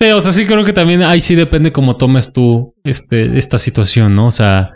Sí, 0.00 0.10
o 0.10 0.20
sea, 0.20 0.32
sí 0.32 0.44
creo 0.44 0.64
que 0.64 0.74
también 0.74 1.02
ahí 1.02 1.20
sí 1.20 1.34
depende 1.34 1.72
cómo 1.72 1.96
tomes 1.96 2.32
tú 2.32 2.74
este, 2.84 3.38
esta 3.38 3.56
situación, 3.56 4.14
¿no? 4.14 4.26
O 4.26 4.30
sea, 4.30 4.72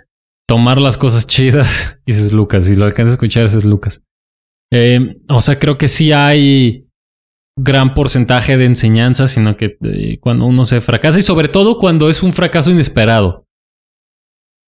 tomar 0.49 0.79
las 0.81 0.97
cosas 0.97 1.27
chidas, 1.27 2.01
y 2.07 2.13
ese 2.13 2.23
es 2.23 2.33
Lucas, 2.33 2.65
si 2.65 2.77
lo 2.77 2.87
alcanzas 2.87 3.13
a 3.13 3.15
escuchar, 3.15 3.45
ese 3.45 3.59
es 3.59 3.65
Lucas. 3.65 4.03
Eh, 4.73 5.17
o 5.29 5.41
sea, 5.41 5.59
creo 5.59 5.77
que 5.77 5.89
sí 5.89 6.13
hay 6.13 6.87
gran 7.57 7.95
porcentaje 7.95 8.57
de 8.57 8.65
enseñanza, 8.65 9.29
sino 9.29 9.57
que 9.57 9.77
eh, 9.83 10.19
cuando 10.21 10.47
uno 10.47 10.65
se 10.65 10.81
fracasa 10.81 11.19
y 11.19 11.23
sobre 11.23 11.49
todo 11.49 11.79
cuando 11.79 12.09
es 12.09 12.23
un 12.23 12.33
fracaso 12.33 12.71
inesperado. 12.71 13.45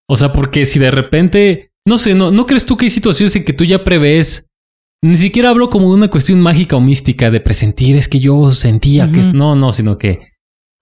O 0.09 0.17
sea, 0.17 0.33
porque 0.33 0.65
si 0.67 0.79
de 0.79 0.91
repente, 0.91 1.73
no 1.87 1.97
sé, 1.97 2.15
¿no, 2.15 2.31
¿no 2.31 2.47
crees 2.47 2.67
tú 2.67 2.77
que 2.77 2.87
hay 2.87 2.91
situaciones 2.91 3.35
en 3.37 3.45
que 3.45 3.53
tú 3.53 3.65
ya 3.65 3.85
prevés? 3.85 4.47
Ni 5.03 5.17
siquiera 5.17 5.51
hablo 5.51 5.69
como 5.69 5.89
de 5.91 5.97
una 5.97 6.09
cuestión 6.09 6.41
mágica 6.41 6.77
o 6.77 6.81
mística 6.81 7.31
de 7.31 7.41
presentir, 7.41 7.97
es 7.97 8.09
que 8.09 8.21
yo 8.21 8.53
sentía 8.53 9.11
que... 9.11 9.21
No, 9.33 9.57
no, 9.57 9.73
sino 9.73 9.99
que 9.99 10.33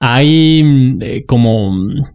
hay 0.00 0.62
mm, 0.64 1.02
eh, 1.02 1.24
como, 1.26 1.72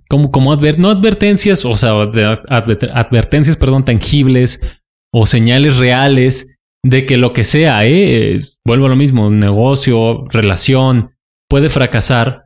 como, 0.09 0.31
como 0.31 0.55
no 0.55 0.89
advertencias, 0.89 1.63
o 1.65 1.77
sea, 1.77 1.91
advertencias, 1.91 3.57
perdón, 3.57 3.85
tangibles 3.85 4.59
o 5.13 5.25
señales 5.25 5.77
reales 5.77 6.47
de 6.85 7.07
que 7.07 7.17
lo 7.17 7.33
que 7.33 7.43
sea, 7.43 7.83
¿eh? 7.87 8.39
vuelvo 8.63 8.85
a 8.85 8.89
lo 8.89 8.95
mismo, 8.95 9.31
negocio, 9.31 10.25
relación, 10.29 11.15
puede 11.49 11.69
fracasar 11.69 12.43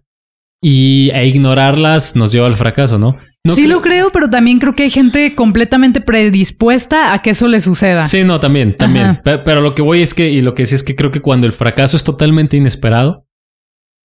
y 0.64 1.10
e 1.14 1.28
ignorarlas 1.28 2.16
nos 2.16 2.32
lleva 2.32 2.48
al 2.48 2.56
fracaso, 2.56 2.98
¿no? 2.98 3.18
sí 3.48 3.68
lo 3.68 3.82
creo, 3.82 4.12
pero 4.12 4.30
también 4.30 4.60
creo 4.60 4.76
que 4.76 4.84
hay 4.84 4.90
gente 4.90 5.36
completamente 5.36 6.00
predispuesta 6.00 7.14
a 7.14 7.22
que 7.22 7.32
eso 7.32 7.50
le 7.50 7.60
suceda. 7.60 8.06
Sí, 8.06 8.24
no, 8.24 8.40
también, 8.40 8.78
también. 8.78 9.20
Pero, 9.24 9.60
lo 9.60 9.74
que 9.74 9.82
voy 9.82 10.02
es 10.02 10.14
que, 10.14 10.30
y 10.30 10.42
lo 10.42 10.54
que 10.54 10.66
sí 10.66 10.76
es 10.76 10.84
que 10.84 10.96
creo 10.96 11.12
que 11.12 11.22
cuando 11.22 11.46
el 11.46 11.54
fracaso 11.54 11.98
es 11.98 12.04
totalmente 12.06 12.56
inesperado, 12.56 13.26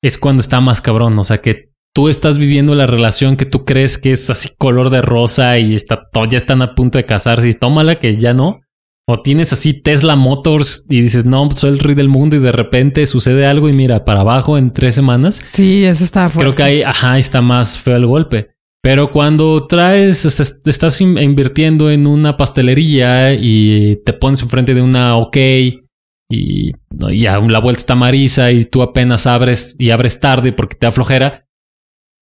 es 0.02 0.18
cuando 0.18 0.40
está 0.40 0.60
más 0.60 0.80
cabrón. 0.80 1.16
O 1.18 1.24
sea, 1.24 1.38
que 1.38 1.70
tú 1.94 2.08
estás 2.08 2.38
viviendo 2.38 2.74
la 2.74 2.86
relación 2.86 3.36
que 3.36 3.44
tú 3.44 3.64
crees 3.64 3.98
que 3.98 4.12
es 4.12 4.30
así 4.30 4.50
color 4.56 4.90
de 4.90 5.02
rosa 5.02 5.58
y 5.58 5.74
está, 5.74 6.08
ya 6.28 6.38
están 6.38 6.62
a 6.62 6.74
punto 6.74 6.98
de 6.98 7.04
casarse 7.04 7.48
y 7.48 7.52
tómala 7.52 8.00
que 8.00 8.16
ya 8.16 8.34
no. 8.34 8.63
O 9.06 9.20
tienes 9.20 9.52
así 9.52 9.74
Tesla 9.74 10.16
Motors 10.16 10.86
y 10.88 11.02
dices, 11.02 11.26
no, 11.26 11.50
soy 11.50 11.72
el 11.72 11.78
rey 11.78 11.94
del 11.94 12.08
mundo 12.08 12.36
y 12.36 12.38
de 12.38 12.52
repente 12.52 13.06
sucede 13.06 13.46
algo 13.46 13.68
y 13.68 13.74
mira, 13.74 14.04
para 14.04 14.20
abajo 14.20 14.56
en 14.56 14.72
tres 14.72 14.94
semanas. 14.94 15.44
Sí, 15.50 15.84
eso 15.84 16.04
está 16.04 16.30
fuerte. 16.30 16.40
Creo 16.40 16.54
que 16.54 16.62
ahí, 16.62 16.82
ajá, 16.82 17.18
está 17.18 17.42
más 17.42 17.78
feo 17.78 17.96
el 17.96 18.06
golpe. 18.06 18.54
Pero 18.82 19.12
cuando 19.12 19.66
traes, 19.66 20.24
estás 20.26 21.00
invirtiendo 21.00 21.90
en 21.90 22.06
una 22.06 22.36
pastelería 22.36 23.32
y 23.32 23.96
te 24.04 24.12
pones 24.12 24.42
enfrente 24.42 24.74
de 24.74 24.82
una 24.82 25.16
OK 25.16 25.36
y, 25.36 26.72
ya 27.12 27.40
la 27.40 27.60
vuelta 27.60 27.80
está 27.80 27.94
marisa 27.94 28.52
y 28.52 28.64
tú 28.64 28.82
apenas 28.82 29.26
abres 29.26 29.76
y 29.78 29.90
abres 29.90 30.20
tarde 30.20 30.52
porque 30.52 30.76
te 30.76 30.86
aflojera, 30.86 31.46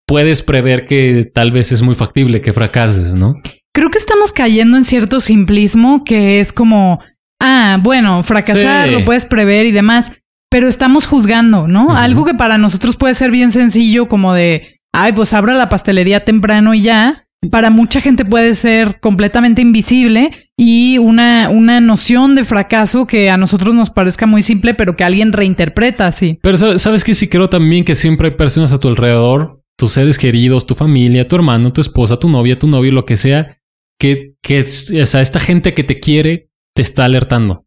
puedes 0.05 0.41
prever 0.41 0.85
que 0.85 1.29
tal 1.33 1.51
vez 1.51 1.71
es 1.71 1.81
muy 1.81 1.95
factible 1.95 2.39
que 2.39 2.53
fracases, 2.53 3.13
¿no? 3.13 3.35
Creo 3.73 3.89
que 3.89 3.97
estamos 3.97 4.31
cayendo 4.31 4.77
en 4.77 4.85
cierto 4.85 5.19
simplismo 5.19 6.03
que 6.03 6.39
es 6.39 6.53
como, 6.53 6.99
ah, 7.41 7.79
bueno, 7.81 8.23
fracasar 8.23 8.89
lo 8.89 9.03
puedes 9.03 9.25
prever 9.25 9.65
y 9.65 9.71
demás, 9.71 10.11
pero 10.51 10.67
estamos 10.67 11.07
juzgando, 11.07 11.67
¿no? 11.67 11.95
Algo 11.95 12.23
que 12.23 12.35
para 12.35 12.59
nosotros 12.59 12.95
puede 12.95 13.15
ser 13.15 13.31
bien 13.31 13.49
sencillo 13.49 14.07
como 14.07 14.33
de, 14.33 14.79
ay, 14.93 15.13
pues 15.13 15.33
abra 15.33 15.55
la 15.55 15.69
pastelería 15.69 16.23
temprano 16.23 16.75
y 16.75 16.81
ya, 16.81 17.25
para 17.49 17.71
mucha 17.71 17.99
gente 17.99 18.25
puede 18.25 18.53
ser 18.53 18.99
completamente 18.99 19.63
invisible 19.63 20.29
y 20.55 20.99
una, 20.99 21.49
una 21.49 21.81
noción 21.81 22.35
de 22.35 22.43
fracaso 22.43 23.07
que 23.07 23.31
a 23.31 23.37
nosotros 23.37 23.73
nos 23.73 23.89
parezca 23.89 24.27
muy 24.27 24.43
simple, 24.43 24.75
pero 24.75 24.95
que 24.95 25.03
alguien 25.03 25.33
reinterpreta 25.33 26.05
así. 26.05 26.37
Pero 26.43 26.77
sabes 26.77 27.03
que 27.03 27.15
sí 27.15 27.27
creo 27.27 27.49
también 27.49 27.83
que 27.83 27.95
siempre 27.95 28.29
hay 28.29 28.35
personas 28.35 28.71
a 28.71 28.79
tu 28.79 28.87
alrededor, 28.87 29.63
tus 29.77 29.93
seres 29.93 30.19
queridos, 30.19 30.67
tu 30.67 30.75
familia, 30.75 31.27
tu 31.27 31.35
hermano, 31.35 31.73
tu 31.73 31.81
esposa, 31.81 32.17
tu 32.17 32.29
novia, 32.29 32.59
tu 32.59 32.67
novio, 32.67 32.91
lo 32.91 33.05
que 33.05 33.17
sea, 33.17 33.57
que, 33.99 34.33
que 34.41 34.61
o 34.61 35.05
sea, 35.05 35.21
esta 35.21 35.39
gente 35.39 35.73
que 35.73 35.83
te 35.83 35.99
quiere 35.99 36.49
te 36.75 36.81
está 36.81 37.05
alertando. 37.05 37.65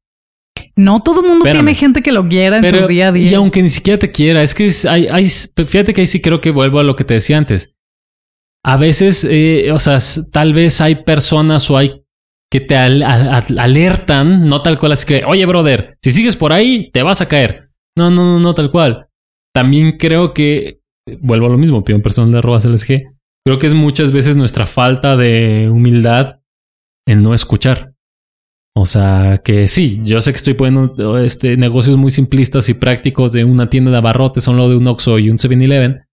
No 0.74 1.02
todo 1.02 1.20
el 1.20 1.28
mundo 1.28 1.44
tiene 1.50 1.74
gente 1.74 2.02
que 2.02 2.12
lo 2.12 2.28
quiera 2.28 2.58
en 2.58 2.64
su 2.64 2.86
día 2.86 3.08
a 3.08 3.12
día. 3.12 3.30
Y 3.30 3.34
aunque 3.34 3.62
ni 3.62 3.70
siquiera 3.70 3.98
te 3.98 4.10
quiera, 4.10 4.42
es 4.42 4.54
que 4.54 4.70
hay, 4.88 5.06
hay, 5.06 5.28
fíjate 5.28 5.92
que 5.92 6.02
ahí 6.02 6.06
sí 6.06 6.20
creo 6.20 6.40
que 6.40 6.50
vuelvo 6.50 6.78
a 6.78 6.84
lo 6.84 6.96
que 6.96 7.04
te 7.04 7.14
decía 7.14 7.38
antes. 7.38 7.74
A 8.64 8.76
veces, 8.76 9.26
eh, 9.30 9.70
o 9.72 9.78
sea, 9.78 9.98
tal 10.32 10.52
vez 10.52 10.80
hay 10.80 11.04
personas 11.04 11.70
o 11.70 11.78
hay 11.78 12.02
que 12.50 12.60
te 12.60 12.76
alertan, 12.76 14.48
no 14.48 14.62
tal 14.62 14.78
cual, 14.78 14.92
así 14.92 15.06
que, 15.06 15.24
oye, 15.24 15.44
brother, 15.46 15.98
si 16.02 16.12
sigues 16.12 16.36
por 16.36 16.52
ahí, 16.52 16.90
te 16.92 17.02
vas 17.02 17.20
a 17.20 17.28
caer. 17.28 17.70
No, 17.96 18.10
no, 18.10 18.24
no, 18.24 18.40
no 18.40 18.54
tal 18.54 18.70
cual. 18.70 19.08
También 19.54 19.96
creo 19.98 20.32
que, 20.32 20.80
vuelvo 21.20 21.46
a 21.46 21.50
lo 21.50 21.58
mismo, 21.58 21.82
pido 21.82 22.00
personal 22.02 22.32
de 22.32 22.38
arroba 22.38 22.60
CLSG, 22.60 23.15
creo 23.46 23.58
que 23.58 23.68
es 23.68 23.74
muchas 23.74 24.10
veces 24.10 24.36
nuestra 24.36 24.66
falta 24.66 25.16
de 25.16 25.70
humildad 25.70 26.40
en 27.06 27.22
no 27.22 27.32
escuchar. 27.32 27.94
O 28.74 28.86
sea, 28.86 29.40
que 29.44 29.68
sí, 29.68 30.00
yo 30.02 30.20
sé 30.20 30.32
que 30.32 30.38
estoy 30.38 30.54
poniendo 30.54 31.16
este, 31.18 31.56
negocios 31.56 31.96
muy 31.96 32.10
simplistas 32.10 32.68
y 32.68 32.74
prácticos 32.74 33.32
de 33.32 33.44
una 33.44 33.70
tienda 33.70 33.92
de 33.92 33.98
abarrotes, 33.98 34.42
son 34.42 34.56
lo 34.56 34.68
de 34.68 34.74
un 34.74 34.88
Oxxo 34.88 35.20
y 35.20 35.30
un 35.30 35.38
7-Eleven, 35.38 36.06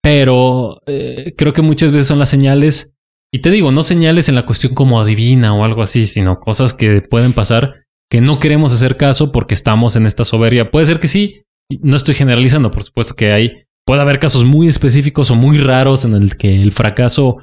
pero 0.00 0.80
eh, 0.86 1.34
creo 1.36 1.52
que 1.52 1.60
muchas 1.60 1.90
veces 1.90 2.06
son 2.06 2.20
las 2.20 2.30
señales 2.30 2.94
y 3.32 3.40
te 3.40 3.50
digo, 3.50 3.72
no 3.72 3.82
señales 3.82 4.28
en 4.28 4.36
la 4.36 4.46
cuestión 4.46 4.72
como 4.72 5.00
adivina 5.00 5.52
o 5.52 5.64
algo 5.64 5.82
así, 5.82 6.06
sino 6.06 6.38
cosas 6.38 6.72
que 6.72 7.02
pueden 7.02 7.32
pasar 7.32 7.84
que 8.08 8.20
no 8.20 8.38
queremos 8.38 8.72
hacer 8.72 8.96
caso 8.96 9.32
porque 9.32 9.54
estamos 9.54 9.96
en 9.96 10.06
esta 10.06 10.24
soberbia. 10.24 10.70
Puede 10.70 10.86
ser 10.86 11.00
que 11.00 11.08
sí, 11.08 11.42
no 11.80 11.96
estoy 11.96 12.14
generalizando, 12.14 12.70
por 12.70 12.84
supuesto 12.84 13.14
que 13.14 13.32
hay, 13.32 13.64
puede 13.86 14.02
haber 14.02 14.18
casos 14.18 14.44
muy 14.44 14.68
específicos 14.68 15.30
o 15.30 15.36
muy 15.36 15.58
raros 15.58 16.04
en 16.04 16.14
el 16.14 16.36
que 16.36 16.62
el 16.62 16.72
fracaso 16.72 17.38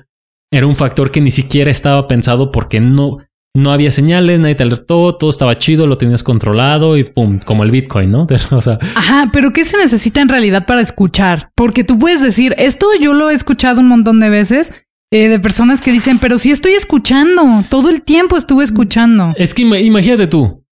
era 0.51 0.67
un 0.67 0.75
factor 0.75 1.11
que 1.11 1.21
ni 1.21 1.31
siquiera 1.31 1.71
estaba 1.71 2.07
pensado 2.07 2.51
porque 2.51 2.79
no, 2.79 3.17
no 3.53 3.71
había 3.71 3.91
señales, 3.91 4.39
nadie 4.39 4.55
te 4.55 4.63
alertó, 4.63 5.15
todo 5.15 5.29
estaba 5.29 5.57
chido, 5.57 5.87
lo 5.87 5.97
tenías 5.97 6.23
controlado 6.23 6.97
y 6.97 7.03
pum, 7.03 7.39
como 7.39 7.63
el 7.63 7.71
Bitcoin, 7.71 8.11
¿no? 8.11 8.27
o 8.51 8.61
sea, 8.61 8.77
Ajá, 8.95 9.29
pero 9.33 9.51
¿qué 9.51 9.65
se 9.65 9.77
necesita 9.77 10.21
en 10.21 10.29
realidad 10.29 10.65
para 10.65 10.81
escuchar? 10.81 11.51
Porque 11.55 11.83
tú 11.83 11.99
puedes 11.99 12.21
decir, 12.21 12.55
esto 12.57 12.87
yo 13.01 13.13
lo 13.13 13.29
he 13.29 13.33
escuchado 13.33 13.81
un 13.81 13.87
montón 13.87 14.19
de 14.19 14.29
veces 14.29 14.73
eh, 15.11 15.29
de 15.29 15.39
personas 15.39 15.81
que 15.81 15.91
dicen, 15.91 16.19
pero 16.19 16.37
sí 16.37 16.51
estoy 16.51 16.73
escuchando, 16.73 17.65
todo 17.69 17.89
el 17.89 18.01
tiempo 18.03 18.37
estuve 18.37 18.63
escuchando. 18.63 19.33
Es 19.37 19.53
que 19.53 19.63
imagínate 19.63 20.27
tú, 20.27 20.63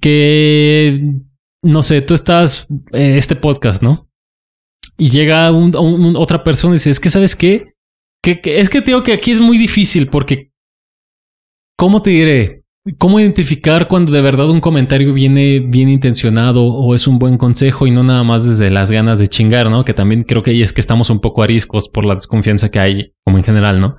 que, 0.00 1.14
no 1.62 1.82
sé, 1.82 2.00
tú 2.02 2.14
estás 2.14 2.66
en 2.92 3.12
este 3.12 3.36
podcast, 3.36 3.82
¿no? 3.82 4.09
Y 5.00 5.08
llega 5.08 5.50
otra 5.50 6.44
persona 6.44 6.74
y 6.74 6.76
dice, 6.76 6.90
es 6.90 7.00
que, 7.00 7.08
¿sabes 7.08 7.34
qué? 7.34 7.72
Que, 8.22 8.38
es 8.44 8.68
que 8.68 8.82
te 8.82 8.92
que 9.02 9.14
aquí 9.14 9.30
es 9.30 9.40
muy 9.40 9.56
difícil 9.56 10.08
porque, 10.08 10.52
¿cómo 11.78 12.02
te 12.02 12.10
diré? 12.10 12.64
¿Cómo 12.98 13.18
identificar 13.18 13.88
cuando 13.88 14.12
de 14.12 14.20
verdad 14.20 14.50
un 14.50 14.60
comentario 14.60 15.14
viene 15.14 15.60
bien 15.60 15.88
intencionado 15.88 16.64
o 16.66 16.94
es 16.94 17.08
un 17.08 17.18
buen 17.18 17.38
consejo 17.38 17.86
y 17.86 17.90
no 17.90 18.02
nada 18.02 18.24
más 18.24 18.46
desde 18.46 18.70
las 18.70 18.90
ganas 18.90 19.18
de 19.18 19.28
chingar, 19.28 19.70
¿no? 19.70 19.84
Que 19.84 19.94
también 19.94 20.22
creo 20.22 20.42
que 20.42 20.50
ahí 20.50 20.60
es 20.60 20.74
que 20.74 20.82
estamos 20.82 21.08
un 21.08 21.20
poco 21.20 21.42
ariscos 21.42 21.88
por 21.88 22.04
la 22.04 22.14
desconfianza 22.14 22.70
que 22.70 22.78
hay, 22.78 23.14
como 23.24 23.38
en 23.38 23.44
general, 23.44 23.80
¿no? 23.80 23.96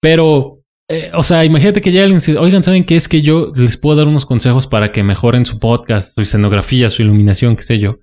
Pero 0.00 0.60
eh, 0.88 1.10
o 1.14 1.24
sea, 1.24 1.44
imagínate 1.44 1.80
que 1.80 1.90
ya 1.90 2.02
alguien 2.02 2.18
dice, 2.18 2.38
oigan, 2.38 2.62
¿saben 2.62 2.84
qué 2.84 2.94
es 2.94 3.08
que 3.08 3.22
yo 3.22 3.50
les 3.56 3.76
puedo 3.76 3.96
dar 3.96 4.06
unos 4.06 4.24
consejos 4.24 4.68
para 4.68 4.92
que 4.92 5.02
mejoren 5.02 5.44
su 5.44 5.58
podcast, 5.58 6.14
su 6.14 6.20
escenografía, 6.20 6.90
su 6.90 7.02
iluminación, 7.02 7.56
qué 7.56 7.62
sé 7.64 7.80
yo? 7.80 7.98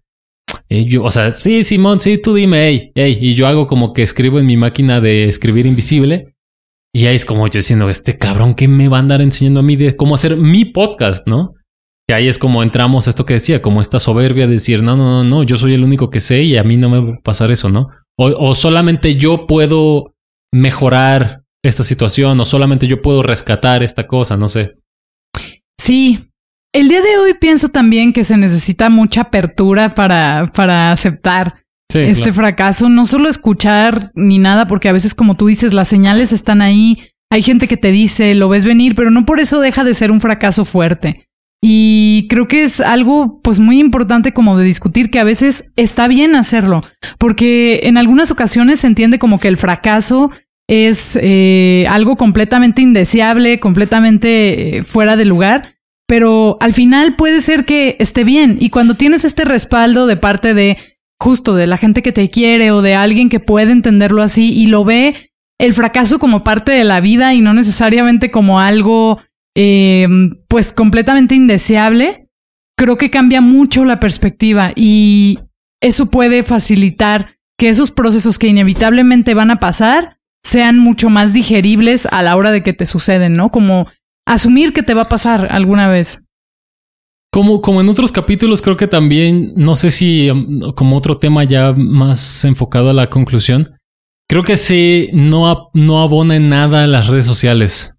O 1.01 1.11
sea, 1.11 1.31
sí, 1.31 1.63
Simón, 1.63 1.99
sí, 1.99 2.17
tú 2.17 2.33
dime, 2.33 2.67
hey, 2.67 2.91
hey, 2.95 3.17
y 3.21 3.33
yo 3.33 3.47
hago 3.47 3.67
como 3.67 3.93
que 3.93 4.01
escribo 4.01 4.39
en 4.39 4.45
mi 4.45 4.57
máquina 4.57 4.99
de 5.01 5.25
escribir 5.25 5.65
invisible. 5.65 6.35
Y 6.93 7.07
ahí 7.07 7.15
es 7.15 7.25
como 7.25 7.47
yo 7.47 7.59
diciendo, 7.59 7.89
este 7.89 8.17
cabrón, 8.17 8.55
¿qué 8.55 8.67
me 8.67 8.87
va 8.87 8.97
a 8.97 8.99
andar 9.01 9.21
enseñando 9.21 9.59
a 9.59 9.63
mí 9.63 9.75
de 9.75 9.95
cómo 9.95 10.15
hacer 10.15 10.37
mi 10.37 10.65
podcast, 10.65 11.27
no? 11.27 11.53
Que 12.07 12.13
ahí 12.13 12.27
es 12.27 12.39
como 12.39 12.63
entramos 12.63 13.07
a 13.07 13.09
esto 13.09 13.25
que 13.25 13.33
decía, 13.33 13.61
como 13.61 13.81
esta 13.81 13.99
soberbia 13.99 14.47
de 14.47 14.53
decir, 14.53 14.81
no, 14.81 14.95
no, 14.95 15.23
no, 15.23 15.23
no, 15.23 15.43
yo 15.43 15.57
soy 15.57 15.73
el 15.73 15.83
único 15.83 16.09
que 16.09 16.21
sé 16.21 16.43
y 16.43 16.55
a 16.57 16.63
mí 16.63 16.77
no 16.77 16.89
me 16.89 16.99
va 16.99 17.13
a 17.15 17.21
pasar 17.21 17.51
eso, 17.51 17.69
¿no? 17.69 17.89
O, 18.17 18.27
o 18.27 18.55
solamente 18.55 19.15
yo 19.15 19.45
puedo 19.45 20.13
mejorar 20.53 21.43
esta 21.63 21.83
situación 21.83 22.39
o 22.39 22.45
solamente 22.45 22.87
yo 22.87 23.01
puedo 23.01 23.23
rescatar 23.23 23.83
esta 23.83 24.07
cosa, 24.07 24.37
no 24.37 24.47
sé. 24.47 24.75
Sí. 25.77 26.29
El 26.75 26.89
día 26.89 27.01
de 27.01 27.17
hoy 27.17 27.33
pienso 27.39 27.69
también 27.69 28.11
que 28.11 28.25
se 28.25 28.35
necesita 28.35 28.89
mucha 28.89 29.21
apertura 29.21 29.95
para, 29.95 30.51
para 30.53 30.91
aceptar 30.91 31.63
Sí, 31.89 31.99
este 31.99 32.23
claro. 32.23 32.33
fracaso, 32.33 32.89
no 32.89 33.05
solo 33.05 33.29
escuchar 33.29 34.11
ni 34.13 34.39
nada, 34.39 34.67
porque 34.67 34.89
a 34.89 34.91
veces 34.91 35.15
como 35.15 35.35
tú 35.35 35.47
dices, 35.47 35.73
las 35.73 35.87
señales 35.87 36.33
están 36.33 36.61
ahí, 36.61 36.97
hay 37.31 37.43
gente 37.43 37.69
que 37.69 37.77
te 37.77 37.93
dice, 37.93 38.35
lo 38.35 38.49
ves 38.49 38.65
venir, 38.65 38.93
pero 38.93 39.09
no 39.09 39.23
por 39.23 39.39
eso 39.39 39.61
deja 39.61 39.85
de 39.85 39.93
ser 39.93 40.11
un 40.11 40.19
fracaso 40.19 40.65
fuerte. 40.65 41.29
Y 41.61 42.27
creo 42.27 42.49
que 42.49 42.63
es 42.63 42.81
algo 42.81 43.39
pues 43.41 43.57
muy 43.59 43.79
importante 43.79 44.33
como 44.33 44.57
de 44.57 44.65
discutir 44.65 45.09
que 45.09 45.19
a 45.19 45.23
veces 45.23 45.63
está 45.77 46.09
bien 46.09 46.35
hacerlo, 46.35 46.81
porque 47.17 47.81
en 47.83 47.95
algunas 47.95 48.31
ocasiones 48.31 48.81
se 48.81 48.87
entiende 48.87 49.17
como 49.17 49.39
que 49.39 49.47
el 49.47 49.55
fracaso 49.55 50.29
es 50.67 51.17
eh, 51.21 51.85
algo 51.87 52.17
completamente 52.17 52.81
indeseable, 52.81 53.61
completamente 53.61 54.79
eh, 54.79 54.83
fuera 54.83 55.15
de 55.15 55.23
lugar, 55.23 55.74
pero 56.07 56.57
al 56.59 56.73
final 56.73 57.15
puede 57.15 57.41
ser 57.41 57.65
que 57.65 57.95
esté 57.99 58.23
bien. 58.23 58.57
Y 58.59 58.69
cuando 58.69 58.95
tienes 58.95 59.25
este 59.25 59.45
respaldo 59.45 60.07
de 60.07 60.17
parte 60.17 60.53
de 60.53 60.77
justo 61.19 61.55
de 61.55 61.67
la 61.67 61.77
gente 61.77 62.01
que 62.01 62.11
te 62.11 62.29
quiere 62.29 62.71
o 62.71 62.81
de 62.81 62.95
alguien 62.95 63.29
que 63.29 63.39
puede 63.39 63.71
entenderlo 63.71 64.21
así 64.21 64.53
y 64.53 64.67
lo 64.67 64.83
ve 64.83 65.31
el 65.59 65.73
fracaso 65.73 66.19
como 66.19 66.43
parte 66.43 66.71
de 66.71 66.83
la 66.83 66.99
vida 66.99 67.33
y 67.33 67.41
no 67.41 67.53
necesariamente 67.53 68.29
como 68.29 68.59
algo 68.59 69.21
eh, 69.55 70.07
pues 70.49 70.73
completamente 70.73 71.33
indeseable, 71.33 72.27
creo 72.77 72.97
que 72.97 73.09
cambia 73.09 73.39
mucho 73.39 73.85
la 73.85 73.99
perspectiva 73.99 74.71
y 74.75 75.39
eso 75.81 76.11
puede 76.11 76.43
facilitar 76.43 77.37
que 77.57 77.69
esos 77.69 77.91
procesos 77.91 78.37
que 78.37 78.47
inevitablemente 78.47 79.33
van 79.33 79.51
a 79.51 79.59
pasar 79.61 80.17
sean 80.43 80.77
mucho 80.77 81.09
más 81.09 81.33
digeribles 81.33 82.05
a 82.11 82.21
la 82.21 82.35
hora 82.35 82.51
de 82.51 82.61
que 82.61 82.73
te 82.73 82.85
suceden, 82.85 83.35
¿no? 83.35 83.49
Como 83.49 83.87
asumir 84.25 84.73
que 84.73 84.83
te 84.83 84.93
va 84.93 85.03
a 85.03 85.09
pasar 85.09 85.47
alguna 85.51 85.87
vez. 85.87 86.21
Como, 87.31 87.61
como 87.61 87.81
en 87.81 87.89
otros 87.89 88.11
capítulos, 88.11 88.61
creo 88.61 88.77
que 88.77 88.87
también, 88.87 89.53
no 89.55 89.75
sé 89.75 89.91
si 89.91 90.29
um, 90.29 90.59
como 90.73 90.97
otro 90.97 91.17
tema 91.17 91.43
ya 91.43 91.73
más 91.73 92.45
enfocado 92.45 92.89
a 92.89 92.93
la 92.93 93.09
conclusión, 93.09 93.77
creo 94.29 94.41
que 94.41 94.55
sí 94.55 95.09
no, 95.13 95.69
no 95.73 96.01
abona 96.01 96.37
en 96.37 96.49
nada 96.49 96.87
las 96.87 97.07
redes 97.07 97.25
sociales. 97.25 97.93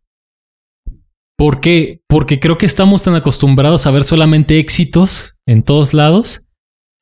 ¿Por 1.39 1.61
qué? 1.61 2.01
Porque 2.09 2.41
creo 2.41 2.57
que 2.57 2.65
estamos 2.65 3.03
tan 3.03 3.15
acostumbrados 3.15 3.87
a 3.87 3.91
ver 3.91 4.05
solamente 4.05 4.59
éxitos 4.59 5.37
en 5.47 5.63
todos 5.63 5.93
lados 5.93 6.47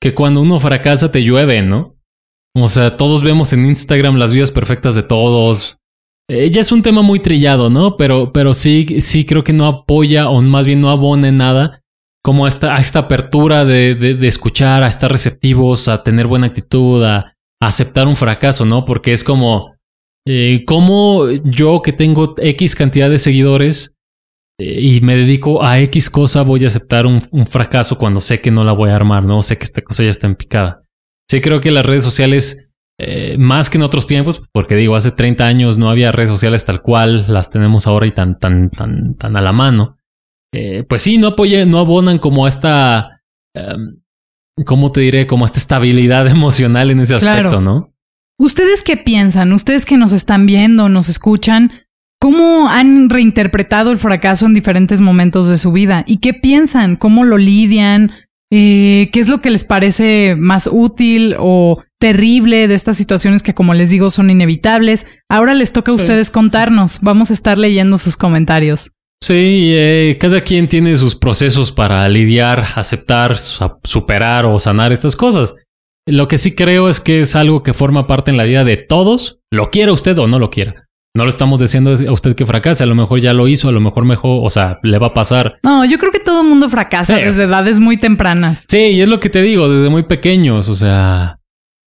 que 0.01 0.15
cuando 0.15 0.43
uno 0.43 0.59
fracasa 0.59 1.13
te 1.13 1.23
llueve, 1.23 1.63
¿no? 1.63 1.97
O 2.57 2.69
sea, 2.69 2.97
todos 2.97 3.23
vemos 3.23 3.53
en 3.53 3.65
Instagram 3.65 4.17
las 4.17 4.33
vidas 4.33 4.51
perfectas 4.51 4.95
de 4.95 5.03
todos. 5.03 5.79
Eh, 6.29 6.51
ya 6.51 6.63
es 6.63 6.73
un 6.73 6.83
tema 6.83 7.03
muy 7.03 7.21
trillado, 7.21 7.69
¿no? 7.69 7.97
Pero, 7.97 8.33
pero 8.33 8.55
sí, 8.55 9.01
sí 9.01 9.27
creo 9.27 9.45
que 9.45 9.53
no 9.53 9.67
apoya 9.67 10.29
o 10.31 10.41
más 10.41 10.67
bien 10.67 10.81
no 10.81 10.91
abona 10.91 11.29
en 11.29 11.37
nada 11.39 11.83
como 12.25 12.47
a 12.47 12.49
esta, 12.49 12.79
esta 12.79 13.01
apertura 13.01 13.67
de, 13.67 14.17
escuchar, 14.23 14.83
a 14.83 14.89
estar 14.89 15.13
receptivos, 15.13 15.89
a 15.89 16.03
tener 16.03 16.27
buena 16.27 16.47
actitud, 16.47 17.05
a, 17.05 17.37
aceptar 17.61 18.07
un 18.07 18.17
fracaso, 18.17 18.65
¿no? 18.65 18.85
Porque 18.85 19.13
es 19.13 19.25
como, 19.25 19.75
eh, 20.27 20.65
yo 21.45 21.83
que 21.83 21.93
tengo 21.93 22.35
X 22.37 22.75
cantidad 22.75 23.11
de 23.11 23.19
seguidores 23.19 23.95
eh, 24.59 24.81
y 24.81 25.01
me 25.03 25.17
dedico 25.17 25.63
a 25.63 25.81
X 25.81 26.09
cosa, 26.11 26.43
voy 26.43 26.65
a 26.65 26.69
aceptar 26.69 27.07
un, 27.07 27.21
un 27.33 27.47
fracaso 27.47 27.99
cuando 27.99 28.21
sé 28.21 28.41
que 28.41 28.51
no 28.51 28.65
la 28.65 28.73
voy 28.73 28.91
a 28.91 28.97
armar, 28.97 29.25
¿no? 29.25 29.43
Sé 29.43 29.59
que 29.59 29.65
esta 29.65 29.83
cosa 29.83 30.03
ya 30.03 30.11
está 30.11 30.27
en 30.27 30.37
picada. 30.37 30.83
Sí 31.31 31.41
creo 31.41 31.61
que 31.61 31.71
las 31.71 31.87
redes 31.87 32.05
sociales, 32.05 32.64
eh, 32.99 33.37
más 33.39 33.71
que 33.71 33.79
en 33.79 33.83
otros 33.83 34.07
tiempos, 34.07 34.43
porque 34.53 34.77
digo, 34.77 34.95
hace 34.97 35.11
30 35.11 35.45
años 35.47 35.79
no 35.79 35.91
había 35.91 36.13
redes 36.13 36.31
sociales 36.31 36.65
tal 36.65 36.81
cual 36.83 37.25
las 37.29 37.51
tenemos 37.51 37.87
ahora 37.87 38.07
y 38.07 38.13
tan, 38.13 38.39
tan, 38.39 38.71
tan, 38.71 39.15
tan 39.17 39.37
a 39.37 39.41
la 39.41 39.53
mano. 39.53 39.99
Eh, 40.55 40.85
pues 40.89 41.03
sí, 41.03 41.19
no 41.19 41.29
apoyan, 41.29 41.69
no 41.71 41.81
abonan 41.81 42.19
como 42.19 42.47
a 42.47 42.49
esta, 42.49 43.21
em, 43.57 43.97
¿cómo 44.65 44.93
te 44.93 45.01
diré? 45.01 45.27
Como 45.27 45.45
a 45.45 45.47
esta 45.47 45.59
estabilidad 45.59 46.27
emocional 46.31 46.91
en 46.93 47.01
ese 47.01 47.17
Claro. 47.19 47.49
aspecto, 47.49 47.61
¿no? 47.61 47.93
¿Ustedes 48.39 48.83
qué 48.85 48.97
piensan? 48.97 49.53
Ustedes 49.53 49.85
que 49.87 49.97
nos 49.97 50.13
están 50.13 50.47
viendo, 50.47 50.89
nos 50.89 51.09
escuchan, 51.09 51.73
¿cómo 52.21 52.69
han 52.69 53.11
reinterpretado 53.11 53.91
el 53.91 53.99
fracaso 53.99 54.47
en 54.47 54.55
diferentes 54.55 55.01
momentos 55.01 55.49
de 55.49 55.57
su 55.57 55.73
vida? 55.73 56.05
¿Y 56.07 56.19
qué 56.19 56.35
piensan? 56.35 56.97
¿Cómo 56.97 57.25
lo 57.25 57.39
lidian? 57.39 58.13
Eh, 58.57 59.11
¿Qué 59.13 59.19
es 59.19 59.29
lo 59.29 59.41
que 59.41 59.51
les 59.51 59.65
parece 59.65 60.37
más 60.39 60.69
útil 60.71 61.35
o 61.41 61.83
terrible 61.99 62.69
de 62.69 62.75
estas 62.77 62.97
situaciones 62.97 63.43
que, 63.43 63.53
como 63.53 63.75
les 63.75 63.91
digo, 63.91 64.11
son 64.11 64.31
inevitables? 64.31 65.07
Ahora 65.29 65.55
les 65.55 65.73
toca 65.73 65.91
a 65.91 65.99
Sí. 65.99 66.03
ustedes 66.05 66.31
contarnos. 66.31 67.01
Vamos 67.03 67.31
a 67.31 67.35
estar 67.35 67.59
leyendo 67.59 67.99
sus 67.99 68.17
comentarios. 68.17 68.93
Sí, 69.21 69.73
eh, 69.75 70.19
cada 70.21 70.41
quien 70.43 70.69
tiene 70.69 70.97
sus 70.97 71.17
procesos 71.17 71.73
para 71.73 72.09
lidiar, 72.09 72.65
aceptar, 72.77 73.37
su- 73.39 73.73
superar 73.83 74.47
o 74.47 74.61
sanar 74.61 74.93
estas 74.93 75.17
cosas. 75.17 75.55
Lo 76.07 76.29
que 76.29 76.39
sí 76.39 76.55
creo 76.55 76.89
es 76.89 77.01
que 77.01 77.21
es 77.23 77.35
algo 77.35 77.65
que 77.65 77.73
forma 77.73 78.07
parte 78.07 78.31
en 78.31 78.37
la 78.37 78.45
vida 78.45 78.63
de 78.63 78.77
todos, 78.77 79.41
lo 79.51 79.71
quiera 79.71 79.91
usted 79.91 80.17
o 80.19 80.29
no 80.29 80.39
lo 80.39 80.51
quiera. 80.51 80.84
No 81.17 81.23
lo 81.23 81.31
estamos 81.31 81.61
diciendo 81.61 81.93
a 81.93 82.13
usted 82.13 82.35
que 82.35 82.45
fracase, 82.45 82.83
a 82.83 82.87
lo 82.87 82.97
mejor 82.97 83.21
ya 83.21 83.33
lo 83.33 83.47
hizo, 83.47 83.69
a 83.69 83.73
lo 83.73 83.81
mejor 83.81 84.05
mejor, 84.05 84.41
o 84.43 84.51
sea, 84.51 84.81
le 84.83 84.99
va 84.99 85.09
a 85.09 85.15
pasar. 85.15 85.59
No, 85.63 85.85
yo 85.85 85.97
creo 85.99 86.11
que 86.11 86.19
todo 86.19 86.43
el 86.43 86.49
mundo 86.49 86.69
fracasa 86.69 87.17
Sí. 87.19 87.23
desde 87.25 87.45
edades 87.45 87.79
muy 87.79 87.99
tempranas. 87.99 88.65
Sí, 88.69 88.79
y 88.79 89.01
es 89.01 89.09
lo 89.09 89.21
que 89.21 89.31
te 89.31 89.41
digo, 89.43 89.69
desde 89.69 89.91
muy 89.91 90.03
pequeños, 90.03 90.69
o 90.69 90.75
sea, 90.75 91.39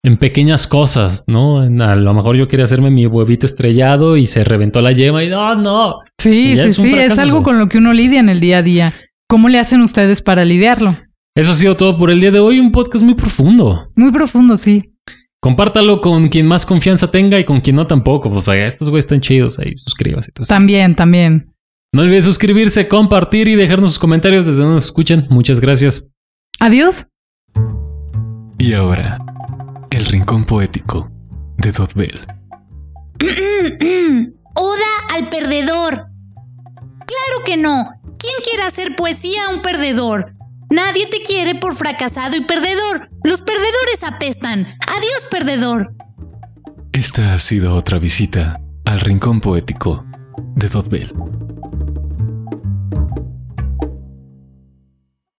en 0.02 0.16
pequeñas 0.16 0.66
cosas, 0.66 1.24
¿no? 1.26 1.62
En- 1.62 1.82
A 1.82 1.94
lo 1.94 2.14
mejor 2.14 2.36
yo 2.36 2.48
quería 2.48 2.64
hacerme 2.64 2.90
mi 2.90 3.04
huevito 3.04 3.44
estrellado 3.44 4.16
y 4.16 4.24
se 4.24 4.44
reventó 4.44 4.80
la 4.80 4.92
yema 4.92 5.22
y 5.22 5.28
no, 5.28 5.54
no. 5.56 5.96
Sí, 6.18 6.56
sí, 6.56 6.60
es 6.60 6.76
sí, 6.76 6.94
es 6.98 7.18
algo 7.18 7.42
con 7.42 7.58
lo 7.58 7.68
que 7.68 7.76
uno 7.76 7.92
lidia 7.92 8.20
en 8.20 8.30
el 8.30 8.40
día 8.40 8.58
a 8.58 8.62
día. 8.62 8.94
¿Cómo 9.28 9.50
le 9.50 9.58
hacen 9.58 9.82
ustedes 9.82 10.22
para 10.22 10.46
lidiarlo? 10.46 10.96
Eso 11.36 11.52
ha 11.52 11.54
sido 11.54 11.76
todo 11.76 11.98
por 11.98 12.10
el 12.10 12.20
día 12.22 12.30
de 12.30 12.40
hoy, 12.40 12.58
un 12.60 12.72
podcast 12.72 13.04
muy 13.04 13.14
profundo. 13.14 13.90
Muy 13.94 14.10
profundo, 14.10 14.56
sí. 14.56 14.94
Compártalo 15.40 16.00
con 16.00 16.28
quien 16.28 16.46
más 16.46 16.66
confianza 16.66 17.10
tenga 17.10 17.38
y 17.38 17.44
con 17.44 17.60
quien 17.60 17.76
no 17.76 17.86
tampoco. 17.86 18.30
Pues 18.30 18.44
vaya, 18.44 18.66
estos 18.66 18.90
güeyes 18.90 19.04
están 19.04 19.20
chidos 19.20 19.58
ahí, 19.58 19.74
suscríbase. 19.78 20.30
Entonces, 20.30 20.48
También, 20.48 20.96
también. 20.96 21.54
no 21.92 22.02
olvides 22.02 22.24
suscribirse, 22.24 22.88
compartir 22.88 23.46
y 23.48 23.54
dejarnos 23.54 23.90
sus 23.90 23.98
comentarios 23.98 24.46
desde 24.46 24.60
donde 24.62 24.74
nos 24.74 24.84
escuchan. 24.86 25.26
Muchas 25.30 25.60
gracias. 25.60 26.06
Adiós. 26.58 27.06
Y 28.58 28.72
ahora, 28.72 29.18
el 29.90 30.04
rincón 30.06 30.44
poético 30.44 31.08
de 31.58 31.70
Dot 31.70 31.94
Bell. 31.94 32.20
Oda 34.54 35.16
al 35.16 35.28
perdedor. 35.28 36.06
Claro 37.06 37.44
que 37.46 37.56
no. 37.56 37.90
¿Quién 38.18 38.34
quiere 38.44 38.64
hacer 38.64 38.96
poesía 38.96 39.46
a 39.46 39.54
un 39.54 39.62
perdedor? 39.62 40.34
Nadie 40.70 41.06
te 41.06 41.22
quiere 41.22 41.54
por 41.54 41.74
fracasado 41.74 42.36
y 42.36 42.44
perdedor. 42.44 43.08
Los 43.24 43.40
perdedores 43.40 44.04
apestan. 44.04 44.66
Adiós, 44.86 45.26
perdedor. 45.30 45.94
Esta 46.92 47.34
ha 47.34 47.38
sido 47.38 47.74
otra 47.74 47.98
visita 47.98 48.60
al 48.84 49.00
rincón 49.00 49.40
poético 49.40 50.04
de 50.56 50.68
Dot 50.68 50.88
Bell. 50.88 51.12